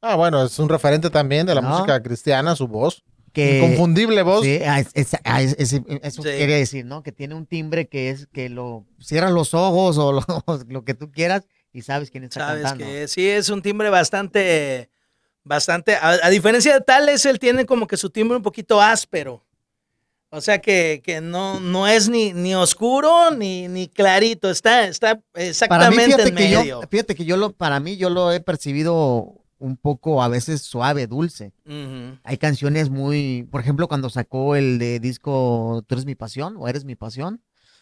Ah, 0.00 0.16
bueno, 0.16 0.44
es 0.44 0.58
un 0.58 0.68
referente 0.68 1.08
también 1.10 1.46
de 1.46 1.54
la 1.54 1.60
No. 1.62 1.68
música 1.70 2.02
cristiana, 2.02 2.54
su 2.56 2.68
voz. 2.68 3.02
Que 3.32 3.58
Inconfundible 3.58 4.22
voz. 4.22 4.44
Sí, 4.44 4.60
ah, 4.64 4.78
es- 4.80 4.90
es- 4.94 5.16
ah, 5.24 5.42
es- 5.42 5.56
es- 5.58 5.72
eso 6.02 6.22
Sí. 6.22 6.28
quería 6.28 6.56
decir, 6.56 6.84
¿no? 6.84 7.02
Que 7.02 7.10
tiene 7.10 7.34
un 7.34 7.46
timbre 7.46 7.88
que 7.88 8.10
es 8.10 8.28
que 8.32 8.48
lo 8.48 8.84
cierras 9.00 9.32
los 9.32 9.54
ojos 9.54 9.98
o 9.98 10.12
lo, 10.12 10.20
lo 10.68 10.84
que 10.84 10.94
tú 10.94 11.10
quieras 11.10 11.46
y 11.72 11.82
sabes 11.82 12.10
quién 12.10 12.22
está 12.24 12.40
sabes 12.46 12.62
cantando. 12.62 12.84
que 12.84 13.08
sí 13.08 13.26
es 13.28 13.48
un 13.48 13.60
timbre 13.62 13.90
bastante, 13.90 14.88
bastante, 15.42 15.96
a, 15.96 16.10
a 16.22 16.30
diferencia 16.30 16.72
de 16.74 16.80
Tales, 16.80 17.26
él 17.26 17.38
tiene 17.40 17.66
como 17.66 17.86
que 17.88 17.96
su 17.96 18.10
timbre 18.10 18.36
un 18.36 18.42
poquito 18.42 18.80
áspero. 18.80 19.44
O 20.36 20.40
sea 20.40 20.60
que, 20.60 21.00
que 21.04 21.20
no, 21.20 21.60
no 21.60 21.86
es 21.86 22.08
ni, 22.08 22.32
ni 22.32 22.54
oscuro 22.54 23.30
ni, 23.30 23.68
ni 23.68 23.86
clarito, 23.88 24.50
está, 24.50 24.86
está 24.88 25.20
Para 25.68 25.90
mí, 25.90 25.96
exactamente 25.96 26.28
en 26.28 26.34
que 26.34 26.50
yo, 26.50 26.60
medio. 26.60 26.80
fíjate 26.90 27.14
que 27.14 27.24
yo 27.24 27.36
lo, 27.36 27.52
para 27.52 27.78
mí 27.80 27.96
yo 27.96 28.10
lo 28.10 28.32
he 28.32 28.40
percibido 28.40 29.34
un 29.58 29.76
poco 29.76 30.22
a 30.22 30.28
veces 30.28 30.62
suave, 30.62 31.06
dulce. 31.06 31.52
Hay 32.24 32.36
canciones 32.38 32.90
muy, 32.90 33.46
por 33.50 33.60
ejemplo, 33.60 33.86
cuando 33.88 34.10
sacó 34.10 34.56
el 34.56 34.78
de 34.78 34.98
disco 35.00 35.82
Tú 35.86 35.94
eres 35.94 36.04
mi 36.04 36.14
pasión 36.16 36.56
o 36.58 36.68
Eres 36.68 36.84
mi 36.84 36.96
pasión, 36.96 37.40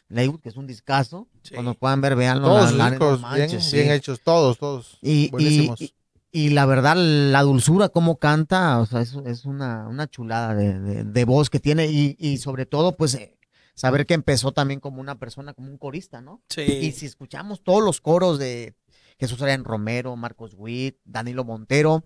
Leywood, 0.08 0.40
que 0.40 0.50
es 0.50 0.56
un 0.56 0.66
discazo. 0.66 1.26
Sí. 1.42 1.54
Cuando 1.54 1.72
puedan 1.74 2.00
ver, 2.02 2.14
veanlo. 2.16 2.48
Todos 2.48 2.72
la- 2.74 2.90
no 2.90 3.18
manches, 3.18 3.50
bien, 3.50 3.60
sí. 3.62 3.76
bien 3.78 3.90
hechos, 3.92 4.20
todos, 4.20 4.58
todos. 4.58 4.98
Y, 5.00 5.24
y, 5.24 5.30
buenísimos. 5.30 5.80
y- 5.80 5.94
y 6.32 6.48
la 6.50 6.64
verdad, 6.66 6.96
la 6.96 7.42
dulzura, 7.42 7.90
cómo 7.90 8.16
canta, 8.16 8.80
o 8.80 8.86
sea, 8.86 9.00
es, 9.02 9.14
es 9.26 9.44
una, 9.44 9.86
una 9.88 10.08
chulada 10.08 10.54
de, 10.54 10.80
de- 10.80 11.04
de 11.04 11.24
voz 11.24 11.50
que 11.50 11.60
tiene 11.60 11.86
y, 11.86 12.16
y 12.18 12.38
sobre 12.38 12.64
todo, 12.66 12.96
pues, 12.96 13.14
eh, 13.14 13.36
saber 13.74 14.06
que 14.06 14.14
empezó 14.14 14.52
también 14.52 14.80
como 14.80 15.00
una 15.00 15.18
persona, 15.18 15.52
como 15.54 15.68
un 15.70 15.78
corista, 15.78 16.20
¿no? 16.20 16.40
Sí. 16.48 16.62
Y 16.62 16.92
si 16.92 17.06
escuchamos 17.06 17.62
todos 17.62 17.82
los 17.84 18.00
coros 18.00 18.38
de 18.38 18.74
Jesús 19.18 19.40
Arián 19.42 19.64
Romero, 19.64 20.16
Marcos 20.16 20.54
Witt, 20.56 20.96
Danilo 21.04 21.44
Montero, 21.44 22.04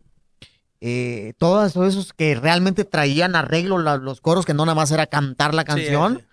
eh, 0.80 1.32
todos 1.38 1.74
esos 1.76 2.12
que 2.12 2.34
realmente 2.34 2.84
traían 2.84 3.34
arreglo 3.34 3.78
la- 3.78 3.96
los 3.96 4.20
coros, 4.20 4.44
que 4.44 4.54
no 4.54 4.64
nada 4.66 4.74
más 4.74 4.90
era 4.90 5.06
cantar 5.06 5.54
la 5.54 5.64
canción, 5.64 6.18
sí. 6.18 6.24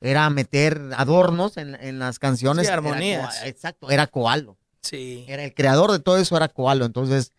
era 0.00 0.28
meter 0.30 0.80
adornos 0.96 1.56
en, 1.56 1.74
en 1.74 1.98
las 1.98 2.18
canciones. 2.18 2.66
Sí, 2.66 2.72
armonías. 2.72 3.44
Exacto, 3.44 3.90
era 3.90 4.06
Coalo. 4.06 4.56
Sí. 4.80 5.24
Era 5.28 5.44
el 5.44 5.52
creador 5.54 5.90
de 5.90 5.98
todo 5.98 6.16
eso, 6.18 6.36
era 6.36 6.48
Coalo. 6.48 6.84
Entonces, 6.86 7.32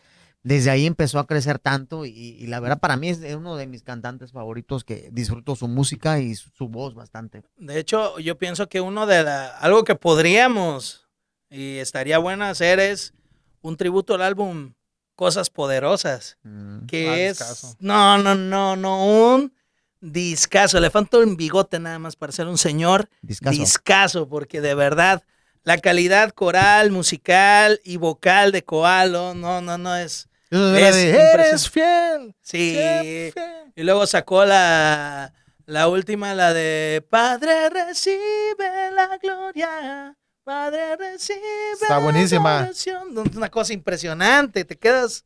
desde 0.43 0.69
ahí 0.71 0.85
empezó 0.85 1.19
a 1.19 1.27
crecer 1.27 1.59
tanto 1.59 2.05
y, 2.05 2.11
y 2.11 2.47
la 2.47 2.59
verdad 2.59 2.79
para 2.79 2.95
mí 2.97 3.09
es 3.09 3.19
uno 3.35 3.55
de 3.57 3.67
mis 3.67 3.83
cantantes 3.83 4.31
favoritos 4.31 4.83
que 4.83 5.09
disfruto 5.11 5.55
su 5.55 5.67
música 5.67 6.19
y 6.19 6.35
su, 6.35 6.49
su 6.51 6.67
voz 6.69 6.95
bastante. 6.95 7.43
De 7.57 7.77
hecho, 7.79 8.17
yo 8.19 8.37
pienso 8.37 8.69
que 8.69 8.79
uno 8.81 9.05
de 9.05 9.23
la, 9.23 9.47
algo 9.57 9.83
que 9.83 9.95
podríamos 9.95 11.07
y 11.49 11.77
estaría 11.77 12.17
bueno 12.19 12.45
hacer 12.45 12.79
es 12.79 13.13
un 13.61 13.75
tributo 13.75 14.13
al 14.15 14.21
álbum 14.21 14.73
Cosas 15.15 15.49
Poderosas, 15.49 16.37
Mm. 16.43 16.85
que 16.85 17.09
Ah, 17.09 17.17
es 17.17 17.37
discazo. 17.39 17.75
no, 17.79 18.17
no, 18.19 18.35
no, 18.35 18.75
no 18.77 19.05
un 19.35 19.53
discazo. 19.99 20.79
Le 20.79 20.89
falta 20.89 21.17
un 21.17 21.35
bigote 21.35 21.77
nada 21.79 21.99
más 21.99 22.15
para 22.15 22.31
ser 22.31 22.47
un 22.47 22.57
señor 22.57 23.09
Discazo. 23.21 23.59
discazo, 23.59 24.29
porque 24.29 24.61
de 24.61 24.75
verdad 24.75 25.23
la 25.63 25.77
calidad 25.79 26.31
coral, 26.31 26.91
musical 26.91 27.81
y 27.83 27.97
vocal 27.97 28.53
de 28.53 28.63
Koalo, 28.63 29.33
no, 29.33 29.59
no, 29.59 29.77
no 29.77 29.95
es 29.97 30.28
Eso 30.51 30.75
era 30.75 30.89
Es 30.89 30.95
de, 30.95 31.01
impresionante. 31.09 31.47
eres 31.49 31.69
fiel. 31.69 32.35
sí. 32.41 32.71
siempre 32.71 33.31
fiel". 33.33 33.73
Y 33.75 33.83
luego 33.83 34.05
sacó 34.07 34.45
la, 34.45 35.33
la 35.65 35.87
última, 35.87 36.33
la 36.33 36.53
de 36.53 37.05
Padre 37.09 37.69
recibe 37.69 38.91
la 38.93 39.17
gloria. 39.21 40.15
Padre 40.43 40.95
recibe. 40.97 41.39
Está 41.73 41.99
buenísima. 41.99 42.57
adoración". 42.59 43.17
Una 43.35 43.49
cosa 43.49 43.73
impresionante. 43.73 44.65
Te 44.65 44.77
quedas. 44.77 45.23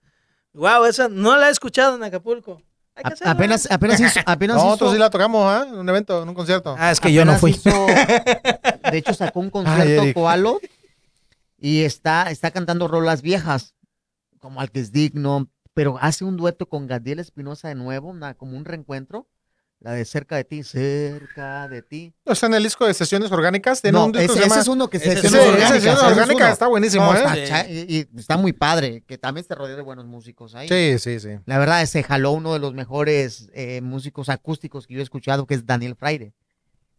Wow, 0.53 0.85
esa 0.85 1.07
no 1.07 1.35
la 1.37 1.47
he 1.47 1.51
escuchado 1.51 1.95
en 1.95 2.03
Acapulco. 2.03 2.61
Hay 2.95 3.03
que 3.05 3.27
apenas, 3.27 3.67
apenas 3.71 3.99
hizo, 3.99 4.19
apenas 4.27 4.57
Nosotros 4.57 4.89
hizo- 4.89 4.93
sí 4.97 4.99
la 4.99 5.09
tocamos, 5.09 5.43
¿ah? 5.51 5.65
En 5.67 5.79
un 5.79 5.89
evento, 5.89 6.21
en 6.21 6.29
un 6.29 6.35
concierto. 6.35 6.75
Ah, 6.77 6.91
es 6.91 6.99
que 6.99 7.11
yo 7.11 7.25
no 7.25 7.35
fui. 7.39 7.51
hizo- 7.51 7.87
de 8.91 8.97
hecho, 8.99 9.15
sacó 9.15 9.39
un 9.39 9.45
Ay, 9.47 9.51
concierto 9.51 10.03
Eric. 10.03 10.13
Koalo 10.13 10.59
y 11.57 11.83
está, 11.85 12.29
está 12.29 12.51
cantando 12.51 12.87
rolas 12.87 13.23
viejas, 13.23 13.73
como 14.43 14.59
Al 14.61 14.69
que 14.71 14.81
es 14.81 14.91
digno, 14.91 15.49
pero 15.73 15.97
hace 15.99 16.23
un 16.25 16.35
dueto 16.37 16.67
con 16.67 16.85
Gadiel 16.85 17.17
Espinosa 17.19 17.69
de 17.69 17.75
nuevo, 17.75 18.09
una- 18.09 18.33
como 18.35 18.55
un 18.57 18.65
reencuentro. 18.65 19.27
La 19.79 19.91
de 19.91 20.05
cerca 20.05 20.37
de 20.37 20.45
ti, 20.45 20.63
cerca 20.63 21.67
de 21.67 21.81
ti. 21.81 22.13
Está 22.25 22.45
en 22.45 22.53
el 22.53 22.63
disco 22.63 22.85
de 22.85 22.93
sesiones 22.93 23.29
orgánicas. 23.33 23.81
Tiene 23.81 23.97
No, 23.97 24.05
un 24.05 24.11
disco 24.13 24.31
ese, 24.33 24.39
ese 24.39 24.49
llama... 24.49 24.61
es 24.61 24.67
uno 24.69 24.89
que 24.89 24.97
se 24.99 25.05
sesiones 25.15 25.31
uno. 25.33 25.41
ese 25.41 25.49
orgánicas, 25.49 25.73
sesiones 25.75 25.99
es 26.03 26.07
orgánicas 26.11 26.51
está 26.53 26.67
buenísimo, 26.67 27.05
No, 27.05 27.17
¿eh? 27.33 27.43
está 27.43 27.69
y, 27.69 28.07
y 28.13 28.19
está 28.19 28.37
muy 28.37 28.53
padre, 28.53 29.03
que 29.05 29.17
también 29.17 29.45
se 29.45 29.55
rodea 29.55 29.75
de 29.75 29.81
buenos 29.81 30.05
músicos 30.05 30.55
ahí. 30.55 30.69
Sí, 30.69 30.99
sí, 30.99 31.19
sí. 31.19 31.37
La 31.45 31.57
verdad, 31.57 31.85
se 31.85 32.01
jaló 32.03 32.31
uno 32.31 32.53
de 32.53 32.59
los 32.59 32.73
mejores 32.73 33.49
eh, 33.53 33.81
músicos 33.81 34.29
acústicos 34.29 34.87
que 34.87 34.93
yo 34.93 34.99
he 35.01 35.03
escuchado, 35.03 35.45
que 35.47 35.55
es 35.55 35.65
Daniel 35.65 35.95
Fraire. 35.97 36.33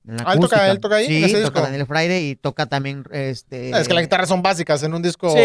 En 0.06 0.20
Ah, 0.26 0.34
él 0.34 0.40
toca- 0.40 0.70
él 0.70 0.78
toca 0.80 0.96
ahí, 0.96 1.06
en 1.06 1.28
Sí, 1.28 1.32
toca 1.36 1.38
disco. 1.40 1.60
Daniel 1.62 1.86
Fraire 1.86 2.20
y 2.20 2.36
toca 2.36 2.66
también 2.66 3.04
este. 3.12 3.70
Es 3.70 3.88
que 3.88 3.94
las 3.94 4.02
guitarras 4.02 4.28
son 4.28 4.42
básicas 4.42 4.82
en 4.82 4.92
un 4.92 5.00
disco 5.00 5.30
Sí. 5.30 5.38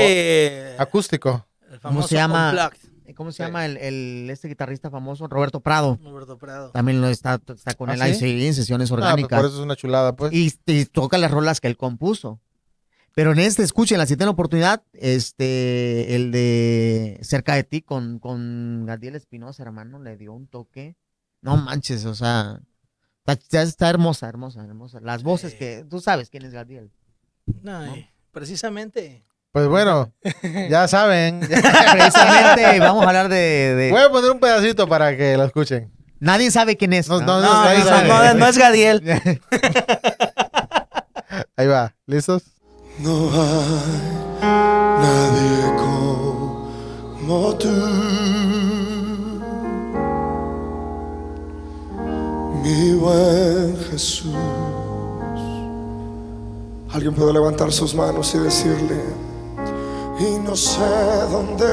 acústico. 0.77 1.45
El 1.71 1.79
¿Cómo 1.79 2.01
se 2.03 2.09
famoso 2.09 2.15
llama? 2.15 2.49
Unplugged, 2.49 3.15
¿Cómo 3.15 3.31
se 3.31 3.37
Sí. 3.37 3.43
llama 3.43 3.65
el, 3.65 3.77
el- 3.77 4.29
este 4.29 4.47
guitarrista 4.47 4.89
famoso? 4.91 5.27
Roberto 5.27 5.59
Prado. 5.61 5.97
Roberto 6.03 6.37
Prado. 6.37 6.69
También 6.71 7.01
lo 7.01 7.07
está, 7.07 7.39
está 7.55 7.73
con 7.73 7.89
¿Ah, 7.89 7.95
él 7.95 8.01
ahí 8.01 8.13
sí? 8.15 8.45
en 8.45 8.53
sesiones 8.53 8.89
Ah, 8.91 8.95
pues 8.95 9.03
orgánicas. 9.03 9.39
por 9.39 9.47
eso 9.49 9.57
es 9.59 9.63
una 9.63 9.75
chulada, 9.75 10.15
pues. 10.15 10.31
y, 10.33 10.53
y 10.67 10.85
toca 10.85 11.17
las 11.17 11.31
rolas 11.31 11.59
que 11.59 11.67
él 11.67 11.77
compuso. 11.77 12.39
Pero 13.15 13.31
en 13.31 13.39
este, 13.39 13.63
escuchen, 13.63 13.99
si 14.01 14.15
tienen 14.15 14.29
oportunidad, 14.29 14.83
este, 14.93 16.15
el 16.15 16.31
de 16.31 17.19
Cerca 17.23 17.55
de 17.55 17.63
ti 17.63 17.81
con, 17.81 18.19
con 18.19 18.85
Gadiel 18.85 19.15
Espinosa, 19.15 19.63
hermano, 19.63 19.99
le 19.99 20.15
dio 20.15 20.31
un 20.33 20.47
toque. 20.47 20.95
No 21.41 21.57
manches, 21.57 22.05
o 22.05 22.13
sea, 22.15 22.61
está, 23.25 23.61
está 23.63 23.89
hermosa, 23.89 24.29
hermosa, 24.29 24.63
hermosa. 24.63 24.99
Las 25.01 25.23
voces 25.23 25.53
Sí. 25.53 25.57
que, 25.57 25.85
tú 25.89 25.99
sabes 25.99 26.29
quién 26.29 26.45
es 26.45 26.53
Gadiel. 26.53 26.91
No, 27.63 27.81
precisamente. 28.31 29.25
Pues 29.51 29.67
bueno, 29.67 30.11
ya 30.69 30.87
saben. 30.87 31.39
Precisamente 31.91 32.79
vamos 32.79 33.03
a 33.03 33.07
hablar 33.07 33.29
de... 33.29 33.75
de- 33.75 33.91
Voy 33.91 34.01
a 34.01 34.09
poner 34.09 34.31
un 34.31 34.39
pedacito 34.39 34.87
para 34.87 35.15
que 35.17 35.35
lo 35.37 35.45
escuchen. 35.45 35.91
Nadie 36.19 36.51
sabe 36.51 36.75
quién 36.77 36.93
es. 36.93 37.07
No, 37.09 37.19
¿no? 37.21 37.25
no, 37.25 37.41
No, 37.41 37.53
no, 37.53 37.63
nadie 37.63 37.79
no, 37.79 37.85
sabe. 37.85 38.07
no, 38.07 38.33
no 38.35 38.47
es 38.47 38.57
Gadiel. 38.57 39.01
Ahí 41.55 41.67
va, 41.67 41.95
¿listos? 42.05 42.43
No 42.99 43.29
hay 43.31 44.49
nadie 45.01 45.75
como 45.77 47.55
tú, 47.57 47.69
mi 52.63 52.93
buen 52.95 53.77
Jesús. 53.89 54.35
Alguien 56.91 57.13
puede 57.13 57.31
levantar 57.33 57.71
sus 57.71 57.93
manos 57.95 58.33
y 58.35 58.39
decirle, 58.39 58.99
y 60.19 60.39
no 60.39 60.55
sé 60.55 60.81
dónde 61.31 61.65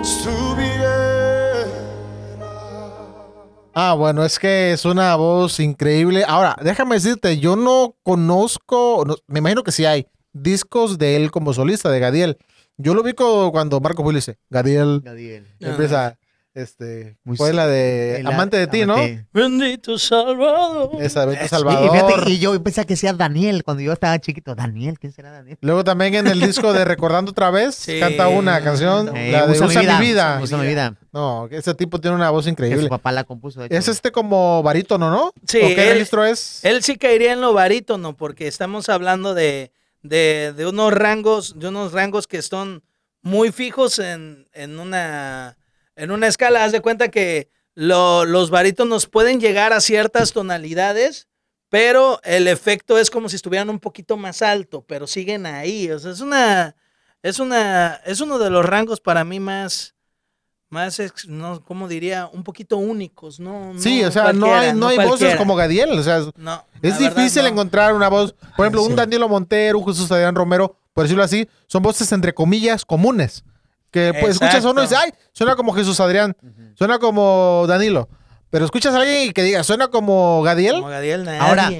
estuviera. 0.00 1.64
Ah, 3.74 3.94
bueno, 3.94 4.24
es 4.24 4.38
que 4.38 4.72
es 4.72 4.84
una 4.84 5.14
voz 5.14 5.60
increíble. 5.60 6.24
Ahora, 6.26 6.56
déjame 6.62 6.96
decirte, 6.96 7.38
yo 7.38 7.54
no 7.54 7.94
conozco, 8.02 9.04
no- 9.06 9.16
me 9.28 9.38
imagino 9.38 9.62
que 9.62 9.70
sí 9.70 9.84
hay 9.84 10.06
discos 10.32 10.98
de 10.98 11.14
él 11.16 11.30
como 11.30 11.52
solista, 11.52 11.88
de 11.90 12.00
Gadiel. 12.00 12.38
Yo 12.76 12.94
lo 12.94 13.02
vi 13.04 13.12
cuando 13.12 13.80
Marco 13.80 14.02
Julio 14.02 14.18
dice, 14.18 14.38
Gadiel, 14.50 15.00
Gadiel. 15.04 15.46
empieza, 15.60 16.17
este, 16.62 17.16
Muy 17.24 17.36
fue 17.36 17.52
la 17.52 17.66
de 17.66 18.22
Amante 18.26 18.56
de 18.56 18.66
ti, 18.66 18.84
¿no? 18.86 18.96
Bendito 19.32 19.98
Salvador. 19.98 20.90
Esa 21.00 21.26
Y, 21.44 21.48
Salvador. 21.48 21.90
fíjate, 21.92 22.30
y 22.30 22.38
yo 22.38 22.62
pensaba 22.62 22.84
que 22.86 22.96
sea 22.96 23.12
Daniel 23.12 23.64
cuando 23.64 23.82
yo 23.82 23.92
estaba 23.92 24.18
chiquito. 24.18 24.54
Daniel, 24.54 24.98
¿quién 24.98 25.12
será 25.12 25.30
Daniel? 25.30 25.58
Luego 25.60 25.84
también 25.84 26.14
en 26.14 26.26
el 26.26 26.40
disco 26.40 26.72
de 26.72 26.84
Recordando 26.84 27.30
otra 27.30 27.50
vez, 27.50 27.74
Sí. 27.74 28.00
canta 28.00 28.28
una 28.28 28.62
canción, 28.62 29.06
la 29.06 29.46
de 29.46 29.60
Usa, 29.60 29.82
mi 29.98 30.06
vida. 30.06 30.40
Usa 30.42 30.58
mi 30.58 30.66
vida. 30.66 30.94
No, 31.12 31.46
ese 31.50 31.74
tipo 31.74 32.00
tiene 32.00 32.16
una 32.16 32.30
voz 32.30 32.44
Que 32.44 32.48
su 32.48 32.50
increíble. 32.52 32.88
papá 32.88 33.12
la 33.12 33.24
compuso. 33.24 33.60
de 33.60 33.66
hecho. 33.66 33.76
Es 33.76 33.88
este 33.88 34.12
como 34.12 34.62
barítono, 34.62 35.10
¿no? 35.10 35.32
Sí, 35.46 35.58
¿O 35.58 35.66
qué 35.68 35.88
él- 35.88 35.92
registro 35.94 36.24
es? 36.24 36.64
Él 36.64 36.82
sí 36.82 36.96
caería 36.96 37.32
en 37.32 37.40
lo 37.40 37.52
barítono, 37.52 38.16
porque 38.16 38.46
estamos 38.46 38.88
hablando 38.88 39.34
de, 39.34 39.72
de, 40.02 40.52
de 40.56 40.66
unos 40.66 40.92
rangos, 40.92 41.58
de 41.58 41.68
unos 41.68 41.92
rangos 41.92 42.26
que 42.26 42.42
son 42.42 42.82
muy 43.22 43.50
fijos 43.52 43.98
en, 43.98 44.46
en 44.52 44.78
una 44.78 45.56
en 45.98 46.10
una 46.10 46.26
escala. 46.26 46.64
Haz 46.64 46.72
de 46.72 46.80
cuenta 46.80 47.08
que 47.08 47.50
lo- 47.74 48.24
los 48.24 48.50
barítonos 48.50 49.06
pueden 49.06 49.40
llegar 49.40 49.72
a 49.72 49.80
ciertas 49.80 50.32
tonalidades, 50.32 51.28
pero 51.68 52.20
el 52.24 52.48
efecto 52.48 52.96
es 52.98 53.10
como 53.10 53.28
si 53.28 53.36
estuvieran 53.36 53.68
un 53.70 53.78
poquito 53.78 54.16
más 54.16 54.40
alto, 54.42 54.82
pero 54.86 55.06
siguen 55.06 55.44
ahí. 55.46 55.90
O 55.90 55.98
sea, 55.98 56.12
es 56.12 56.20
una, 56.20 56.74
es 57.22 57.38
una, 57.38 58.00
es 58.06 58.20
uno 58.20 58.38
de 58.38 58.48
los 58.50 58.64
rangos 58.64 59.00
para 59.00 59.22
mí 59.24 59.38
más, 59.38 59.94
más, 60.70 61.00
no, 61.26 61.62
¿cómo 61.64 61.88
diría? 61.88 62.28
Un 62.32 62.44
poquito 62.44 62.76
únicos, 62.76 63.40
¿no? 63.40 63.72
Sí, 63.78 64.02
no 64.02 64.08
o 64.08 64.10
sea, 64.10 64.32
no 64.34 64.54
hay, 64.54 64.74
no 64.74 64.88
hay 64.88 64.98
voces 64.98 65.34
como 65.36 65.56
Gadiel. 65.56 65.90
O 65.98 66.02
sea, 66.02 66.20
No, 66.36 66.64
es 66.82 66.98
verdad, 66.98 67.16
difícil 67.16 67.42
no. 67.42 67.48
encontrar 67.48 67.94
una 67.94 68.08
voz. 68.08 68.34
Por 68.56 68.64
ejemplo, 68.66 68.82
un 68.82 68.90
Sí. 68.90 68.94
Danilo 68.96 69.28
Montero, 69.28 69.78
un 69.78 69.86
Jesús 69.86 70.10
Adrián 70.12 70.34
Romero, 70.34 70.76
por 70.92 71.04
decirlo 71.04 71.22
así, 71.24 71.48
son 71.68 71.82
voces 71.82 72.10
entre 72.12 72.34
comillas 72.34 72.84
comunes. 72.84 73.44
Que 74.12 74.20
pues, 74.20 74.32
escuchas 74.34 74.64
a 74.64 74.70
uno 74.70 74.80
y 74.80 74.84
dices, 74.84 74.98
ay, 75.02 75.10
suena 75.32 75.56
como 75.56 75.72
Jesús 75.72 75.98
Adrián, 76.00 76.36
suena 76.74 76.98
como 76.98 77.64
Danilo. 77.68 78.08
Pero 78.50 78.64
escuchas 78.64 78.94
a 78.94 79.00
alguien 79.00 79.28
y 79.28 79.32
que 79.32 79.42
diga, 79.42 79.62
suena 79.62 79.88
como 79.88 80.42
Gadiel. 80.42 80.76
Como 80.76 80.88
Gadiel, 80.88 81.24
nadie. 81.24 81.38
Ahora, 81.40 81.70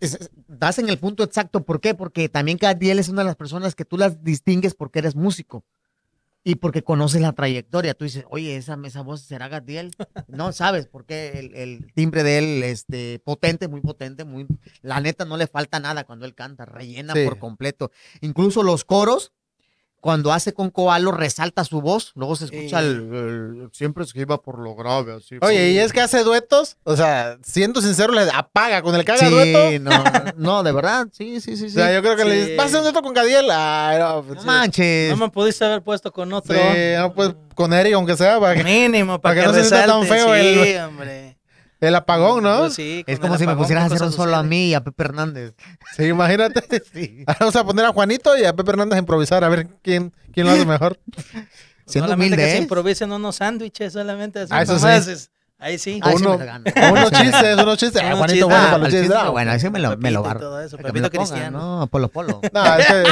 es- 0.00 0.30
das 0.48 0.78
en 0.78 0.88
el 0.88 0.98
punto 0.98 1.22
exacto. 1.24 1.62
¿Por 1.64 1.80
qué? 1.80 1.94
Porque 1.94 2.28
también 2.28 2.58
Gadiel 2.58 2.98
es 2.98 3.08
una 3.08 3.22
de 3.22 3.26
las 3.26 3.36
personas 3.36 3.74
que 3.74 3.84
tú 3.84 3.96
las 3.98 4.22
distingues 4.22 4.74
porque 4.74 4.98
eres 5.00 5.14
músico. 5.16 5.64
Y 6.46 6.56
porque 6.56 6.82
conoces 6.82 7.22
la 7.22 7.32
trayectoria. 7.32 7.94
Tú 7.94 8.04
dices, 8.04 8.26
oye, 8.28 8.56
esa, 8.56 8.78
esa 8.84 9.00
voz 9.00 9.22
será 9.22 9.48
Gadiel. 9.48 9.92
No 10.28 10.52
sabes, 10.52 10.86
porque 10.86 11.38
el, 11.38 11.54
el 11.54 11.92
timbre 11.94 12.22
de 12.22 12.36
él, 12.36 12.62
este, 12.64 13.18
potente, 13.24 13.66
muy 13.66 13.80
potente, 13.80 14.24
muy. 14.24 14.46
La 14.82 15.00
neta 15.00 15.24
no 15.24 15.38
le 15.38 15.46
falta 15.46 15.80
nada 15.80 16.04
cuando 16.04 16.26
él 16.26 16.34
canta, 16.34 16.66
rellena 16.66 17.14
Sí. 17.14 17.24
por 17.24 17.38
completo. 17.38 17.90
Incluso 18.20 18.62
los 18.62 18.84
coros, 18.84 19.32
cuando 20.04 20.34
hace 20.34 20.52
con 20.52 20.68
Coalo, 20.68 21.12
resalta 21.12 21.64
su 21.64 21.80
voz. 21.80 22.12
Luego 22.14 22.36
se 22.36 22.44
escucha 22.44 22.80
Sí. 22.80 22.86
el, 22.88 22.94
el- 23.14 23.68
Siempre 23.72 24.04
se 24.04 24.20
iba 24.20 24.36
por 24.36 24.58
lo 24.58 24.74
grave, 24.74 25.14
así. 25.14 25.36
Oye, 25.40 25.70
y 25.70 25.78
es 25.78 25.94
que 25.94 26.02
hace 26.02 26.22
duetos, 26.22 26.76
o 26.84 26.94
sea, 26.94 27.38
siendo 27.42 27.80
sincero, 27.80 28.12
le 28.12 28.28
apaga 28.30 28.82
con 28.82 28.94
el 28.94 29.02
que 29.02 29.12
haga 29.12 29.26
Sí, 29.26 29.32
dueto. 29.32 29.78
no, 29.80 30.04
no, 30.36 30.62
de 30.62 30.72
verdad, 30.72 31.06
sí, 31.10 31.40
sí, 31.40 31.56
sí. 31.56 31.64
O 31.64 31.68
sí. 31.68 31.74
sea, 31.74 31.90
yo 31.94 32.02
creo 32.02 32.16
que 32.16 32.22
Sí. 32.24 32.28
le 32.28 32.34
dices, 32.36 32.56
pasa 32.58 32.76
un 32.76 32.82
dueto 32.82 33.00
con 33.00 33.14
Gadiel. 33.14 33.46
Ay, 33.50 33.98
no, 33.98 34.22
pues, 34.24 34.34
No 34.36 34.40
sí. 34.42 34.46
manches. 34.46 35.10
No 35.10 35.16
me 35.16 35.30
pudiste 35.30 35.64
haber 35.64 35.80
puesto 35.80 36.12
con 36.12 36.30
otro. 36.34 36.54
Sí, 36.54 36.60
no, 36.98 37.14
pues 37.14 37.34
con 37.54 37.72
Eric, 37.72 37.94
aunque 37.94 38.14
sea, 38.14 38.38
para 38.38 38.56
que- 38.56 38.62
Mínimo, 38.62 39.18
para, 39.22 39.22
para 39.22 39.34
que 39.36 39.40
que, 39.40 39.46
no 39.46 39.54
se 39.54 39.60
sienta 39.70 39.86
tan 39.86 40.02
resalte. 40.02 40.22
feo 40.22 40.34
sí, 40.34 40.70
el- 40.70 40.84
hombre. 40.84 41.23
El 41.88 41.94
apagón, 41.94 42.42
¿no? 42.44 42.58
Pues 42.60 42.74
sí, 42.74 43.04
es 43.06 43.18
como 43.18 43.36
si 43.38 43.46
me 43.46 43.56
pusieras 43.56 43.84
a 43.84 43.88
¿qué 43.88 43.94
hacer 43.94 44.06
un 44.06 44.12
solo 44.12 44.32
a 44.34 44.38
sucede? 44.38 44.48
mí 44.50 44.68
y 44.68 44.74
a 44.74 44.82
Pepe 44.84 45.04
Hernández. 45.04 45.54
Sí, 45.96 46.04
imagínate. 46.04 46.62
Sí. 46.92 47.24
Ahora 47.26 47.38
Vamos 47.40 47.56
a 47.56 47.64
poner 47.64 47.84
a 47.86 47.92
Juanito 47.92 48.36
y 48.36 48.44
a 48.44 48.54
Pepe 48.54 48.70
Hernández 48.72 48.96
a 48.96 48.98
improvisar, 49.00 49.44
a 49.44 49.48
ver 49.48 49.68
quién, 49.82 50.12
quién 50.32 50.46
lo 50.46 50.52
hace 50.52 50.64
mejor. 50.66 50.98
Siendo 51.86 52.06
Solamente 52.08 52.14
humilde, 52.14 52.36
que 52.36 52.50
se 52.50 52.56
¿eh? 52.58 52.62
improvisen 52.62 53.12
unos 53.12 53.36
sándwiches, 53.36 53.92
solamente 53.92 54.40
así. 54.40 54.50
Ah, 54.54 54.62
eso 54.62 54.78
sí. 54.78 54.86
es- 54.88 55.30
Ahí 55.58 55.78
sí. 55.78 56.00
Ahí 56.02 56.16
sí 56.18 56.22
Uno- 56.24 56.36
me 56.36 56.44
la 56.44 56.58
gano. 56.58 56.64
unos 56.92 57.10
chistes, 57.20 57.56
unos 57.58 57.78
chistes. 57.78 58.02
Ah, 58.02 58.06
Unos 58.06 58.18
Juanito, 58.18 58.46
bueno, 58.48 58.60
Ah, 58.62 58.66
para 58.66 58.78
los 58.78 58.86
chistes. 58.88 59.00
chiste, 59.02 59.14
bravo. 59.16 59.32
bueno, 59.32 59.52
ese 59.52 59.70
me 59.70 59.78
lo, 59.78 59.96
me 59.96 60.10
lo 60.10 60.20
agarro. 60.20 60.40
todo 60.40 60.60
eso, 60.60 60.76
Pepito 60.76 61.10
Cristiano. 61.10 61.78
No, 61.80 61.86
Polo 61.86 62.08
Polo. 62.08 62.40
No, 62.52 62.74
es 62.76 62.86
que- 62.86 63.04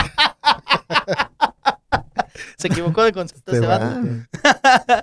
Se 2.56 2.68
equivocó 2.68 3.02
de 3.04 3.12
concepto 3.12 3.52
Este 3.52 3.64
ese 3.64 3.66
va. 3.66 3.78
vato. 3.78 4.00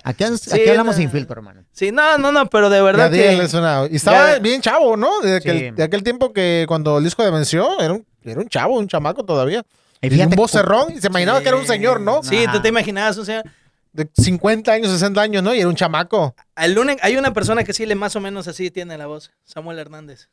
Aquí, 0.04 0.24
aquí 0.24 0.36
Sí, 0.38 0.68
hablamos 0.68 0.94
no. 0.96 1.00
sin 1.00 1.10
filtro, 1.10 1.34
hermano. 1.36 1.64
Sí, 1.72 1.92
no, 1.92 2.18
no, 2.18 2.32
no, 2.32 2.46
pero 2.48 2.70
de 2.70 2.80
verdad 2.82 3.10
Gadiel 3.10 3.48
que... 3.48 3.56
una... 3.56 3.86
Y 3.90 3.96
estaba 3.96 4.34
Ya- 4.34 4.38
bien 4.38 4.60
chavo, 4.60 4.96
¿no? 4.96 5.20
De 5.20 5.36
aquel, 5.36 5.58
Sí. 5.58 5.70
de 5.70 5.82
aquel 5.82 6.02
tiempo 6.02 6.32
que 6.32 6.64
cuando 6.68 6.98
el 6.98 7.04
disco 7.04 7.22
de 7.24 7.30
Venció, 7.30 7.80
era 7.80 7.94
un, 7.94 8.06
era 8.24 8.40
un 8.40 8.48
chavo, 8.48 8.78
un 8.78 8.88
chamaco 8.88 9.24
todavía. 9.24 9.64
Y 10.02 10.20
un 10.20 10.30
vocerrón, 10.30 10.92
y 10.94 11.00
se 11.00 11.08
imaginaba 11.08 11.40
que 11.42 11.48
era 11.48 11.56
un 11.58 11.66
señor, 11.66 12.00
¿no? 12.00 12.22
Sí, 12.22 12.44
tú 12.44 12.50
Ajá. 12.50 12.62
te 12.62 12.68
imaginabas 12.68 13.16
un 13.18 13.26
señor... 13.26 13.44
De 13.92 14.08
50 14.16 14.70
años, 14.72 14.90
60 14.92 15.20
años, 15.20 15.42
¿no? 15.42 15.52
Y 15.52 15.58
era 15.58 15.68
un 15.68 15.74
chamaco. 15.74 16.34
Al 16.54 16.74
lunes, 16.74 16.96
hay 17.02 17.16
una 17.16 17.32
persona 17.34 17.64
que 17.64 17.72
sí 17.72 17.84
le 17.86 17.96
más 17.96 18.14
o 18.14 18.20
menos 18.20 18.46
así 18.46 18.70
tiene 18.70 18.96
la 18.96 19.06
voz, 19.08 19.32
Samuel 19.44 19.78
Hernández. 19.80 20.28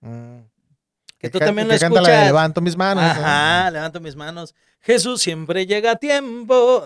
Mm. 0.00 0.38
Que 1.18 1.30
tú 1.30 1.38
también 1.40 1.66
lo 1.66 1.74
que 1.74 1.80
canta 1.80 2.00
la 2.00 2.08
de 2.08 2.14
escuchas. 2.14 2.26
Levanto 2.28 2.60
mis 2.60 2.76
manos. 2.76 3.02
¿no? 3.02 3.10
Ajá, 3.10 3.70
levanto 3.72 4.00
mis 4.00 4.14
manos. 4.14 4.54
Jesús 4.86 5.20
siempre 5.20 5.66
llega 5.66 5.92
a 5.92 5.96
tiempo. 5.96 6.84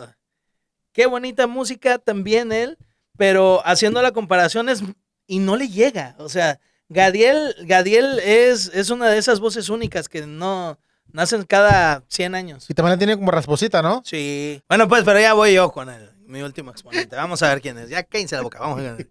Qué 0.92 1.06
bonita 1.06 1.46
música 1.46 1.98
también 1.98 2.50
él, 2.50 2.78
pero 3.16 3.62
haciendo 3.64 4.02
la 4.02 4.12
comparación 4.12 4.68
es 4.68 4.82
y 5.26 5.38
no 5.38 5.56
le 5.56 5.68
llega. 5.68 6.16
O 6.18 6.28
sea, 6.28 6.58
Gadiel, 6.88 7.54
Gadiel 7.64 8.18
es, 8.20 8.70
es 8.74 8.90
una 8.90 9.08
de 9.08 9.18
esas 9.18 9.38
voces 9.38 9.68
únicas 9.68 10.08
que 10.08 10.26
no, 10.26 10.78
Nacen 11.12 11.44
cada 11.44 12.02
100 12.08 12.34
años. 12.34 12.66
Y 12.68 12.74
también 12.74 12.92
la 12.92 12.98
tiene 12.98 13.16
como 13.16 13.30
rasposita, 13.30 13.80
¿no? 13.82 14.02
Sí. 14.04 14.60
Bueno, 14.68 14.88
pues, 14.88 15.04
pero 15.04 15.20
ya 15.20 15.34
voy 15.34 15.54
yo 15.54 15.70
con 15.70 15.88
el, 15.90 16.10
mi 16.26 16.42
último 16.42 16.70
exponente. 16.70 17.14
Vamos 17.16 17.42
a 17.42 17.48
ver 17.48 17.60
quién 17.60 17.76
es. 17.78 17.90
Ya 17.90 18.04
cállense 18.04 18.36
la 18.36 18.42
boca. 18.42 18.60
Vamos 18.60 18.78
a 18.80 18.94
ver. 18.94 19.10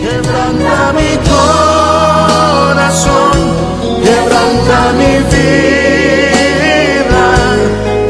Quebranta 0.00 0.92
mi 0.92 1.16
corazón, 1.28 3.30
quebranta 4.02 4.92
mi 4.92 5.18
vida, 5.30 6.53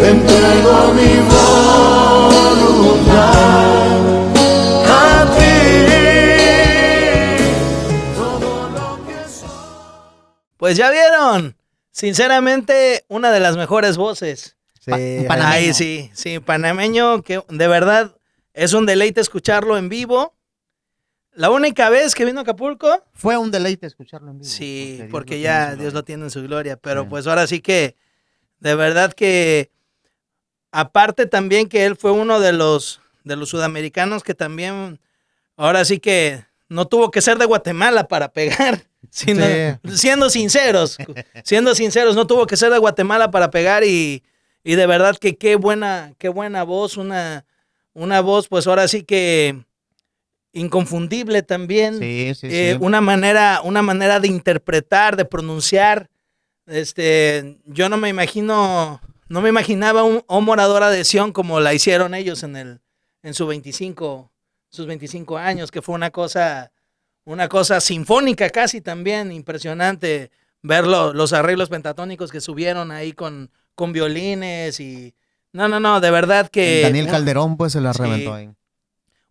entrego 0.04 0.92
mi 0.94 1.16
voluntad 3.04 3.24
a 4.88 5.34
ti. 5.36 5.54
Todo 8.16 8.70
lo 8.70 9.06
que 9.06 9.28
soy. 9.28 9.48
Pues 10.56 10.76
ya 10.76 10.90
vieron. 10.90 11.56
Sinceramente, 11.90 13.04
una 13.08 13.30
de 13.30 13.40
las 13.40 13.56
mejores 13.56 13.96
voces. 13.96 14.56
Sí. 14.80 14.90
panameño. 14.90 15.48
Ay, 15.48 15.72
sí, 15.72 16.10
sí, 16.12 16.40
panameño, 16.40 17.22
que 17.22 17.42
de 17.48 17.68
verdad 17.68 18.14
es 18.52 18.74
un 18.74 18.84
deleite 18.84 19.20
escucharlo 19.20 19.78
en 19.78 19.88
vivo. 19.88 20.34
La 21.32 21.50
única 21.50 21.88
vez 21.90 22.14
que 22.14 22.24
vino 22.24 22.40
a 22.40 22.42
Acapulco, 22.42 23.02
Fue 23.14 23.36
un 23.36 23.50
deleite 23.50 23.86
escucharlo 23.86 24.30
en 24.30 24.38
vivo. 24.40 24.48
sí, 24.50 24.96
Dios 24.98 25.08
porque 25.10 25.40
ya 25.40 25.74
Dios 25.74 25.92
lo 25.94 26.04
tiene 26.04 26.24
en 26.24 26.30
su 26.30 26.42
gloria, 26.42 26.76
pero 26.76 27.08
pues 27.08 27.26
ahora 27.26 27.46
sí 27.46 27.60
que, 27.60 27.96
de 28.60 28.74
verdad 28.76 29.12
que, 29.14 29.70
aparte 30.74 31.26
también 31.26 31.68
que 31.68 31.84
él 31.86 31.96
fue 31.96 32.10
uno 32.10 32.40
de 32.40 32.52
los, 32.52 33.00
de 33.22 33.36
los 33.36 33.48
sudamericanos 33.48 34.22
que 34.24 34.34
también, 34.34 34.98
ahora 35.56 35.84
sí 35.84 36.00
que 36.00 36.44
no 36.68 36.86
tuvo 36.86 37.10
que 37.10 37.22
ser 37.22 37.38
de 37.38 37.44
Guatemala 37.46 38.08
para 38.08 38.32
pegar, 38.32 38.82
sino, 39.10 39.44
siendo 39.94 40.28
sinceros, 40.30 40.98
siendo 41.44 41.74
sinceros, 41.74 42.16
no 42.16 42.26
tuvo 42.26 42.46
que 42.46 42.56
ser 42.56 42.72
de 42.72 42.78
Guatemala 42.78 43.30
para 43.30 43.50
pegar 43.50 43.84
y, 43.84 44.22
y 44.64 44.74
de 44.74 44.86
verdad 44.86 45.16
que 45.16 45.36
qué 45.36 45.56
buena, 45.56 46.12
qué 46.18 46.28
buena 46.28 46.64
voz, 46.64 46.96
una, 46.96 47.44
una 47.92 48.20
voz 48.20 48.48
pues 48.48 48.66
ahora 48.66 48.88
sí 48.88 49.04
que 49.04 49.62
inconfundible 50.52 51.42
también. 51.42 51.98
Sí, 51.98 52.32
sí, 52.34 52.46
Eh, 52.50 52.74
sí. 52.76 52.84
una 52.84 53.00
manera, 53.00 53.60
una 53.64 53.82
manera 53.82 54.20
de 54.20 54.28
interpretar, 54.28 55.16
de 55.16 55.24
pronunciar. 55.24 56.08
Este, 56.66 57.58
yo 57.66 57.88
no 57.88 57.96
me 57.96 58.08
imagino, 58.08 59.00
no 59.34 59.40
me 59.42 59.48
imaginaba 59.48 60.04
un 60.04 60.22
o 60.26 60.40
moradora 60.40 60.90
de 60.90 61.04
Sion 61.04 61.32
como 61.32 61.58
la 61.60 61.74
hicieron 61.74 62.14
ellos 62.14 62.42
en 62.44 62.54
el, 62.56 62.80
en 63.22 63.34
su 63.34 63.46
25, 63.46 64.30
sus 64.70 64.86
25 64.86 65.36
años, 65.38 65.70
que 65.72 65.82
fue 65.82 65.94
una 65.96 66.10
cosa, 66.10 66.70
una 67.24 67.48
cosa 67.48 67.80
sinfónica 67.80 68.48
casi 68.50 68.80
también, 68.80 69.32
impresionante 69.32 70.30
ver 70.62 70.86
lo- 70.86 71.12
los 71.12 71.32
arreglos 71.32 71.68
pentatónicos 71.68 72.30
que 72.30 72.40
subieron 72.40 72.90
ahí 72.92 73.12
con, 73.12 73.50
con 73.74 73.92
violines 73.92 74.78
y 74.80 75.14
no, 75.52 75.68
no, 75.68 75.80
no, 75.80 76.00
de 76.00 76.10
verdad 76.10 76.48
que 76.48 76.82
Daniel 76.82 77.08
Calderón, 77.08 77.56
pues 77.56 77.72
se 77.72 77.80
la 77.80 77.92
sí. 77.92 78.02
reventó 78.02 78.34
ahí. 78.34 78.50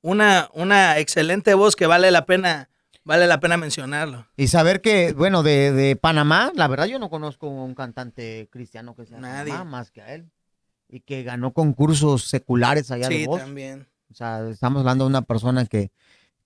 una, 0.01 0.49
una 0.53 0.99
excelente 0.99 1.53
voz 1.53 1.75
que 1.75 1.87
vale 1.87 2.11
la 2.11 2.25
pena, 2.25 2.69
vale 3.03 3.27
la 3.27 3.39
pena 3.39 3.57
mencionarlo. 3.57 4.27
Y 4.37 4.47
saber 4.47 4.81
que, 4.81 5.13
bueno, 5.13 5.43
de, 5.43 5.71
de 5.71 5.95
Panamá, 5.95 6.51
la 6.55 6.67
verdad 6.67 6.85
yo 6.85 6.99
no 6.99 7.09
conozco 7.09 7.47
un 7.47 7.75
cantante 7.75 8.47
cristiano 8.51 8.95
que 8.95 9.05
sea 9.05 9.19
Nadie. 9.19 9.51
Panamá 9.51 9.69
más 9.69 9.91
que 9.91 10.01
a 10.01 10.13
él. 10.13 10.29
Y 10.89 10.99
que 10.99 11.23
ganó 11.23 11.53
concursos 11.53 12.25
seculares 12.25 12.91
allá 12.91 13.09
de 13.09 13.17
Sí, 13.19 13.25
voz. 13.25 13.39
también. 13.41 13.87
O 14.11 14.15
sea, 14.15 14.47
estamos 14.49 14.81
hablando 14.81 15.05
de 15.05 15.09
una 15.09 15.23
persona 15.23 15.65
que, 15.65 15.91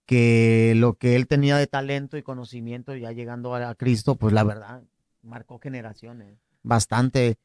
que 0.05 0.73
lo 0.77 0.93
que 0.93 1.15
él 1.17 1.27
tenía 1.27 1.57
de 1.57 1.67
talento 1.67 2.15
y 2.17 2.23
conocimiento 2.23 2.95
ya 2.95 3.11
llegando 3.11 3.53
a, 3.55 3.69
a 3.69 3.75
Cristo, 3.75 4.15
pues 4.15 4.33
la 4.33 4.43
verdad, 4.45 4.83
marcó 5.21 5.59
generaciones. 5.59 6.37
Bastante. 6.63 7.37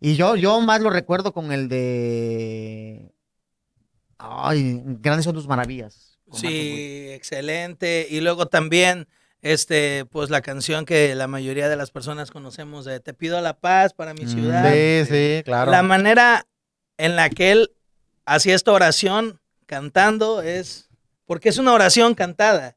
Y 0.00 0.16
yo, 0.16 0.36
yo 0.36 0.60
más 0.60 0.80
lo 0.82 0.90
recuerdo 0.90 1.32
con 1.32 1.50
el 1.52 1.68
de... 1.68 3.14
Ay, 4.18 4.82
grandes 4.84 5.24
son 5.24 5.34
tus 5.34 5.48
maravillas. 5.48 6.09
Sí, 6.32 7.08
excelente. 7.10 8.06
Y 8.10 8.20
luego 8.20 8.46
también, 8.46 9.08
este, 9.42 10.04
pues 10.06 10.30
la 10.30 10.42
canción 10.42 10.84
que 10.84 11.14
la 11.14 11.26
mayoría 11.26 11.68
de 11.68 11.76
las 11.76 11.90
personas 11.90 12.30
conocemos 12.30 12.84
de 12.84 13.00
Te 13.00 13.14
pido 13.14 13.40
la 13.40 13.58
paz 13.58 13.94
para 13.94 14.14
mi 14.14 14.24
Mm, 14.24 14.28
ciudad. 14.28 14.72
Sí, 14.72 15.04
sí, 15.08 15.42
claro. 15.44 15.70
La 15.70 15.82
manera 15.82 16.46
en 16.98 17.16
la 17.16 17.30
que 17.30 17.52
él 17.52 17.72
hacía 18.26 18.54
esta 18.54 18.72
oración 18.72 19.40
cantando 19.66 20.42
es, 20.42 20.88
porque 21.24 21.48
es 21.48 21.58
una 21.58 21.72
oración 21.72 22.14
cantada, 22.14 22.76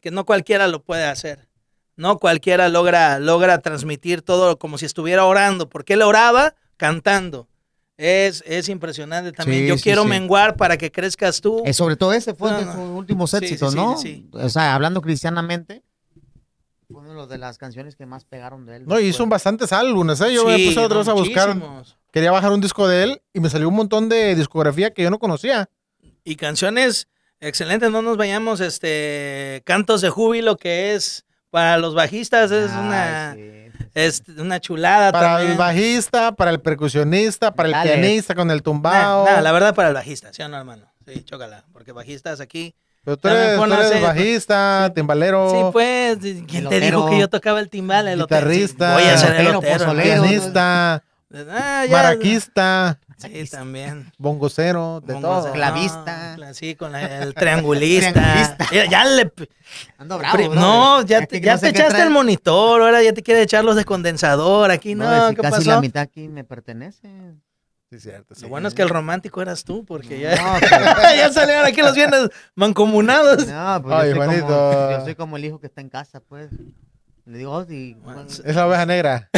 que 0.00 0.10
no 0.10 0.24
cualquiera 0.24 0.68
lo 0.68 0.82
puede 0.82 1.04
hacer. 1.04 1.48
No 1.96 2.18
cualquiera 2.18 2.68
logra, 2.70 3.18
logra 3.18 3.58
transmitir 3.58 4.22
todo 4.22 4.58
como 4.58 4.78
si 4.78 4.86
estuviera 4.86 5.26
orando, 5.26 5.68
porque 5.68 5.92
él 5.92 6.02
oraba 6.02 6.54
cantando. 6.78 7.49
Es, 8.02 8.42
es 8.46 8.70
impresionante 8.70 9.30
también. 9.30 9.60
Sí, 9.64 9.68
Yo 9.68 9.76
sí, 9.76 9.82
quiero 9.82 10.04
sí. 10.04 10.08
menguar 10.08 10.56
para 10.56 10.78
que 10.78 10.90
crezcas 10.90 11.40
tú. 11.42 11.62
Eh, 11.66 11.74
sobre 11.74 11.96
todo 11.96 12.14
ese 12.14 12.32
fue 12.32 12.50
No, 12.50 12.58
de 12.58 12.64
no. 12.64 12.72
sus 12.72 12.80
últimos 12.98 13.30
Sí, 13.30 13.36
sí, 13.40 13.44
éxitos, 13.44 13.72
sí, 13.72 13.76
¿no? 13.76 13.98
sí, 13.98 14.28
O 14.32 14.48
sea, 14.48 14.74
hablando 14.74 15.02
cristianamente, 15.02 15.82
fue 16.90 17.02
una 17.02 17.26
de 17.26 17.36
las 17.36 17.58
canciones 17.58 17.96
que 17.96 18.06
más 18.06 18.24
pegaron 18.24 18.64
de 18.64 18.76
él. 18.76 18.86
No, 18.86 18.98
hizo 18.98 19.06
después. 19.08 19.28
bastantes 19.28 19.72
álbumes, 19.74 20.18
¿eh? 20.22 20.32
Yo 20.32 20.46
me 20.46 20.58
puse 20.58 20.78
otra 20.80 20.94
no, 20.94 20.98
vez 21.00 21.08
a 21.08 21.12
buscar. 21.12 21.56
Quería 22.10 22.32
bajar 22.32 22.52
un 22.52 22.60
disco 22.62 22.88
de 22.88 23.02
él 23.04 23.22
y 23.34 23.40
me 23.40 23.50
salió 23.50 23.68
un 23.68 23.74
montón 23.76 24.08
de 24.08 24.34
discografía 24.34 24.92
que 24.94 25.02
yo 25.02 25.10
no 25.10 25.18
conocía. 25.18 25.68
Y 26.24 26.36
canciones 26.36 27.06
excelentes, 27.38 27.90
no 27.90 28.00
nos 28.02 28.16
vayamos, 28.16 28.60
este, 28.60 29.62
cantos 29.66 30.00
de 30.00 30.08
júbilo 30.08 30.56
que 30.56 30.94
es 30.94 31.26
para 31.50 31.76
los 31.78 31.94
bajistas, 31.94 32.50
es 32.50 32.70
Ay, 32.72 32.78
una, 32.86 33.34
sí. 33.34 33.40
Es 33.94 34.22
una 34.38 34.60
chulada 34.60 35.12
Para 35.12 35.26
también. 35.34 35.52
el 35.52 35.58
bajista, 35.58 36.32
para 36.32 36.50
el 36.50 36.60
percusionista, 36.60 37.52
para 37.52 37.68
el 37.68 37.72
Dale. 37.72 37.92
pianista 37.94 38.34
con 38.34 38.50
el 38.50 38.62
tumbao. 38.62 39.24
nah, 39.26 39.40
la 39.40 39.52
verdad 39.52 39.74
para 39.74 39.88
el 39.88 39.94
bajista, 39.94 40.32
¿sí 40.32 40.42
o 40.42 40.48
no, 40.48 40.56
hermano? 40.58 40.86
Sí, 41.06 41.22
chócala, 41.24 41.64
porque 41.72 41.92
bajistas 41.92 42.40
aquí. 42.40 42.74
Pero 43.02 43.16
tú 43.16 43.28
eres, 43.28 43.56
tú 43.56 43.64
eres 43.64 43.78
hacer- 43.86 44.02
bajista, 44.02 44.92
timbalero, 44.94 45.50
Sí, 45.50 45.56
pues, 45.72 46.18
¿quién 46.46 46.68
te 46.68 46.80
dijo 46.80 47.08
que 47.08 47.18
yo 47.18 47.28
tocaba 47.28 47.58
el 47.58 47.68
timbal? 47.70 48.06
El 48.08 48.20
Guitarrista, 48.20 48.92
voy 48.94 49.04
a 49.04 49.16
ser 49.16 49.34
el 49.40 49.52
pozolero. 49.54 50.22
pianista, 50.22 51.02
Ah, 51.50 51.84
ya. 51.86 51.92
maraquista, 51.92 52.98
Sí, 53.20 53.50
también. 53.50 54.10
bongocero, 54.18 55.00
de 55.04 55.14
Bongos, 55.14 55.30
todo. 55.42 55.46
no, 55.48 55.52
Clavista. 55.52 56.36
cla- 56.36 56.54
sí, 56.54 56.74
con 56.74 56.92
la- 56.92 57.22
el 57.22 57.34
triangulista. 57.34 58.56
Ya 58.90 59.04
le, 59.04 59.32
Ando 59.98 60.18
bravo, 60.18 60.54
no, 60.54 61.02
ya 61.02 61.26
te, 61.26 61.40
ya 61.40 61.52
no 61.54 61.58
sé 61.58 61.66
te 61.66 61.72
qué 61.72 61.78
echaste 61.80 61.94
trae. 61.96 62.06
el 62.06 62.10
monitor, 62.12 62.80
ahora 62.82 63.02
ya 63.02 63.12
te 63.12 63.22
quiere 63.22 63.42
echar 63.42 63.64
los 63.64 63.76
de 63.76 63.84
condensador. 63.84 64.70
Aquí 64.70 64.94
no, 64.94 65.28
si 65.30 65.34
¿qué 65.36 65.42
casi 65.42 65.56
pasó? 65.58 65.70
la 65.70 65.80
mitad 65.80 66.02
aquí 66.02 66.28
me 66.28 66.44
pertenece. 66.44 67.08
Sí, 67.90 67.98
cierto, 67.98 68.34
sí. 68.36 68.42
Lo 68.42 68.48
bueno 68.50 68.68
es 68.68 68.74
que 68.74 68.82
el 68.82 68.88
romántico 68.88 69.42
eras 69.42 69.64
tú, 69.64 69.84
porque 69.84 70.20
ya, 70.20 70.36
No, 70.36 70.54
pero- 70.60 70.84
ya 71.16 71.32
salieron 71.32 71.66
aquí 71.66 71.82
los 71.82 71.94
bienes 71.94 72.28
mancomunados. 72.54 73.46
No, 73.48 73.82
pues 73.82 73.94
Ay, 73.96 74.10
yo, 74.10 74.14
soy 74.16 74.26
como, 74.26 74.26
Juanito. 74.46 74.90
yo 74.92 75.04
soy 75.04 75.14
como 75.16 75.36
el 75.36 75.44
hijo 75.44 75.58
que 75.60 75.66
está 75.66 75.80
en 75.80 75.88
casa, 75.88 76.20
pues. 76.20 76.50
Le 77.26 77.38
digo, 77.38 77.52
oh, 77.52 77.66
y, 77.68 77.94
Bueno, 77.94 78.24
¿cuándo- 78.24 78.32
Es 78.44 78.56
la 78.56 78.66
oveja 78.66 78.86
negra. 78.86 79.28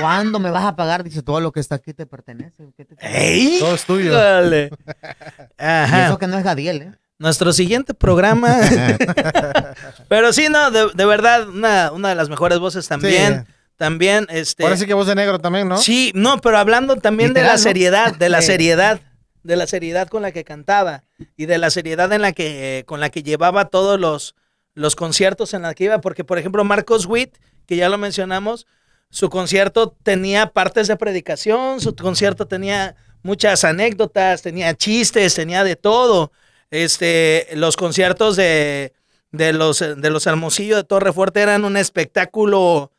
¿cuándo 0.00 0.38
me 0.38 0.50
vas 0.50 0.64
a 0.64 0.76
pagar? 0.76 1.02
Dice, 1.02 1.22
todo 1.22 1.40
lo 1.40 1.50
que 1.52 1.60
está 1.60 1.76
aquí 1.76 1.94
te 1.94 2.04
pertenece. 2.06 2.64
¿qué 2.76 2.84
te- 2.84 2.96
¡Ey! 3.00 3.58
Todo 3.60 3.74
es 3.74 3.84
tuyo. 3.84 4.12
Dale. 4.12 4.70
Y 5.58 5.64
Ajá. 5.64 6.06
eso 6.06 6.18
que 6.18 6.26
no 6.26 6.36
es 6.38 6.44
Gadiel, 6.44 6.82
¿eh? 6.82 6.92
Nuestro 7.18 7.52
siguiente 7.52 7.94
programa. 7.94 8.56
Pero 10.08 10.32
sí, 10.32 10.46
no, 10.50 10.70
de, 10.70 10.88
de 10.94 11.04
verdad, 11.04 11.48
una, 11.48 11.90
una 11.92 12.08
de 12.10 12.14
las 12.14 12.28
mejores 12.28 12.58
voces 12.58 12.86
también. 12.88 13.46
También, 13.76 14.26
este. 14.30 14.64
Ahora 14.64 14.76
sí 14.76 14.86
que 14.86 14.94
voz 14.94 15.06
de 15.06 15.14
negro 15.14 15.38
también, 15.38 15.68
¿no? 15.68 15.78
Sí, 15.78 16.10
no, 16.14 16.40
pero 16.40 16.58
hablando 16.58 16.96
también 16.96 17.32
de 17.32 17.42
la 17.42 17.52
¿no? 17.52 17.58
seriedad, 17.58 18.14
de 18.14 18.28
la 18.28 18.40
Sí. 18.40 18.48
seriedad, 18.48 19.00
de 19.44 19.56
la 19.56 19.66
seriedad 19.68 20.08
con 20.08 20.22
la 20.22 20.32
que 20.32 20.42
cantaba 20.44 21.04
y 21.36 21.46
de 21.46 21.58
la 21.58 21.70
seriedad 21.70 22.12
en 22.12 22.22
la 22.22 22.32
que 22.32 22.82
con 22.86 22.98
la 23.00 23.08
que 23.10 23.22
llevaba 23.22 23.66
todos 23.66 23.98
los 24.00 24.34
los 24.78 24.96
conciertos 24.96 25.54
en 25.54 25.62
la 25.62 25.74
que 25.74 25.84
iba, 25.84 26.00
porque 26.00 26.24
por 26.24 26.38
ejemplo 26.38 26.64
Marcos 26.64 27.06
Witt, 27.06 27.36
que 27.66 27.76
ya 27.76 27.88
lo 27.88 27.98
mencionamos, 27.98 28.66
su 29.10 29.28
concierto 29.28 29.96
tenía 30.02 30.50
partes 30.52 30.86
de 30.88 30.96
predicación, 30.96 31.80
su 31.80 31.94
concierto 31.96 32.46
tenía 32.46 32.94
muchas 33.22 33.64
anécdotas, 33.64 34.42
tenía 34.42 34.74
chistes, 34.74 35.34
tenía 35.34 35.64
de 35.64 35.76
todo. 35.76 36.30
Este, 36.70 37.48
los 37.54 37.76
conciertos 37.76 38.36
de, 38.36 38.92
de 39.32 39.52
los 39.52 39.78
de 39.80 40.10
los 40.10 40.26
Hermosillo 40.26 40.76
de 40.76 40.84
Torre 40.84 41.12
Fuerte 41.12 41.40
eran 41.40 41.64
un 41.64 41.76
espectáculo 41.76 42.92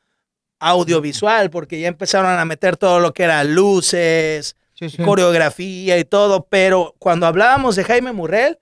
audiovisual, 0.60 1.50
porque 1.50 1.80
ya 1.80 1.88
empezaron 1.88 2.38
a 2.38 2.46
meter 2.46 2.76
todo 2.76 3.00
lo 3.00 3.14
que 3.14 3.24
era 3.24 3.44
luces, 3.44 4.56
Sí, 4.74 4.90
sí. 4.90 5.04
coreografía 5.04 5.98
y 5.98 6.06
todo, 6.06 6.48
pero 6.50 6.96
cuando 7.00 7.28
hablábamos 7.28 7.76
de 7.76 7.84
Jaime 7.84 8.14
Murrell, 8.14 8.58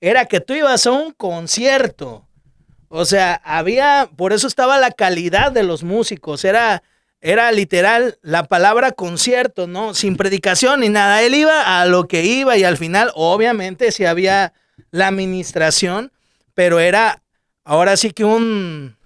era 0.00 0.24
que 0.26 0.40
tú 0.40 0.52
ibas 0.54 0.86
a 0.86 0.90
un 0.92 1.12
concierto. 1.12 2.26
O 2.92 3.04
sea, 3.04 3.40
había, 3.44 4.10
por 4.16 4.32
eso 4.32 4.48
estaba 4.48 4.76
la 4.76 4.90
calidad 4.90 5.52
de 5.52 5.62
los 5.62 5.84
músicos, 5.84 6.44
era, 6.44 6.82
era 7.20 7.52
literal 7.52 8.18
la 8.20 8.48
palabra 8.48 8.90
concierto, 8.90 9.68
¿no? 9.68 9.94
Sin 9.94 10.16
predicación 10.16 10.80
ni 10.80 10.88
nada. 10.88 11.22
Él 11.22 11.34
iba 11.34 11.80
a 11.80 11.86
lo 11.86 12.08
que 12.08 12.24
iba 12.24 12.56
y 12.56 12.64
al 12.64 12.76
final, 12.76 13.12
obviamente, 13.14 13.92
sí 13.92 14.06
había 14.06 14.54
la 14.90 15.06
administración, 15.06 16.10
pero 16.54 16.80
era 16.80 17.22
ahora 17.62 17.96
sí 17.96 18.10
que 18.10 18.24
un, 18.24 18.96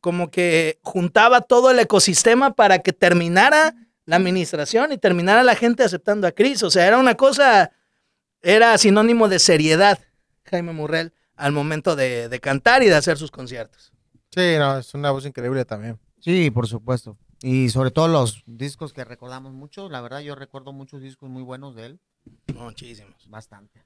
como 0.00 0.30
que 0.30 0.78
juntaba 0.80 1.42
todo 1.42 1.70
el 1.70 1.78
ecosistema 1.80 2.54
para 2.54 2.78
que 2.78 2.94
terminara 2.94 3.74
la 4.06 4.16
administración 4.16 4.90
y 4.90 4.96
terminara 4.96 5.42
la 5.42 5.54
gente 5.54 5.82
aceptando 5.82 6.26
a 6.26 6.32
Cristo. 6.32 6.68
O 6.68 6.70
sea, 6.70 6.86
era 6.86 6.96
una 6.96 7.14
cosa, 7.14 7.72
era 8.40 8.78
sinónimo 8.78 9.28
de 9.28 9.38
seriedad, 9.38 9.98
Jaime 10.44 10.72
Murrell, 10.72 11.12
al 11.36 11.52
momento 11.52 11.96
de, 11.96 12.28
de 12.28 12.40
cantar 12.40 12.82
y 12.82 12.86
de 12.86 12.94
hacer 12.96 13.16
sus 13.18 13.30
conciertos. 13.30 13.92
Sí, 14.30 14.54
no, 14.58 14.78
es 14.78 14.92
una 14.94 15.10
voz 15.10 15.26
increíble 15.26 15.64
también. 15.64 15.98
Sí, 16.20 16.50
por 16.50 16.66
supuesto. 16.66 17.16
Y 17.42 17.68
sobre 17.68 17.90
todo 17.90 18.08
los 18.08 18.42
discos 18.46 18.92
que 18.92 19.04
recordamos 19.04 19.52
mucho. 19.52 19.88
La 19.90 20.00
verdad, 20.00 20.20
yo 20.20 20.34
recuerdo 20.34 20.72
muchos 20.72 21.02
discos 21.02 21.28
muy 21.28 21.42
buenos 21.42 21.74
de 21.76 21.86
él. 21.86 22.00
Muchísimos. 22.54 23.28
Bastante. 23.28 23.84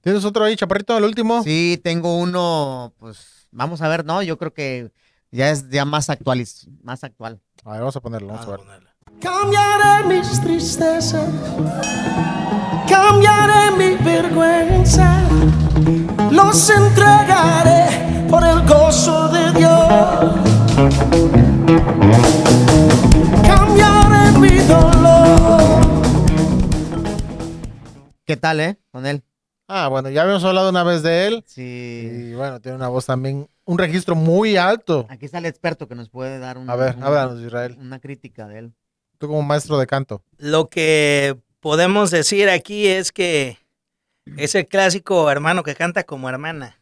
¿Tienes 0.00 0.24
otro 0.24 0.44
ahí, 0.44 0.56
Chaparrito, 0.56 0.96
el 0.96 1.04
último? 1.04 1.42
Sí, 1.42 1.78
tengo 1.82 2.16
uno, 2.16 2.94
pues 2.98 3.48
vamos 3.50 3.82
a 3.82 3.88
ver, 3.88 4.04
¿no? 4.04 4.22
Yo 4.22 4.38
creo 4.38 4.54
que 4.54 4.90
ya 5.30 5.50
es 5.50 5.68
ya 5.68 5.84
más 5.84 6.08
actual, 6.08 6.42
más 6.82 7.04
actual. 7.04 7.40
A 7.64 7.72
ver, 7.72 7.80
vamos 7.80 7.96
a 7.96 8.00
ponerlo, 8.00 8.28
vamos 8.28 8.46
a 8.46 8.50
Vamos 8.50 8.66
a 8.66 8.70
ver. 8.70 8.80
ponerla. 8.80 8.90
Cambiaré 9.20 10.06
mis 10.08 10.40
tristezas, 10.40 11.28
cambiaré 12.88 13.76
mi 13.76 13.96
vergüenza, 14.02 15.22
los 16.30 16.70
entregaré 16.70 18.26
por 18.28 18.44
el 18.44 18.60
gozo 18.66 19.28
de 19.28 19.52
Dios. 19.58 21.30
Cambiaré 23.46 24.38
mi 24.38 24.58
dolor. 24.66 25.80
¿Qué 28.24 28.36
tal, 28.36 28.60
eh? 28.60 28.78
Con 28.92 29.06
él. 29.06 29.22
Ah, 29.68 29.88
bueno, 29.88 30.10
ya 30.10 30.22
habíamos 30.22 30.44
hablado 30.44 30.70
una 30.70 30.82
vez 30.82 31.02
de 31.02 31.26
él. 31.28 31.44
Sí. 31.46 31.62
Y 31.62 32.34
bueno, 32.34 32.60
tiene 32.60 32.76
una 32.76 32.88
voz 32.88 33.06
también, 33.06 33.48
un 33.64 33.78
registro 33.78 34.14
muy 34.16 34.56
alto. 34.56 35.06
Aquí 35.08 35.26
está 35.26 35.38
el 35.38 35.46
experto 35.46 35.86
que 35.86 35.94
nos 35.94 36.08
puede 36.08 36.38
dar 36.38 36.58
un- 36.58 36.68
A 36.68 36.76
ver, 36.76 36.96
un- 36.96 37.04
háblanos, 37.04 37.40
Israel. 37.40 37.76
una 37.80 38.00
crítica 38.00 38.48
de 38.48 38.58
él. 38.58 38.72
Tú 39.18 39.28
como 39.28 39.42
maestro 39.42 39.78
de 39.78 39.86
canto. 39.86 40.22
Lo 40.38 40.68
que 40.68 41.36
podemos 41.60 42.10
decir 42.10 42.48
aquí 42.48 42.86
es 42.88 43.12
que 43.12 43.58
es 44.36 44.54
el 44.54 44.66
clásico 44.66 45.30
hermano 45.30 45.62
que 45.62 45.74
canta 45.74 46.04
como 46.04 46.28
hermana. 46.28 46.78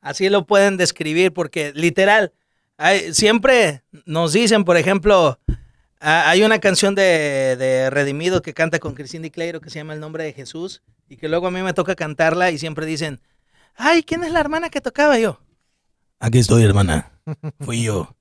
Así 0.00 0.28
lo 0.28 0.46
pueden 0.46 0.76
describir 0.76 1.32
porque 1.32 1.72
literal, 1.74 2.32
hay- 2.76 3.14
siempre 3.14 3.82
nos 4.04 4.32
dicen, 4.32 4.64
por 4.64 4.76
ejemplo, 4.76 5.38
hay 5.98 6.42
una 6.42 6.58
canción 6.58 6.94
de, 6.94 7.56
de 7.58 7.88
Redimido 7.90 8.42
que 8.42 8.52
canta 8.52 8.78
con 8.78 8.94
Cristina 8.94 9.28
Cleiro 9.30 9.60
que 9.60 9.70
se 9.70 9.78
llama 9.78 9.94
El 9.94 10.00
Nombre 10.00 10.24
de 10.24 10.32
Jesús 10.34 10.82
y 11.08 11.16
que 11.16 11.28
luego 11.28 11.46
a 11.46 11.50
mí 11.50 11.62
me 11.62 11.72
toca 11.72 11.94
cantarla 11.94 12.50
y 12.50 12.58
siempre 12.58 12.84
dicen, 12.84 13.20
ay, 13.76 14.02
¿quién 14.02 14.24
es 14.24 14.32
la 14.32 14.40
hermana 14.40 14.68
que 14.68 14.82
tocaba 14.82 15.18
yo? 15.18 15.40
Aquí 16.20 16.38
estoy, 16.38 16.64
hermana. 16.64 17.12
Fui 17.60 17.82
yo. 17.82 18.14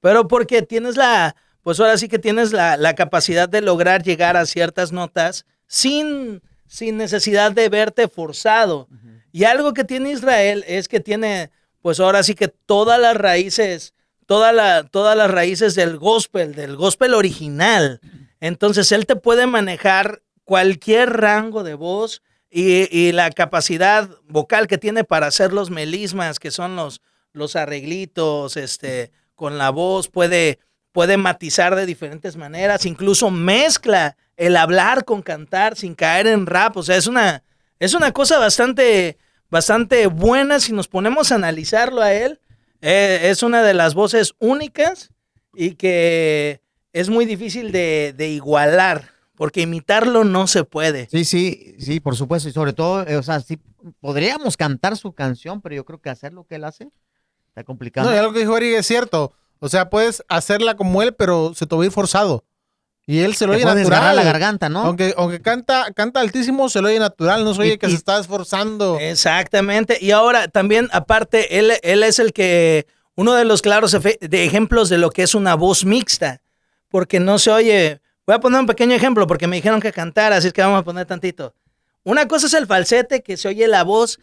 Pero 0.00 0.28
porque 0.28 0.60
tienes 0.60 0.96
la, 0.96 1.34
pues 1.62 1.80
ahora 1.80 1.96
sí 1.96 2.08
que 2.08 2.18
tienes 2.18 2.52
la, 2.52 2.76
la 2.76 2.94
capacidad 2.94 3.48
de 3.48 3.62
lograr 3.62 4.02
llegar 4.02 4.36
a 4.36 4.44
ciertas 4.44 4.92
notas 4.92 5.46
sin, 5.66 6.42
sin 6.66 6.96
necesidad 6.96 7.52
de 7.52 7.68
verte 7.68 8.08
forzado. 8.08 8.88
Y 9.32 9.44
algo 9.44 9.74
que 9.74 9.84
tiene 9.84 10.10
Israel 10.12 10.64
es 10.66 10.88
que 10.88 11.00
tiene, 11.00 11.50
pues 11.82 11.98
ahora 12.00 12.22
sí 12.22 12.34
que 12.34 12.48
todas 12.48 13.00
las 13.00 13.16
raíces, 13.16 13.94
toda 14.26 14.52
la- 14.52 14.84
todas 14.84 15.16
las 15.16 15.30
raíces 15.30 15.74
del 15.74 15.96
gospel, 15.98 16.54
del 16.54 16.76
gospel 16.76 17.14
original. 17.14 18.00
Entonces 18.40 18.92
él 18.92 19.06
te 19.06 19.16
puede 19.16 19.46
manejar 19.46 20.22
cualquier 20.44 21.10
rango 21.10 21.62
de 21.64 21.74
voz 21.74 22.22
y, 22.50 22.86
y 22.96 23.12
la 23.12 23.30
capacidad 23.30 24.08
vocal 24.28 24.66
que 24.66 24.78
tiene 24.78 25.02
para 25.04 25.26
hacer 25.26 25.52
los 25.52 25.70
melismas, 25.70 26.38
que 26.38 26.50
son 26.50 26.76
los, 26.76 27.00
los 27.32 27.56
arreglitos, 27.56 28.56
este, 28.56 29.10
con 29.34 29.58
la 29.58 29.70
voz, 29.70 30.08
puede, 30.08 30.58
puede 30.94 31.16
matizar 31.16 31.74
de 31.74 31.86
diferentes 31.86 32.36
maneras, 32.36 32.86
incluso 32.86 33.28
mezcla 33.28 34.16
el 34.36 34.56
hablar 34.56 35.04
con 35.04 35.22
cantar 35.22 35.74
sin 35.74 35.96
caer 35.96 36.28
en 36.28 36.46
rap. 36.46 36.76
O 36.76 36.84
sea, 36.84 36.96
es 36.96 37.08
una, 37.08 37.42
es 37.80 37.94
una 37.94 38.12
cosa 38.12 38.38
bastante, 38.38 39.18
bastante 39.50 40.06
buena 40.06 40.60
si 40.60 40.72
nos 40.72 40.86
ponemos 40.86 41.32
a 41.32 41.34
analizarlo 41.34 42.00
a 42.00 42.12
él. 42.12 42.38
Eh, 42.80 43.22
es 43.24 43.42
una 43.42 43.64
de 43.64 43.74
las 43.74 43.94
voces 43.94 44.36
únicas 44.38 45.10
y 45.52 45.74
que 45.74 46.60
es 46.92 47.08
muy 47.08 47.24
difícil 47.24 47.72
de, 47.72 48.14
de 48.16 48.28
igualar, 48.28 49.10
porque 49.34 49.62
imitarlo 49.62 50.22
no 50.22 50.46
se 50.46 50.62
puede. 50.62 51.08
Sí, 51.10 51.24
sí, 51.24 51.74
sí, 51.80 51.98
por 51.98 52.14
supuesto. 52.14 52.48
Y 52.48 52.52
sobre 52.52 52.72
todo, 52.72 53.04
eh, 53.04 53.16
o 53.16 53.22
sea, 53.24 53.40
sí, 53.40 53.58
podríamos 53.98 54.56
cantar 54.56 54.96
su 54.96 55.12
canción, 55.12 55.60
pero 55.60 55.74
yo 55.74 55.84
creo 55.84 56.00
que 56.00 56.10
hacer 56.10 56.32
lo 56.32 56.44
que 56.44 56.54
él 56.54 56.62
hace 56.62 56.88
está 57.48 57.64
complicado. 57.64 58.08
No, 58.08 58.14
y 58.14 58.18
algo 58.18 58.32
que 58.32 58.38
dijo 58.38 58.56
Eric 58.56 58.76
es 58.76 58.86
cierto. 58.86 59.32
O 59.64 59.68
sea, 59.70 59.88
puedes 59.88 60.22
hacerla 60.28 60.76
como 60.76 61.02
él, 61.02 61.14
pero 61.14 61.54
se 61.54 61.64
te 61.64 61.74
va 61.74 61.82
a 61.82 61.86
ir 61.86 61.90
forzado. 61.90 62.44
Y 63.06 63.20
él 63.20 63.34
se 63.34 63.46
lo 63.46 63.54
oye 63.54 63.64
natural. 63.64 64.14
la 64.16 64.22
garganta, 64.22 64.68
¿no? 64.68 64.80
Aunque, 64.80 65.14
aunque 65.16 65.40
canta, 65.40 65.86
canta 65.94 66.20
altísimo, 66.20 66.68
se 66.68 66.82
lo 66.82 66.88
oye 66.88 66.98
natural. 66.98 67.44
No 67.44 67.54
se 67.54 67.62
oye 67.62 67.72
Y- 67.74 67.78
que 67.78 67.86
y- 67.86 67.90
se 67.90 67.96
está 67.96 68.18
esforzando. 68.18 68.98
Exactamente. 69.00 69.96
Y 70.00 70.10
ahora 70.10 70.48
también, 70.48 70.88
aparte, 70.92 71.58
él, 71.58 71.72
él 71.82 72.02
es 72.02 72.18
el 72.18 72.32
que, 72.34 72.86
uno 73.14 73.32
de 73.34 73.44
los 73.46 73.62
claros 73.62 73.92
de 73.92 74.44
ejemplos 74.44 74.88
de 74.90 74.98
lo 74.98 75.10
que 75.10 75.22
es 75.22 75.34
una 75.34 75.54
voz 75.54 75.84
mixta, 75.86 76.40
porque 76.90 77.18
no 77.20 77.38
se 77.38 77.50
oye. 77.50 78.00
Voy 78.26 78.36
a 78.36 78.40
poner 78.40 78.60
un 78.60 78.66
pequeño 78.66 78.94
ejemplo 78.94 79.26
porque 79.26 79.46
me 79.46 79.56
dijeron 79.56 79.80
que 79.80 79.92
cantara, 79.92 80.36
así 80.36 80.48
es 80.48 80.52
que 80.52 80.60
vamos 80.62 80.80
a 80.80 80.84
poner 80.84 81.06
tantito. 81.06 81.54
Una 82.04 82.28
cosa 82.28 82.46
es 82.48 82.54
el 82.54 82.66
falsete, 82.66 83.22
que 83.22 83.36
se 83.38 83.48
oye 83.48 83.66
la 83.68 83.82
voz. 83.84 84.18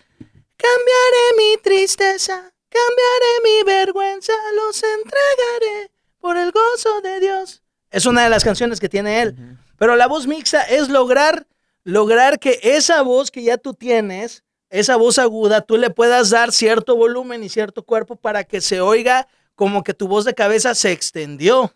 Cambiaré 0.57 1.37
mi 1.37 1.61
tristeza, 1.61 2.51
cambiaré 2.71 3.31
mi 3.43 3.63
vergüenza, 3.63 4.33
los 4.55 4.81
entregaré 4.81 5.91
por 6.19 6.37
el 6.37 6.51
gozo 6.51 7.01
de 7.01 7.19
Dios. 7.19 7.61
Es 7.91 8.05
una 8.05 8.23
de 8.23 8.29
las 8.29 8.43
canciones 8.43 8.79
que 8.79 8.89
tiene 8.89 9.21
él. 9.21 9.35
Pero 9.77 9.95
la 9.95 10.07
voz 10.07 10.25
mixta 10.27 10.61
es 10.61 10.89
lograr, 10.89 11.47
lograr 11.83 12.39
que 12.39 12.59
esa 12.63 13.01
voz 13.01 13.29
que 13.29 13.43
ya 13.43 13.57
tú 13.57 13.73
tienes, 13.73 14.43
esa 14.69 14.95
voz 14.95 15.19
aguda, 15.19 15.61
tú 15.61 15.77
le 15.77 15.89
puedas 15.89 16.29
dar 16.29 16.53
cierto 16.53 16.95
volumen 16.95 17.43
y 17.43 17.49
cierto 17.49 17.83
cuerpo 17.83 18.15
para 18.15 18.45
que 18.45 18.61
se 18.61 18.79
oiga 18.79 19.27
como 19.55 19.83
que 19.83 19.93
tu 19.93 20.07
voz 20.07 20.23
de 20.23 20.33
cabeza 20.33 20.73
se 20.75 20.91
extendió. 20.91 21.73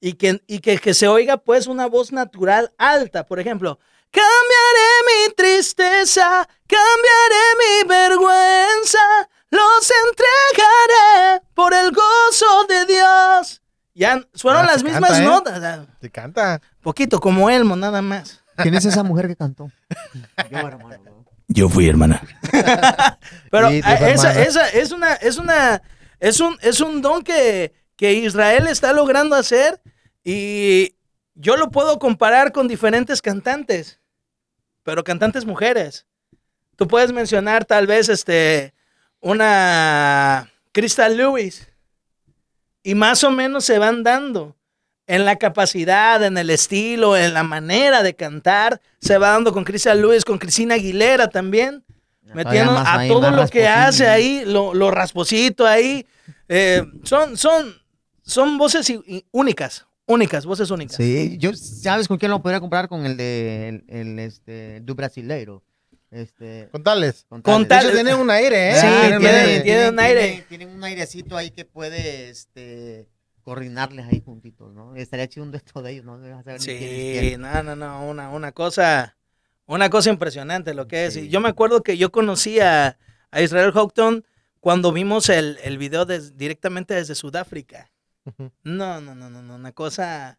Y 0.00 0.14
que, 0.14 0.42
y 0.48 0.58
que, 0.58 0.78
que 0.78 0.94
se 0.94 1.06
oiga 1.06 1.36
pues 1.36 1.68
una 1.68 1.86
voz 1.86 2.12
natural 2.12 2.72
alta. 2.76 3.24
Por 3.24 3.38
ejemplo, 3.38 3.78
cambiaré 4.10 4.90
mi 5.06 5.34
tristeza, 5.34 6.48
cambiaré 6.66 7.44
mi 7.58 7.88
vergüenza, 7.88 9.30
los 9.52 9.92
entregaré 10.04 11.42
por 11.54 11.72
el 11.74 11.90
gozo 11.92 12.66
de 12.68 12.86
Dios. 12.86 13.62
Ya 13.94 14.24
fueron 14.34 14.62
Ah, 14.62 14.72
las 14.72 14.82
mismas 14.82 15.10
canta, 15.10 15.22
¿eh? 15.22 15.26
notas. 15.26 15.62
ah, 15.62 15.86
Te 16.00 16.10
canta. 16.10 16.60
Poquito, 16.80 17.20
como 17.20 17.48
Elmo, 17.50 17.76
nada 17.76 18.00
más. 18.02 18.42
¿Quién 18.56 18.74
es 18.74 18.84
esa 18.84 19.02
mujer 19.02 19.28
que 19.28 19.36
cantó? 19.36 19.70
Yo, 20.50 20.58
hermano. 20.58 20.98
¿no? 21.04 21.24
Yo 21.48 21.68
fui 21.68 21.88
hermana. 21.88 22.22
Pero 23.50 23.68
Sí, 23.70 23.80
ah, 23.84 23.94
esa, 24.08 24.30
hermana. 24.30 24.42
esa 24.42 24.68
es 24.70 24.90
una, 24.92 25.12
es 25.14 25.36
una, 25.38 25.82
es 26.20 26.40
un, 26.40 26.56
es 26.62 26.80
un 26.80 27.02
don 27.02 27.22
que, 27.22 27.74
que 27.96 28.14
Israel 28.14 28.66
está 28.68 28.92
logrando 28.94 29.36
hacer 29.36 29.80
y 30.24 30.96
yo 31.34 31.56
lo 31.56 31.70
puedo 31.70 31.98
comparar 31.98 32.52
con 32.52 32.68
diferentes 32.68 33.20
cantantes, 33.20 34.00
pero 34.84 35.02
cantantes 35.04 35.44
mujeres. 35.44 36.06
Tú 36.76 36.86
puedes 36.88 37.12
mencionar 37.12 37.64
tal 37.64 37.86
vez 37.86 38.08
este, 38.08 38.72
una 39.22 40.52
Crystal 40.72 41.16
Lewis 41.16 41.68
y 42.82 42.94
más 42.94 43.24
o 43.24 43.30
menos 43.30 43.64
se 43.64 43.78
van 43.78 44.02
dando 44.02 44.56
en 45.06 45.24
la 45.24 45.36
capacidad, 45.36 46.22
en 46.24 46.36
el 46.36 46.50
estilo, 46.50 47.16
en 47.16 47.32
la 47.34 47.42
manera 47.42 48.02
de 48.02 48.14
cantar. 48.14 48.80
Se 49.00 49.18
va 49.18 49.30
dando 49.30 49.52
con 49.52 49.64
Crystal 49.64 50.00
Lewis, 50.00 50.24
con 50.24 50.38
Cristina 50.38 50.74
Aguilera 50.74 51.28
también. 51.28 51.84
Metiendo 52.34 52.72
a 52.72 52.98
ahí, 52.98 53.08
todo 53.08 53.30
lo 53.30 53.46
que 53.48 53.68
hace 53.68 54.06
ahí, 54.08 54.42
lo, 54.46 54.72
lo 54.74 54.90
rasposito 54.90 55.66
ahí. 55.66 56.06
Eh, 56.48 56.82
son, 57.02 57.36
son, 57.36 57.74
son 58.22 58.56
voces 58.56 58.90
únicas, 59.32 59.86
únicas, 60.06 60.46
voces 60.46 60.70
únicas. 60.70 60.96
Sí, 60.96 61.36
yo, 61.38 61.52
¿sabes 61.54 62.08
con 62.08 62.16
quién 62.16 62.30
lo 62.30 62.40
podría 62.40 62.60
comparar? 62.60 62.88
Con 62.88 63.04
el 63.04 63.16
de, 63.16 63.68
el, 63.68 63.84
el, 63.88 64.18
este, 64.18 64.80
du 64.80 64.94
brasileiro. 64.94 65.62
Este, 66.12 66.68
Contales. 66.70 67.24
con 67.28 67.40
Con 67.42 67.62
De 67.62 67.68
tal- 67.68 67.86
hecho, 67.86 67.94
tiene 67.94 68.14
un 68.14 68.30
aire, 68.30 68.70
¿eh? 68.72 68.74
Sí, 68.76 68.86
Tiene 68.86 69.16
un 69.16 69.22
tiene- 69.22 69.38
aire. 69.38 69.60
tiene 69.62 69.88
un 69.88 69.98
aire. 69.98 70.44
Tienen 70.48 70.68
un 70.68 70.84
airecito 70.84 71.36
ahí 71.36 71.50
que 71.50 71.64
puede, 71.64 72.28
este, 72.28 73.08
coordinarles 73.42 74.06
ahí 74.06 74.22
juntitos, 74.24 74.72
¿no? 74.74 74.94
Estaría 74.94 75.26
chido 75.26 75.44
un 75.44 75.50
de 75.50 75.56
estos 75.58 75.82
de 75.82 75.90
ellos, 75.92 76.04
¿no? 76.04 76.20
Saber 76.44 76.60
Sí, 76.60 76.76
quién. 76.78 77.40
no, 77.40 77.62
no, 77.62 77.74
no, 77.74 78.06
una, 78.06 78.28
una 78.30 78.52
cosa, 78.52 79.16
una 79.66 79.88
cosa 79.90 80.10
impresionante 80.10 80.74
lo 80.74 80.86
que 80.86 81.06
es. 81.06 81.14
Sí. 81.14 81.28
Yo 81.28 81.40
me 81.40 81.48
acuerdo 81.48 81.82
que 81.82 81.96
yo 81.96 82.12
conocí 82.12 82.60
a, 82.60 82.98
a 83.30 83.40
Israel 83.42 83.72
Houghton 83.72 84.24
cuando 84.60 84.92
vimos 84.92 85.28
el, 85.30 85.58
el 85.64 85.78
video 85.78 86.04
directamente 86.04 86.94
desde 86.94 87.14
Sudáfrica. 87.14 87.90
No, 88.62 89.00
no, 89.00 89.14
no, 89.16 89.28
no, 89.30 89.42
no, 89.42 89.54
una 89.56 89.72
cosa 89.72 90.38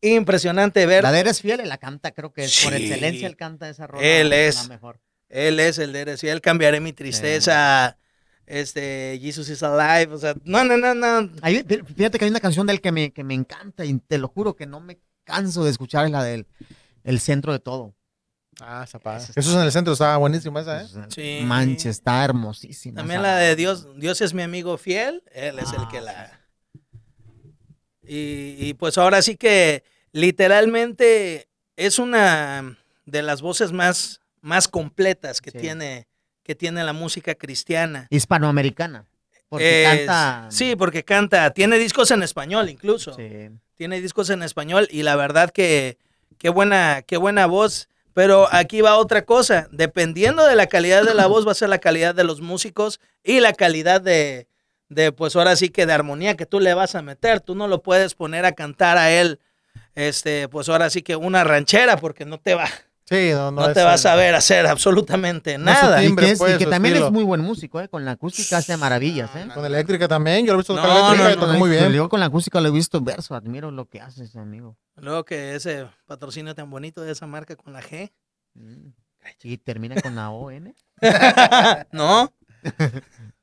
impresionante 0.00 0.86
ver. 0.86 1.02
La 1.02 1.12
de 1.12 1.20
Eres 1.20 1.40
Fiel, 1.40 1.60
él 1.60 1.68
la 1.68 1.78
canta, 1.78 2.10
creo 2.12 2.32
que 2.32 2.44
es 2.44 2.64
por 2.64 2.74
excelencia 2.74 3.26
él 3.26 3.36
canta 3.36 3.68
esa 3.68 3.86
rola. 3.86 4.04
Él 4.06 4.30
la 4.30 4.36
es. 4.36 4.68
mejor. 4.68 5.00
Él 5.28 5.60
es 5.60 5.78
el 5.78 5.92
de 5.92 6.04
decir, 6.04 6.30
él 6.30 6.40
cambiaré 6.40 6.80
mi 6.80 6.92
tristeza. 6.92 7.98
este, 8.46 9.18
Jesus 9.20 9.48
is 9.50 9.62
Alive, 9.62 10.14
o 10.14 10.18
sea, 10.18 10.34
no, 10.44 10.64
no, 10.64 10.76
no, 10.76 10.94
no. 10.94 11.30
Fíjate 11.96 12.18
que 12.18 12.24
hay 12.24 12.30
una 12.30 12.40
canción 12.40 12.66
de 12.66 12.72
él 12.72 12.80
que 12.80 12.92
me, 12.92 13.12
que 13.12 13.24
me 13.24 13.34
encanta 13.34 13.84
y 13.84 13.98
te 13.98 14.16
lo 14.18 14.28
juro 14.28 14.56
que 14.56 14.66
no 14.66 14.80
me 14.80 14.98
canso 15.24 15.64
de 15.64 15.70
escuchar, 15.70 16.06
es 16.06 16.12
la 16.12 16.22
del 16.24 16.46
el 17.04 17.20
centro 17.20 17.52
de 17.52 17.58
todo. 17.58 17.94
Ah, 18.60 18.82
esa 18.84 18.98
padre. 18.98 19.24
Eso 19.24 19.50
es 19.50 19.54
en 19.54 19.60
el 19.62 19.70
centro, 19.70 19.92
está 19.92 20.16
buenísima 20.16 20.60
esa, 20.60 20.82
¿eh? 20.82 20.86
Sí. 21.08 21.40
Manches, 21.44 21.86
está 21.98 22.24
hermosísima. 22.24 22.96
También 22.96 23.22
la 23.22 23.36
de 23.36 23.54
Dios, 23.54 23.86
Dios 23.98 24.20
es 24.20 24.34
mi 24.34 24.42
amigo 24.42 24.76
fiel, 24.78 25.22
él 25.32 25.58
es 25.58 25.72
el 25.72 25.86
que 25.88 25.98
Ah, 25.98 26.02
la... 26.02 26.40
Y, 28.08 28.56
y 28.58 28.74
pues 28.74 28.96
ahora 28.98 29.20
sí 29.22 29.36
que 29.36 29.84
literalmente 30.12 31.48
es 31.76 31.98
una 31.98 32.78
de 33.04 33.22
las 33.22 33.42
voces 33.42 33.72
más, 33.72 34.20
más 34.40 34.68
completas 34.68 35.40
que, 35.40 35.50
Sí. 35.50 35.58
tiene, 35.58 36.06
que 36.42 36.54
tiene 36.54 36.82
la 36.84 36.92
música 36.92 37.34
cristiana. 37.34 38.06
Hispanoamericana. 38.10 39.04
Porque 39.48 39.82
Es- 39.84 40.06
canta. 40.06 40.46
Sí, 40.50 40.76
porque 40.76 41.04
canta, 41.04 41.50
tiene 41.52 41.78
discos 41.78 42.10
en 42.10 42.22
español 42.22 42.68
incluso. 42.70 43.14
Sí. 43.14 43.50
Tiene 43.74 44.00
discos 44.00 44.30
en 44.30 44.42
español 44.42 44.88
y 44.90 45.02
la 45.02 45.16
verdad 45.16 45.50
que 45.50 45.98
qué 46.38 46.48
buena, 46.48 47.02
qué 47.06 47.16
buena 47.16 47.46
voz. 47.46 47.88
Pero 48.14 48.48
aquí 48.50 48.80
va 48.80 48.96
otra 48.96 49.24
cosa. 49.24 49.68
Dependiendo 49.70 50.44
de 50.46 50.56
la 50.56 50.66
calidad 50.66 51.04
de 51.04 51.14
la 51.14 51.26
voz, 51.28 51.46
va 51.46 51.52
a 51.52 51.54
ser 51.54 51.68
la 51.68 51.78
calidad 51.78 52.14
de 52.14 52.24
los 52.24 52.40
músicos 52.40 53.00
y 53.22 53.38
la 53.40 53.52
calidad 53.52 54.00
de, 54.00 54.48
de, 54.88 55.12
pues 55.12 55.36
ahora 55.36 55.54
sí 55.56 55.68
que 55.68 55.86
de 55.86 55.92
armonía 55.92 56.36
que 56.36 56.46
tú 56.46 56.60
le 56.60 56.74
vas 56.74 56.94
a 56.94 57.02
meter. 57.02 57.40
Tú 57.40 57.54
no 57.54 57.68
lo 57.68 57.82
puedes 57.82 58.14
poner 58.14 58.44
a 58.44 58.52
cantar 58.52 58.96
a 58.98 59.10
él, 59.10 59.38
este, 59.94 60.48
pues 60.48 60.68
ahora 60.68 60.90
sí 60.90 61.02
que 61.02 61.16
una 61.16 61.44
ranchera, 61.44 61.96
porque 61.98 62.24
no 62.24 62.38
te 62.38 62.54
va, 62.54 62.66
Sí, 63.04 63.30
no, 63.32 63.50
no, 63.50 63.66
no. 63.66 63.72
te 63.72 63.80
es, 63.80 63.86
va 63.86 63.94
a 63.94 63.98
saber 63.98 64.34
hacer 64.34 64.66
absolutamente 64.66 65.56
No 65.56 65.64
nada. 65.64 66.04
Y 66.04 66.14
que, 66.14 66.30
es- 66.32 66.36
y 66.36 66.38
pues, 66.40 66.58
que 66.58 66.64
su 66.64 66.70
también 66.70 66.92
estilo. 66.94 67.06
es 67.06 67.12
muy 67.12 67.24
buen 67.24 67.40
músico, 67.40 67.80
¿eh? 67.80 67.88
Con 67.88 68.04
la 68.04 68.10
acústica 68.12 68.58
hace 68.58 68.76
maravillas, 68.76 69.30
¿eh? 69.34 69.48
Con 69.54 69.64
eléctrica 69.64 70.06
también, 70.08 70.44
yo 70.44 70.52
lo 70.52 70.58
he 70.58 70.60
visto 70.60 70.74
tocar 70.74 70.90
No, 70.90 70.96
eléctrica 71.14 71.24
no, 71.24 71.30
y 71.30 71.34
toca 71.40 71.52
no, 71.54 71.58
muy 71.58 71.70
bien. 71.70 71.90
Yo 71.92 72.08
con 72.10 72.20
la 72.20 72.26
acústica 72.26 72.60
lo 72.60 72.68
he 72.68 72.70
visto 72.70 73.00
verso, 73.00 73.34
admiro 73.34 73.70
lo 73.70 73.86
que 73.86 74.02
hace 74.02 74.24
ese 74.24 74.38
amigo. 74.38 74.76
Luego 74.96 75.24
que 75.24 75.54
ese 75.54 75.86
patrocinio 76.06 76.54
tan 76.54 76.68
bonito 76.68 77.00
de 77.00 77.12
esa 77.12 77.26
marca 77.26 77.56
con 77.56 77.72
la 77.72 77.80
G. 77.82 78.12
Mm. 78.52 78.88
Sí, 79.38 79.56
termina 79.56 79.98
con 80.02 80.14
la 80.14 80.28
ON. 80.30 80.74
¿No? 81.92 82.30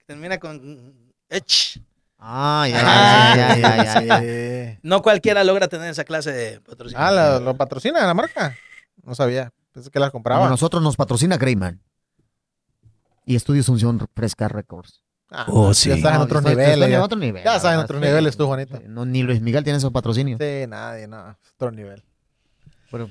Termina 0.06 0.38
con 0.40 1.05
Ech. 1.30 1.80
Ah, 2.20 2.66
ya, 2.70 2.82
Ah, 2.84 3.36
ya, 3.36 3.56
ya, 3.58 3.58
ya, 3.58 3.84
ya, 3.84 4.02
ya. 4.02 4.20
Sí. 4.74 4.80
No 4.84 5.02
cualquiera 5.02 5.44
logra 5.44 5.68
tener 5.68 5.90
esa 5.90 6.04
clase 6.04 6.32
de 6.32 6.60
patrocinio. 6.62 7.04
Ah, 7.04 7.12
¿lo, 7.12 7.40
lo 7.40 7.56
patrocina 7.58 8.06
la 8.06 8.14
marca? 8.14 8.56
No 9.04 9.14
sabía. 9.16 9.52
Pensé 9.72 9.90
que 9.92 10.00
las 10.00 10.10
Como 10.10 10.24
compraba. 10.24 10.50
nosotros 10.50 10.82
nos 10.82 10.96
patrocina 10.96 11.38
Greyman. 11.38 11.82
Y 13.26 13.36
Estudio 13.36 13.62
Asunción 13.62 14.00
Fresca 14.16 14.48
Records. 14.48 15.02
Ah, 15.32 15.46
Oh, 15.50 15.74
sí. 15.74 15.90
Ya 15.90 15.96
estás 15.96 16.12
en 16.14 16.18
No, 16.20 16.24
otro 16.26 16.40
estoy- 16.40 16.52
nivel. 16.56 16.70
estoy 16.72 16.84
en 16.86 16.92
ya. 16.92 17.04
otro 17.04 17.18
nivel. 17.18 17.44
Ya 17.44 17.56
estás 17.56 17.74
en 17.74 17.80
otros 17.80 18.00
sí. 18.02 18.06
niveles 18.08 18.38
tú, 18.38 18.46
Juanito. 18.48 18.80
No, 18.88 19.06
ni 19.06 19.24
Luis 19.24 19.42
Miguel 19.42 19.64
tiene 19.64 19.78
esos 19.78 19.92
patrocinios. 19.92 20.40
Sí, 20.40 20.66
nadie, 20.68 21.08
no. 21.08 21.32
es 21.32 21.36
Otro 21.56 21.72
nivel. 21.72 22.04
Pero- 22.92 23.10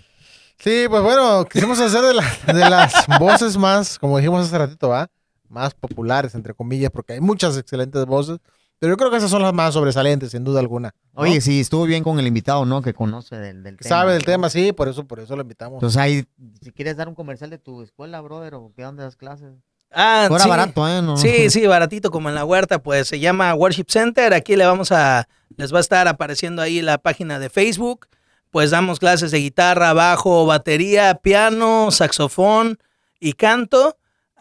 Sí, 0.59 0.87
pues 0.89 1.03
bueno, 1.03 1.45
quisimos 1.47 1.79
hacer 1.81 2.01
de, 2.03 2.15
la- 2.15 2.53
de 2.55 2.71
las 2.71 2.93
voces 3.21 3.57
más, 3.57 3.99
como 3.99 4.17
dijimos 4.19 4.47
hace 4.47 4.57
ratito, 4.57 4.89
¿va? 4.89 5.09
Más 5.55 5.73
populares, 5.75 6.35
entre 6.35 6.53
comillas, 6.53 6.91
porque 6.91 7.13
hay 7.15 7.21
muchas 7.21 7.57
excelentes 7.57 8.05
voces. 8.07 8.39
Pero 8.81 8.93
yo 8.93 8.97
creo 8.97 9.11
que 9.11 9.17
esas 9.19 9.31
son 9.31 9.41
las 9.41 9.55
más 9.55 9.73
sobresalientes, 9.73 10.33
sin 10.33 10.43
duda 10.43 10.59
alguna. 10.59 10.93
¿no? 11.15 11.23
Oye, 11.23 11.41
sí, 11.41 11.61
estuvo 11.61 11.85
bien 11.85 12.03
con 12.03 12.19
el 12.19 12.27
invitado, 12.27 12.67
¿no? 12.67 12.83
Que 12.83 12.93
conoce 12.93 13.37
del, 13.37 13.63
del 13.63 13.77
Que 13.77 13.85
tema. 13.85 13.97
sabe 13.97 14.13
del 14.15 14.25
tema, 14.25 14.51
sí, 14.51 14.73
por 14.73 14.89
eso, 14.89 15.07
por 15.07 15.21
eso 15.21 15.37
lo 15.37 15.43
invitamos. 15.43 15.77
Entonces 15.77 15.97
ahí, 15.97 16.25
si 16.61 16.73
quieres 16.73 16.97
dar 16.97 17.09
un 17.09 17.15
comercial 17.15 17.51
de 17.51 17.59
tu 17.59 17.83
escuela, 17.83 18.21
brother, 18.21 18.55
o 18.55 18.73
qué 18.77 18.83
dónde 18.83 19.05
das 19.05 19.17
clases. 19.17 19.53
Ah, 19.93 20.25
Fuera 20.29 20.43
sí. 20.45 20.51
barato, 20.51 20.89
¿eh? 20.89 21.01
No- 21.01 21.17
Sí, 21.17 21.51
sí, 21.51 21.65
baratito 21.69 22.11
como 22.11 22.29
en 22.29 22.35
la 22.35 22.45
huerta, 22.45 22.83
pues 22.83 23.07
se 23.07 23.21
llama 23.21 23.55
Worship 23.55 23.87
Center. 23.89 24.35
Aquí 24.35 24.57
le 24.57 24.67
vamos 24.67 24.91
a, 24.91 25.29
les 25.57 25.73
va 25.73 25.79
a 25.79 25.81
estar 25.81 26.09
apareciendo 26.09 26.61
ahí 26.61 26.83
la 26.83 26.99
página 26.99 27.39
de 27.39 27.49
Facebook. 27.49 28.09
Pues 28.51 28.71
damos 28.71 28.99
clases 28.99 29.31
de 29.31 29.39
guitarra, 29.39 29.93
bajo, 29.93 30.47
batería, 30.47 31.15
piano, 31.23 31.91
saxofón 31.93 32.79
y 33.21 33.35
canto. 33.35 33.97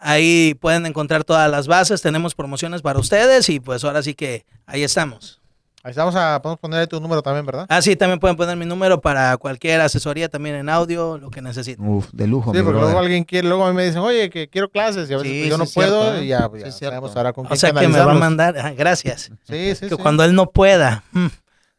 Ahí 0.06 0.52
pueden 0.60 0.84
encontrar 0.84 1.24
todas 1.24 1.50
las 1.50 1.66
bases. 1.66 2.02
Tenemos 2.02 2.34
promociones 2.34 2.82
para 2.82 2.98
ustedes 2.98 3.48
y 3.48 3.58
pues 3.58 3.82
ahora 3.84 4.02
sí 4.02 4.14
que 4.14 4.44
ahí 4.66 4.82
estamos. 4.82 5.40
Ahí 5.82 5.90
estamos 5.92 6.14
a, 6.14 6.42
podemos 6.42 6.60
poner 6.60 6.86
tu 6.88 7.00
número 7.00 7.22
también, 7.22 7.46
¿verdad? 7.46 7.64
Ah, 7.70 7.80
sí, 7.80 7.96
también 7.96 8.18
pueden 8.18 8.36
poner 8.36 8.54
mi 8.56 8.66
número 8.66 9.00
para 9.00 9.34
cualquier 9.38 9.80
asesoría, 9.80 10.28
también 10.28 10.56
en 10.56 10.68
audio, 10.68 11.16
lo 11.16 11.30
que 11.30 11.40
necesiten. 11.40 11.86
Uf, 11.88 12.08
de 12.12 12.26
lujo, 12.26 12.52
Sí, 12.52 12.58
mi 12.58 12.64
porque 12.64 12.80
luego 12.80 12.98
alguien 12.98 13.24
quiere, 13.24 13.48
luego 13.48 13.64
a 13.64 13.70
mí 13.70 13.76
me 13.76 13.84
dicen, 13.86 14.00
oye, 14.00 14.28
que 14.28 14.48
quiero 14.48 14.70
clases, 14.70 15.08
y 15.10 15.14
a 15.14 15.16
veces 15.18 15.30
Sí, 15.32 15.38
pues, 15.40 15.50
yo 15.50 15.56
sí 15.56 15.60
no 15.62 15.66
puedo, 15.74 16.02
cierto, 16.02 16.20
¿eh? 16.20 16.24
y 16.24 16.28
ya, 16.28 16.38
Sí 16.42 16.48
pues, 16.50 16.64
ya 16.64 16.72
sabemos 16.72 17.16
ahora 17.16 17.32
con 17.32 17.46
O 17.50 17.56
sea 17.56 17.72
que 17.72 17.88
me 17.88 17.98
va 17.98 18.12
a 18.12 18.14
mandar, 18.14 18.58
ah, 18.58 18.72
gracias. 18.76 19.30
Sí, 19.46 19.74
sí, 19.74 19.88
Que 19.88 19.96
sí. 19.96 19.96
cuando 19.96 20.22
él 20.24 20.34
no 20.34 20.50
pueda. 20.50 21.02
mm, 21.12 21.26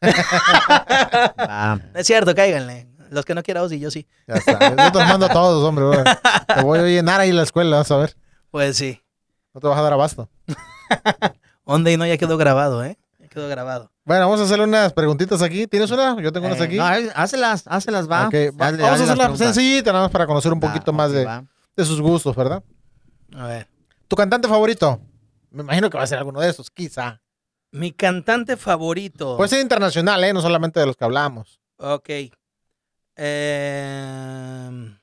Ah, 1.38 1.78
Es 1.94 2.06
cierto, 2.06 2.34
cáiganle. 2.34 2.86
Los 3.10 3.24
que 3.24 3.34
no 3.34 3.42
quieran, 3.42 3.68
sí, 3.68 3.78
yo 3.78 3.90
sí. 3.90 4.06
Ya 4.26 4.34
está. 4.34 4.70
Yo 4.70 4.92
te 4.92 4.98
los 4.98 5.08
mando 5.08 5.26
a 5.26 5.28
todos, 5.30 5.62
hombre. 5.64 5.84
bro. 5.86 6.04
Te 6.54 6.62
voy 6.62 6.78
a 6.78 6.82
llenar 6.82 7.20
ahí 7.20 7.30
en 7.30 7.36
la 7.36 7.42
escuela, 7.42 7.78
vas 7.78 7.90
a 7.90 7.96
ver. 7.98 8.16
Pues 8.50 8.76
sí. 8.76 9.00
No 9.54 9.60
te 9.60 9.66
vas 9.68 9.78
a 9.78 9.82
dar 9.82 9.92
abasto. 9.92 10.28
Onda 11.64 11.90
y 11.90 11.96
no 11.96 12.06
ya 12.06 12.16
quedó 12.16 12.36
grabado, 12.36 12.84
¿eh? 12.84 12.96
Ya 13.18 13.28
quedó 13.28 13.48
grabado. 13.48 13.90
Bueno, 14.04 14.22
vamos 14.26 14.40
a 14.40 14.44
hacerle 14.44 14.64
unas 14.64 14.92
preguntitas 14.92 15.42
aquí. 15.42 15.66
¿Tienes 15.66 15.90
una? 15.90 16.20
Yo 16.22 16.30
tengo 16.32 16.46
unas 16.46 16.60
eh, 16.60 16.64
aquí. 16.64 16.76
no, 16.76 16.84
hácelas, 17.14 17.64
hácelas, 17.66 18.08
va. 18.10 18.28
Ok, 18.28 18.34
va- 18.60 18.68
Hazle- 18.70 18.82
vamos 18.82 19.00
a 19.00 19.04
hacerla 19.04 19.36
sencillita, 19.36 19.92
nada 19.92 20.04
más 20.04 20.12
para 20.12 20.26
conocer 20.26 20.52
un 20.52 20.60
Va, 20.62 20.68
poquito 20.72 20.92
más 20.92 21.10
de, 21.10 21.26
de 21.76 21.84
sus 21.84 22.00
gustos, 22.00 22.36
¿verdad? 22.36 22.62
A 23.34 23.46
ver. 23.48 23.68
¿Tu 24.06 24.14
cantante 24.14 24.46
favorito? 24.46 25.00
Me 25.50 25.62
imagino 25.62 25.90
que 25.90 25.98
va 25.98 26.04
a 26.04 26.06
ser 26.06 26.18
alguno 26.18 26.40
de 26.40 26.48
estos, 26.50 26.70
quizá. 26.70 27.20
Mi 27.72 27.90
cantante 27.92 28.56
favorito. 28.56 29.36
Puede 29.36 29.48
ser 29.48 29.60
internacional, 29.60 30.22
¿eh? 30.22 30.32
No 30.32 30.40
solamente 30.40 30.78
de 30.78 30.86
los 30.86 30.96
que 30.96 31.04
hablamos. 31.04 31.60
Ok. 31.78 32.08
Eh, 33.16 34.96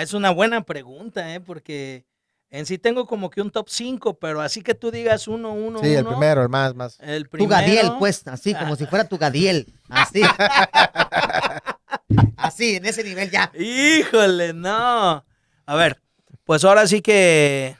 es 0.00 0.14
una 0.14 0.30
buena 0.30 0.64
pregunta, 0.64 1.34
¿eh? 1.34 1.40
Porque 1.40 2.06
en 2.50 2.66
sí 2.66 2.78
tengo 2.78 3.06
como 3.06 3.30
que 3.30 3.40
un 3.40 3.50
top 3.50 3.68
5, 3.68 4.18
pero 4.18 4.40
así 4.40 4.62
que 4.62 4.74
tú 4.74 4.90
digas 4.90 5.28
uno, 5.28 5.52
uno, 5.52 5.80
Sí, 5.80 5.94
el 5.94 6.04
primero, 6.04 6.42
el 6.42 6.48
más, 6.48 6.74
más. 6.74 6.98
El 7.00 7.24
Tu 7.24 7.30
primero. 7.30 7.50
Gadiel, 7.50 7.92
pues, 7.98 8.26
así, 8.28 8.54
como 8.54 8.76
si 8.76 8.86
fuera 8.86 9.08
tu 9.08 9.18
Gadiel. 9.18 9.66
Así. 9.88 10.22
así, 12.36 12.76
en 12.76 12.86
ese 12.86 13.02
nivel 13.02 13.30
ya. 13.30 13.50
Híjole, 13.58 14.52
no. 14.52 15.24
A 15.66 15.74
ver, 15.74 16.00
pues 16.44 16.64
ahora 16.64 16.86
sí 16.86 17.02
que 17.02 17.76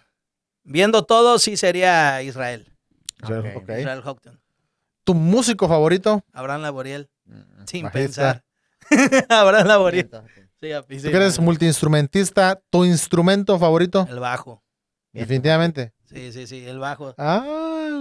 viendo 0.65 1.05
todo, 1.05 1.39
sí 1.39 1.57
sería 1.57 2.23
Israel. 2.23 2.73
Israel 3.23 4.03
Houghton. 4.03 4.41
¿Tu 5.05 5.15
músico 5.15 5.69
favorito? 5.69 6.25
Abraham 6.33 6.63
Laboriel. 6.63 7.09
Sin 7.67 7.85
Bajista. 7.85 7.91
pensar. 7.93 8.45
Abraham 9.29 9.67
Laboriel. 9.67 10.11
Sí, 10.61 10.69
Tú 10.89 10.95
sí, 10.99 11.11
que 11.11 11.17
eres 11.17 11.39
multiinstrumentista, 11.39 12.59
¿tu 12.71 12.85
instrumento 12.85 13.59
favorito? 13.59 14.07
El 14.11 14.19
bajo. 14.21 14.63
Definitivamente. 15.13 15.93
Sí, 16.05 16.33
sí, 16.33 16.47
sí, 16.47 16.65
el 16.67 16.79
bajo. 16.79 17.15
Ah, 17.19 17.43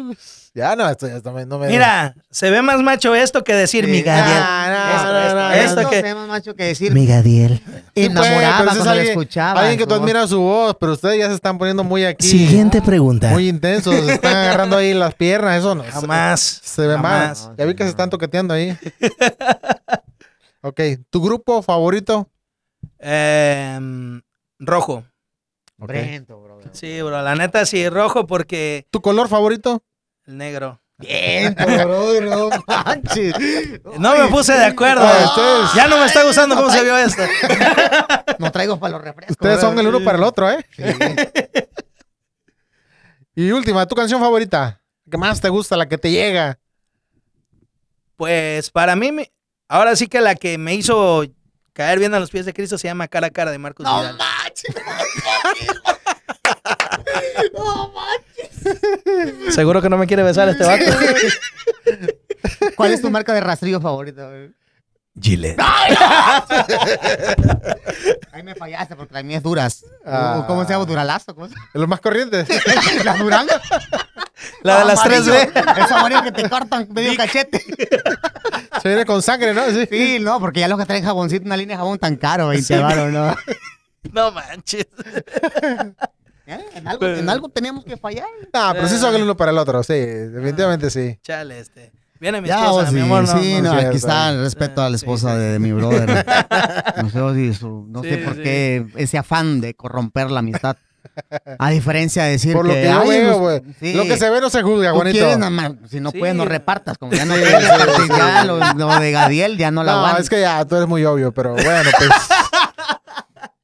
pues, 0.07 0.51
ya 0.53 0.75
no, 0.75 0.87
esto 0.87 1.07
ya 1.07 1.15
está- 1.17 1.31
no 1.45 1.57
me... 1.59 1.67
Mira, 1.67 2.13
se 2.29 2.51
ve 2.51 2.61
más 2.61 2.79
macho 2.81 3.15
esto 3.15 3.43
que 3.43 3.53
decir 3.55 3.87
mi 3.87 4.01
Gadiel. 4.03 4.37
Ah, 4.39 4.67
no, 4.69 4.95
Esto, 4.95 5.11
no, 5.11 5.19
esto, 5.19 5.35
no, 5.35 5.51
esto 5.53 5.79
esto 5.81 5.89
que- 5.89 6.03
que... 6.03 6.15
más 6.15 6.27
macho 6.27 6.55
que 6.55 6.63
decir. 6.65 6.91
Mi 6.93 7.07
Gadiel. 7.07 7.55
Sí, 7.57 7.63
pues, 7.93 8.05
enamoraba 8.09 8.57
pero 8.59 8.69
ese 8.69 8.79
es 8.79 8.83
cuando 8.83 8.85
la 8.85 8.91
alguien- 8.91 9.09
escuchaba. 9.09 9.59
Alguien 9.59 9.77
que 9.77 9.83
su 9.83 9.87
tú 9.87 9.95
voz. 9.95 10.01
admiras 10.03 10.29
su 10.29 10.39
voz, 10.39 10.77
pero 10.79 10.91
ustedes 10.93 11.17
ya 11.19 11.27
se 11.29 11.33
están 11.33 11.57
poniendo 11.57 11.83
muy 11.83 12.05
aquí. 12.05 12.27
Siguiente 12.27 12.81
pregunta. 12.81 13.29
Muy 13.29 13.49
intensos, 13.49 13.95
se 14.05 14.13
están 14.13 14.35
agarrando 14.35 14.77
ahí 14.77 14.93
las 14.93 15.15
piernas, 15.15 15.57
eso 15.59 15.73
no. 15.75 15.83
Jamás. 15.91 16.41
Se 16.63 16.85
ve 16.85 16.93
jamás. 16.95 17.47
mal. 17.47 17.55
Ya 17.57 17.65
vi 17.65 17.73
que 17.75 17.83
se 17.83 17.89
están 17.89 18.09
toqueteando 18.11 18.53
ahí. 18.53 18.77
ok, 20.67 20.81
¿tu 21.09 21.21
grupo 21.21 21.61
favorito? 21.61 22.29
Em, 22.99 24.21
rojo. 24.59 25.05
Ok. 25.79 25.87
Brento, 25.89 26.41
brother. 26.41 26.69
Sí, 26.73 27.01
bro, 27.01 27.21
la 27.21 27.35
neta 27.35 27.65
sí, 27.65 27.87
rojo 27.89 28.25
porque 28.27 28.87
¿Tu 28.91 29.01
color 29.01 29.27
favorito? 29.27 29.83
el 30.25 30.37
negro. 30.37 30.81
Brento, 30.97 31.65
brother, 31.65 32.23
no 32.23 32.49
manches. 32.67 33.33
No 33.99 34.15
me 34.17 34.27
puse 34.29 34.53
de 34.53 34.63
acuerdo. 34.65 35.01
Ah, 35.05 35.25
ustedes- 35.25 35.73
Ya 35.75 35.87
no 35.87 35.97
me 35.97 36.05
está 36.05 36.23
gustando 36.23 36.55
cómo 36.55 36.69
se 36.69 36.83
vio 36.83 36.97
esto. 36.97 37.21
No 38.39 38.51
traigo 38.51 38.77
para 38.79 38.93
los 38.93 39.01
refrescos. 39.01 39.31
Ustedes 39.31 39.59
son 39.61 39.77
el 39.79 39.87
uno 39.87 40.03
para 40.03 40.17
el 40.17 40.23
otro, 40.23 40.49
¿eh? 40.51 40.65
y 43.35 43.51
última, 43.51 43.85
¿tu 43.85 43.95
canción 43.95 44.19
favorita? 44.19 44.81
¿Qué 45.09 45.17
más 45.17 45.39
te 45.41 45.49
gusta? 45.49 45.77
La 45.77 45.87
que 45.87 45.97
te 45.97 46.11
llega. 46.11 46.59
Pues 48.17 48.71
para 48.71 48.95
mí, 48.95 49.11
me- 49.11 49.31
ahora 49.67 49.95
sí 49.95 50.07
que 50.07 50.21
la 50.21 50.35
que 50.35 50.57
me 50.57 50.75
hizo 50.75 51.23
caer 51.73 51.99
bien 51.99 52.13
a 52.13 52.19
los 52.19 52.29
pies 52.31 52.45
de 52.45 52.53
Cristo 52.53 52.77
se 52.77 52.87
llama 52.87 53.07
Cara 53.07 53.27
a 53.27 53.31
Cara 53.31 53.51
de 53.51 53.57
Marcos 53.57 53.85
No 53.85 53.99
Vidal. 53.99 54.17
manches. 54.17 54.75
No 57.53 57.89
manches. 57.93 59.53
Seguro 59.55 59.81
que 59.81 59.89
no 59.89 59.97
me 59.97 60.07
quiere 60.07 60.23
besar 60.23 60.47
este 60.49 60.63
vato. 60.63 60.85
¿Cuál 62.75 62.91
es 62.93 63.01
tu 63.01 63.09
marca 63.09 63.33
de 63.33 63.41
rastrillo 63.41 63.81
favorita? 63.81 64.29
Gillette. 65.19 65.57
Ahí 68.33 68.43
me 68.43 68.53
fallaste 68.55 68.95
porque 68.97 69.13
la 69.13 69.23
mía 69.23 69.37
es 69.37 69.43
duras. 69.43 69.85
Ah. 70.05 70.43
¿Cómo 70.45 70.65
se 70.65 70.73
llama? 70.73 70.83
Duralazo. 70.85 71.33
¿Cómo 71.33 71.47
se 71.47 71.55
Los 71.73 71.87
más 71.87 72.01
corrientes. 72.01 72.45
¿La 73.05 73.13
Duranga? 73.15 73.61
La 74.65 74.79
de 74.79 74.85
las 74.85 75.03
tres 75.03 75.27
Amarillo. 75.27 75.51
B. 75.53 75.81
Esos 75.81 75.91
amarillos 75.91 76.23
que 76.23 76.31
te 76.31 76.49
cortan 76.49 76.87
medio 76.91 77.15
cachete. 77.15 77.59
Se 78.81 78.87
viene 78.89 79.05
con 79.05 79.21
sangre, 79.21 79.53
¿no? 79.53 79.65
Sí. 79.69 79.87
Sí, 79.89 80.17
no, 80.19 80.39
porque 80.39 80.59
ya 80.59 80.67
los 80.67 80.79
que 80.79 80.85
traen 80.85 81.03
jaboncito, 81.03 81.45
una 81.45 81.57
línea 81.57 81.75
de 81.75 81.79
jabón 81.79 81.97
tan 81.99 82.15
caro, 82.15 82.47
20 82.49 82.79
varos, 82.79 83.11
¿no? 83.11 83.35
No 84.11 84.31
manches. 84.33 84.87
¿Eh? 86.47 86.59
En, 86.75 86.87
algo, 86.87 87.05
en 87.07 87.27
algo 87.29 87.49
teníamos 87.49 87.85
que 87.85 87.97
fallar. 87.97 88.27
No, 88.53 88.73
pero 88.73 88.87
sí 88.87 88.97
son 88.97 89.15
el 89.15 89.23
uno 89.23 89.35
para 89.35 89.51
el 89.51 89.57
otro, 89.57 89.81
sí. 89.83 89.93
Definitivamente 89.93 90.89
sí. 90.89 91.17
Chale, 91.23 91.59
este. 91.59 91.91
Viene 92.19 92.39
mi 92.41 92.47
Ya, 92.47 92.63
esposa, 92.65 92.91
mi 92.91 93.01
amor. 93.01 93.27
No, 93.27 93.39
sí, 93.39 93.61
no, 93.61 93.73
no, 93.73 93.79
es 93.79 93.85
aquí 93.85 93.97
está 93.97 94.29
el 94.29 94.39
respeto 94.41 94.81
a 94.81 94.89
la 94.89 94.97
Sí, 94.97 95.03
esposa 95.05 95.33
sí. 95.33 95.39
de, 95.41 95.59
mi 95.59 95.71
brother. 95.73 96.25
No 97.03 97.09
sé, 97.09 97.19
no 97.19 98.01
sé 98.03 98.09
Sí, 98.09 98.17
por 98.23 98.35
sí. 98.35 98.41
qué 98.41 98.85
ese 98.95 99.17
afán 99.17 99.59
de 99.59 99.73
corromper 99.73 100.31
la 100.31 100.39
amistad. 100.39 100.77
A 101.59 101.69
diferencia 101.69 102.23
de 102.23 102.31
decir 102.31 102.53
Por 102.53 102.65
lo 102.67 102.73
que, 102.73 102.81
que 102.81 102.87
yo 102.89 102.99
"Ay, 103.01 103.09
veo, 103.09 103.39
güey. 103.39 103.61
sí, 103.79 103.93
Lo 103.93 104.03
que 104.03 104.17
se 104.17 104.29
ve 104.29 104.41
no 104.41 104.49
se 104.49 104.61
juzga, 104.61 104.89
tú 104.91 104.95
Juanito. 104.97 105.17
quieres 105.17 105.37
nada 105.37 105.49
más, 105.49 105.71
si 105.89 105.99
no 105.99 106.11
Sí. 106.11 106.19
puedes, 106.19 106.35
no 106.35 106.45
repartas. 106.45 106.97
Como 106.97 107.11
ya 107.13 107.25
no 107.25 107.33
puedes 107.35 107.51
repartir, 107.69 108.07
ya 108.17 108.43
lo, 108.45 108.59
lo 108.73 108.99
de 108.99 109.11
Gadiel 109.11 109.57
ya 109.57 109.71
no 109.71 109.83
la 109.83 109.91
No, 109.93 109.97
aguanto. 109.99 110.21
es 110.21 110.29
que 110.29 110.41
ya, 110.41 110.63
tú 110.65 110.75
eres 110.75 110.87
muy 110.87 111.03
obvio, 111.05 111.31
pero 111.33 111.53
bueno, 111.53 111.89
pues. 111.97 112.09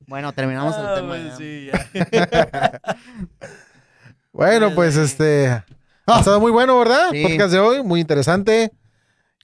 Bueno, 0.08 0.34
terminamos 0.34 0.76
el 0.78 0.86
Ah, 0.86 0.96
tema. 0.96 1.08
pues 1.08 1.24
ya. 1.24 1.38
sí, 1.38 1.70
ya. 2.12 2.82
Bueno, 4.34 4.72
pues 4.76 4.96
este. 4.96 5.48
Ha 6.08 6.20
estado 6.20 6.40
muy 6.40 6.52
bueno, 6.52 6.78
¿verdad? 6.80 7.10
Sí. 7.12 7.24
Podcast 7.24 7.52
de 7.52 7.60
hoy, 7.60 7.84
muy 7.84 8.00
interesante. 8.02 8.72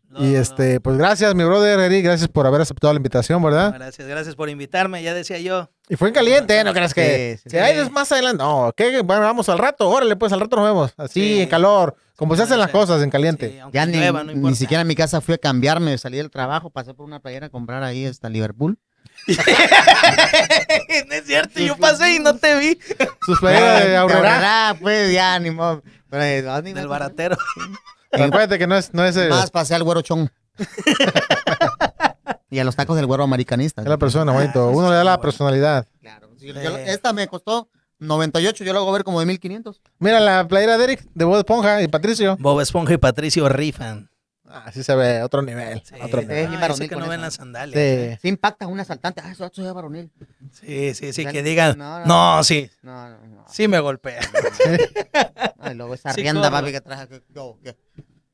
No, 0.09 0.19
y 0.23 0.31
no, 0.31 0.39
este, 0.39 0.79
pues 0.79 0.97
gracias, 0.97 1.35
mi 1.35 1.43
brother 1.43 1.79
Eric, 1.79 2.05
gracias 2.05 2.29
por 2.29 2.47
haber 2.47 2.61
aceptado 2.61 2.93
la 2.93 2.97
invitación, 2.97 3.41
no. 3.41 3.47
¿verdad? 3.47 3.73
Gracias, 3.73 4.07
gracias 4.07 4.35
por 4.35 4.49
invitarme. 4.49 5.03
Ya 5.03 5.13
decía 5.13 5.37
yo. 5.39 5.69
Y 5.89 5.95
fue 5.95 6.07
en 6.07 6.13
caliente, 6.13 6.57
¿eh? 6.57 6.63
¿no 6.63 6.73
creas 6.73 6.93
que? 6.93 7.37
Sí, 7.37 7.43
sí, 7.43 7.49
si 7.51 7.57
hay 7.57 7.83
sí. 7.83 7.91
más 7.91 8.11
adelante. 8.11 8.41
No, 8.43 8.71
¿qué? 8.75 9.01
Bueno, 9.01 9.23
vamos 9.23 9.49
al 9.49 9.57
rato, 9.57 9.89
órale, 9.89 10.15
pues 10.15 10.31
al 10.31 10.39
rato 10.39 10.55
nos 10.55 10.65
vemos. 10.65 10.93
Así, 10.97 11.19
Sí. 11.21 11.41
en 11.41 11.49
calor, 11.49 11.95
como 12.15 12.35
se 12.35 12.43
hacen 12.43 12.57
las 12.59 12.71
cosas 12.71 13.01
en 13.03 13.09
caliente. 13.09 13.61
Ya 13.73 13.85
ni, 13.85 13.97
llueva, 13.97 14.23
ni 14.23 14.55
siquiera 14.55 14.81
en 14.81 14.87
mi 14.87 14.95
casa 14.95 15.19
fui 15.21 15.35
a 15.35 15.37
cambiarme, 15.37 15.97
salí 15.97 16.17
del 16.17 16.31
trabajo, 16.31 16.69
pasé 16.69 16.93
por 16.93 17.05
una 17.05 17.19
playera 17.19 17.47
a 17.47 17.49
comprar 17.49 17.83
ahí 17.83 18.05
hasta 18.05 18.29
Liverpool. 18.29 18.79
no 19.27 19.33
es 21.15 21.25
cierto, 21.25 21.59
yo 21.59 21.75
pasé 21.77 22.15
y 22.15 22.19
no 22.19 22.35
te 22.35 22.57
vi. 22.57 22.79
Sus 23.25 23.39
playeras 23.39 23.85
de 23.85 23.97
ahorrar, 23.97 24.79
pues 24.79 25.11
ya, 25.11 25.37
ni 25.39 25.51
modo. 25.51 25.83
Pero, 26.09 26.23
eh, 26.23 26.41
no, 26.43 26.61
ni 26.61 26.73
Del 26.73 26.87
modo. 26.87 27.09
Acuérdate 28.25 28.57
que 28.59 28.67
no 28.67 28.75
es, 28.75 28.93
no 28.93 29.03
es, 29.05 29.15
el- 29.17 29.29
Más 29.29 29.51
pasé 29.51 29.75
al 29.75 29.83
güero 29.83 30.01
chón. 30.01 30.31
y 32.49 32.59
a 32.59 32.63
los 32.63 32.75
tacos 32.75 32.95
del 32.95 33.05
güero 33.05 33.23
americanista. 33.23 33.81
es 33.81 33.87
la 33.87 33.97
persona, 33.97 34.31
bonito. 34.31 34.67
Ah, 34.69 34.71
Uno 34.71 34.87
sí, 34.87 34.91
le 34.91 34.95
da 34.97 35.03
la 35.03 35.11
bueno. 35.11 35.21
personalidad. 35.21 35.87
Claro. 35.99 36.29
Sí, 36.37 36.47
yo- 36.47 36.77
esta 36.77 37.13
me 37.13 37.27
costó 37.27 37.69
98, 37.99 38.63
yo 38.63 38.73
lo 38.73 38.79
hago 38.79 38.91
ver 38.91 39.03
como 39.03 39.19
de 39.19 39.25
1500. 39.25 39.81
Mira 39.99 40.19
la 40.19 40.47
playera 40.47 40.77
de 40.77 40.83
Eric, 40.83 41.05
de 41.13 41.25
Bob 41.25 41.37
Esponja 41.37 41.81
y 41.81 41.87
Patricio. 41.87 42.37
Bob 42.39 42.61
Esponja 42.61 42.93
y 42.93 42.97
Patricio 42.97 43.47
rifan. 43.49 44.09
Así 44.49 44.81
se 44.81 44.95
ve, 44.95 45.23
otro 45.23 45.41
nivel. 45.41 45.81
Sí. 45.83 45.95
Otro 46.01 46.21
Eh, 46.21 46.25
nivel. 46.25 46.47
bien 46.47 46.53
Ah, 46.55 46.61
varonil 46.61 46.87
que 46.87 46.95
con 46.95 47.03
no 47.03 47.09
ven 47.09 47.19
las 47.19 47.33
sandalias. 47.33 47.77
¿eh? 47.77 48.17
Sí. 48.21 48.29
Impacta 48.29 48.65
un 48.67 48.79
asaltante, 48.79 49.19
ah, 49.21 49.29
eso, 49.31 49.45
eso 49.45 49.67
es 49.67 49.73
varonil. 49.73 50.09
Sí, 50.53 50.93
sí, 50.93 51.11
sí, 51.11 51.25
que 51.25 51.43
digan. 51.43 51.77
no, 51.77 51.99
No, 52.05 52.37
no. 52.37 52.43
sí, 52.45 52.69
No, 52.81 53.09
no, 53.09 53.17
no. 53.27 53.45
sí 53.49 53.67
me 53.67 53.79
golpea. 53.81 54.21
Ay, 55.59 55.75
luego 55.75 55.95
esa 55.95 56.13
Sí, 56.13 56.21
rienda, 56.21 56.49
papi, 56.49 56.71
que 56.71 56.79
traje. 56.79 57.07
que- 57.09 57.77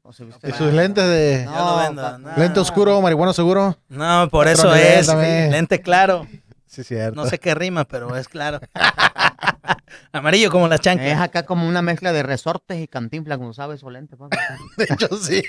o 0.04 0.12
Y 0.12 0.51
sus 0.51 0.74
lentes 0.74 1.04
de 1.06 1.43
Yo 1.45 1.51
no 1.51 1.78
vendo, 1.78 2.18
no. 2.20 2.30
lente 2.38 2.60
oscuro, 2.60 3.01
marihuana 3.01 3.34
seguro. 3.34 3.78
No, 3.89 4.28
por 4.30 4.47
Otro 4.47 4.74
eso 4.74 4.76
es. 4.76 5.08
también. 5.08 5.51
Lente 5.51 5.82
claro. 5.82 6.28
Sí, 6.68 6.84
cierto. 6.84 7.16
No 7.22 7.28
sé 7.28 7.39
qué 7.39 7.54
rima, 7.56 7.86
pero 7.86 8.16
es 8.18 8.28
claro. 8.28 8.60
Amarillo 10.12 10.50
como 10.52 10.68
las 10.68 10.80
Es 10.80 10.84
chanclas. 10.84 11.20
acá 11.22 11.44
como 11.46 11.68
una 11.68 11.82
mezcla 11.82 12.14
de 12.14 12.24
resortes 12.24 12.80
y 12.82 12.88
cantinflas, 12.88 13.38
como 13.38 13.54
sabes, 13.54 13.80
solente. 13.80 14.16
De 14.78 14.84
hecho, 14.86 15.08
sí. 15.18 15.44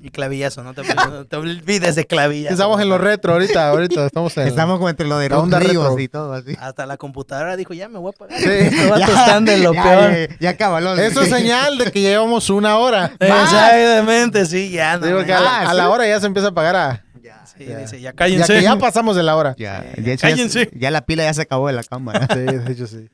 Y 0.00 0.10
clavillazo, 0.10 0.64
no 0.64 0.74
te, 0.74 0.82
no 0.82 1.26
te 1.26 1.36
olvides 1.36 1.94
de 1.94 2.04
clavillazo. 2.06 2.54
Estamos 2.54 2.80
en 2.80 2.88
lo 2.88 2.98
retro 2.98 3.34
ahorita, 3.34 3.68
ahorita 3.68 4.06
estamos 4.06 4.36
en... 4.36 4.48
Estamos 4.48 4.78
como 4.78 4.88
entre 4.88 5.06
lo 5.06 5.16
de 5.18 5.28
los 5.28 5.48
ríos 5.48 6.00
y 6.00 6.08
todo 6.08 6.32
así. 6.32 6.56
Hasta 6.58 6.86
la 6.86 6.96
computadora 6.96 7.56
dijo, 7.56 7.72
ya 7.72 7.88
me 7.88 8.00
voy 8.00 8.12
a 8.12 8.18
pagar. 8.18 8.36
Sí. 8.40 8.48
Vatos 8.90 9.08
están 9.10 9.44
de 9.44 9.58
lo 9.58 9.72
ya, 9.72 9.82
peor. 9.84 10.10
Ya, 10.30 10.36
ya 10.40 10.56
cabalón. 10.56 10.98
Eso 10.98 11.22
es 11.22 11.28
señal 11.30 11.78
de 11.78 11.92
que 11.92 12.00
llevamos 12.00 12.50
una 12.50 12.78
hora. 12.78 13.12
Exactamente, 13.20 14.44
sí, 14.46 14.70
ya. 14.70 14.96
No, 14.98 15.06
Digo 15.06 15.18
me- 15.20 15.26
que 15.26 15.32
a 15.34 15.40
la, 15.40 15.52
Ah, 15.60 15.70
a 15.70 15.74
la 15.74 15.88
hora 15.90 16.06
ya 16.06 16.18
se 16.18 16.26
empieza 16.26 16.48
a 16.48 16.52
pagar 16.52 16.74
a... 16.76 17.04
Sí, 17.46 17.64
Ya. 17.66 17.78
dice, 17.78 18.00
ya 18.00 18.10
Ya 18.10 18.12
cállense. 18.14 18.54
que 18.54 18.62
ya 18.62 18.76
pasamos 18.76 19.16
de 19.16 19.22
la 19.22 19.36
hora. 19.36 19.54
Ya, 19.58 19.80
Sí, 19.82 19.86
ya, 19.98 20.02
ya 20.02 20.14
ya- 20.14 20.20
cállense. 20.28 20.70
ya 20.74 20.90
la 20.90 21.04
pila 21.06 21.24
ya 21.24 21.34
se 21.34 21.42
acabó 21.42 21.66
de 21.66 21.72
la 21.74 21.82
cámara. 21.84 22.26
Sí, 22.32 22.40
de 22.40 22.72
hecho 22.72 22.86
sí. 22.86 23.08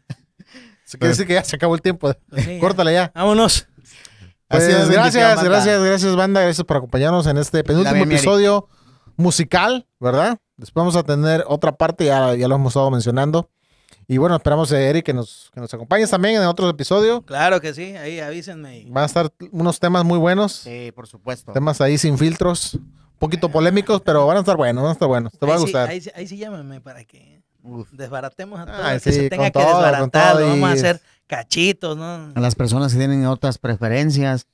Eso 0.87 0.99
quiere 0.99 1.09
decir 1.09 1.27
que 1.27 1.35
ya 1.35 1.45
se 1.45 1.57
acabó 1.57 1.75
el 1.75 1.83
tiempo. 1.83 2.11
Pues 2.31 2.45
sí, 2.45 2.55
ya. 2.55 2.61
Córtale 2.61 2.93
ya. 2.95 3.13
Vámonos. 3.15 3.67
Pues, 4.49 4.63
gracias, 4.67 4.79
banda. 4.89 5.43
gracias, 5.45 5.83
gracias, 5.83 6.17
banda. 6.17 6.41
Gracias 6.43 6.65
por 6.67 6.77
acompañarnos 6.79 7.27
en 7.27 7.37
este 7.37 7.63
penúltimo 7.65 7.95
mi 7.97 8.01
Eric. 8.03 8.13
episodio 8.15 8.69
musical, 9.17 9.87
¿verdad? 10.01 10.39
Después 10.57 10.81
vamos 10.83 10.97
a 10.97 11.03
tener 11.03 11.45
otra 11.47 11.73
parte, 11.77 12.07
ya, 12.07 12.35
ya 12.35 12.49
lo 12.49 12.55
hemos 12.55 12.71
estado 12.73 12.91
mencionando. 12.91 13.51
Y 14.07 14.17
bueno, 14.17 14.37
esperamos, 14.37 14.73
eh, 14.73 14.89
Eric, 14.89 15.05
que 15.05 15.13
nos, 15.13 15.51
que 15.53 15.61
nos 15.61 15.73
acompañes 15.75 16.09
también 16.09 16.37
en 16.37 16.43
otro 16.45 16.67
episodio. 16.71 17.21
Claro 17.23 17.61
que 17.61 17.75
sí, 17.75 17.95
ahí 17.97 18.21
avísenme. 18.21 18.87
Van 18.89 19.03
a 19.03 19.07
estar 19.07 19.31
unos 19.51 19.79
temas 19.81 20.03
muy 20.05 20.17
buenos, 20.19 20.53
Sí, 20.53 20.93
por 20.95 21.07
supuesto. 21.07 21.53
temas 21.53 21.81
ahí 21.83 21.99
sin 21.99 22.17
filtros, 22.17 22.79
poquito 23.19 23.49
polémicos, 23.51 24.01
pero 24.03 24.27
van 24.27 24.37
a 24.37 24.41
estar 24.41 24.57
buenos, 24.57 24.83
van 24.83 24.91
a 24.91 24.93
estar 24.93 25.09
buenos. 25.09 25.33
Te 25.33 25.47
va 25.47 25.55
a 25.55 25.59
gustar. 25.59 25.89
ahí, 25.89 26.01
sí- 26.01 26.11
ahí 26.15 26.27
sí 26.27 26.37
llámame 26.37 26.81
para 26.81 27.05
que 27.05 27.43
Uf. 27.63 27.91
desbaratemos 27.93 28.61
a 28.61 28.67
todo. 28.67 28.77
Ay, 28.83 29.01
que 29.01 29.13
sí, 29.13 29.19
se 29.21 29.29
tenga 29.31 29.45
con 29.51 29.63
que 29.63 29.67
todo, 29.67 29.73
con 29.75 29.83
desbaratar. 29.83 30.33
todo 30.33 30.41
lo 30.41 30.49
vamos 30.49 30.71
a 30.71 30.73
hacer 30.73 31.01
cachitos, 31.27 31.97
¿no? 31.97 32.33
A 32.35 32.41
las 32.41 32.55
personas 32.55 32.93
que 32.93 32.99
tienen 32.99 33.27
otras 33.27 33.59
preferencias 33.59 34.47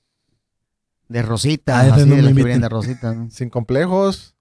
de 1.08 1.22
rosita, 1.22 1.80
Ay, 1.80 1.90
así 1.90 2.00
no 2.06 2.16
de 2.16 2.22
las 2.22 2.34
que 2.34 2.58
de 2.58 2.68
rosita. 2.68 3.12
¿no? 3.12 3.30
Sin 3.30 3.50
complejos, 3.50 4.34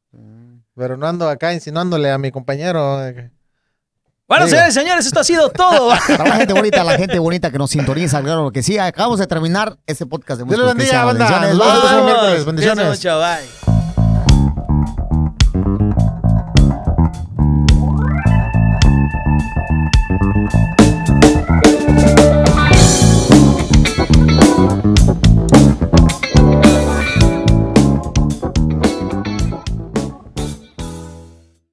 pero 0.76 0.98
no 0.98 1.08
ando 1.08 1.30
acá 1.30 1.54
insinuándole 1.54 2.10
a 2.10 2.18
mi 2.18 2.32
compañero. 2.32 3.00
que- 3.14 3.30
Bueno, 4.28 4.46
Digo. 4.46 4.56
señores 4.56 4.74
señores, 4.74 5.06
esto 5.06 5.20
ha 5.20 5.24
sido 5.24 5.50
todo. 5.50 5.90
Para 6.08 6.24
la 6.30 6.36
gente 6.38 6.54
bonita, 6.54 6.84
la 6.84 6.98
gente 6.98 7.20
bonita 7.20 7.52
que 7.52 7.58
nos 7.60 7.70
sintoniza, 7.70 8.22
claro 8.24 8.50
que 8.52 8.64
sí. 8.64 8.78
Acabamos 8.80 9.20
de 9.20 9.28
terminar 9.28 9.78
este 9.86 10.06
podcast 10.06 10.40
de 10.42 10.46
Dios 10.48 10.58
les 10.60 10.68
bendiga, 10.76 11.04
banda. 11.04 11.26
Bendiciones. 11.42 11.58
Nos 11.58 11.74
vemos 11.84 11.92
el 12.00 12.06
miércoles. 12.06 12.46
Bendiciones. 12.46 12.88
mucho, 12.88 13.20
bye. 13.20 13.83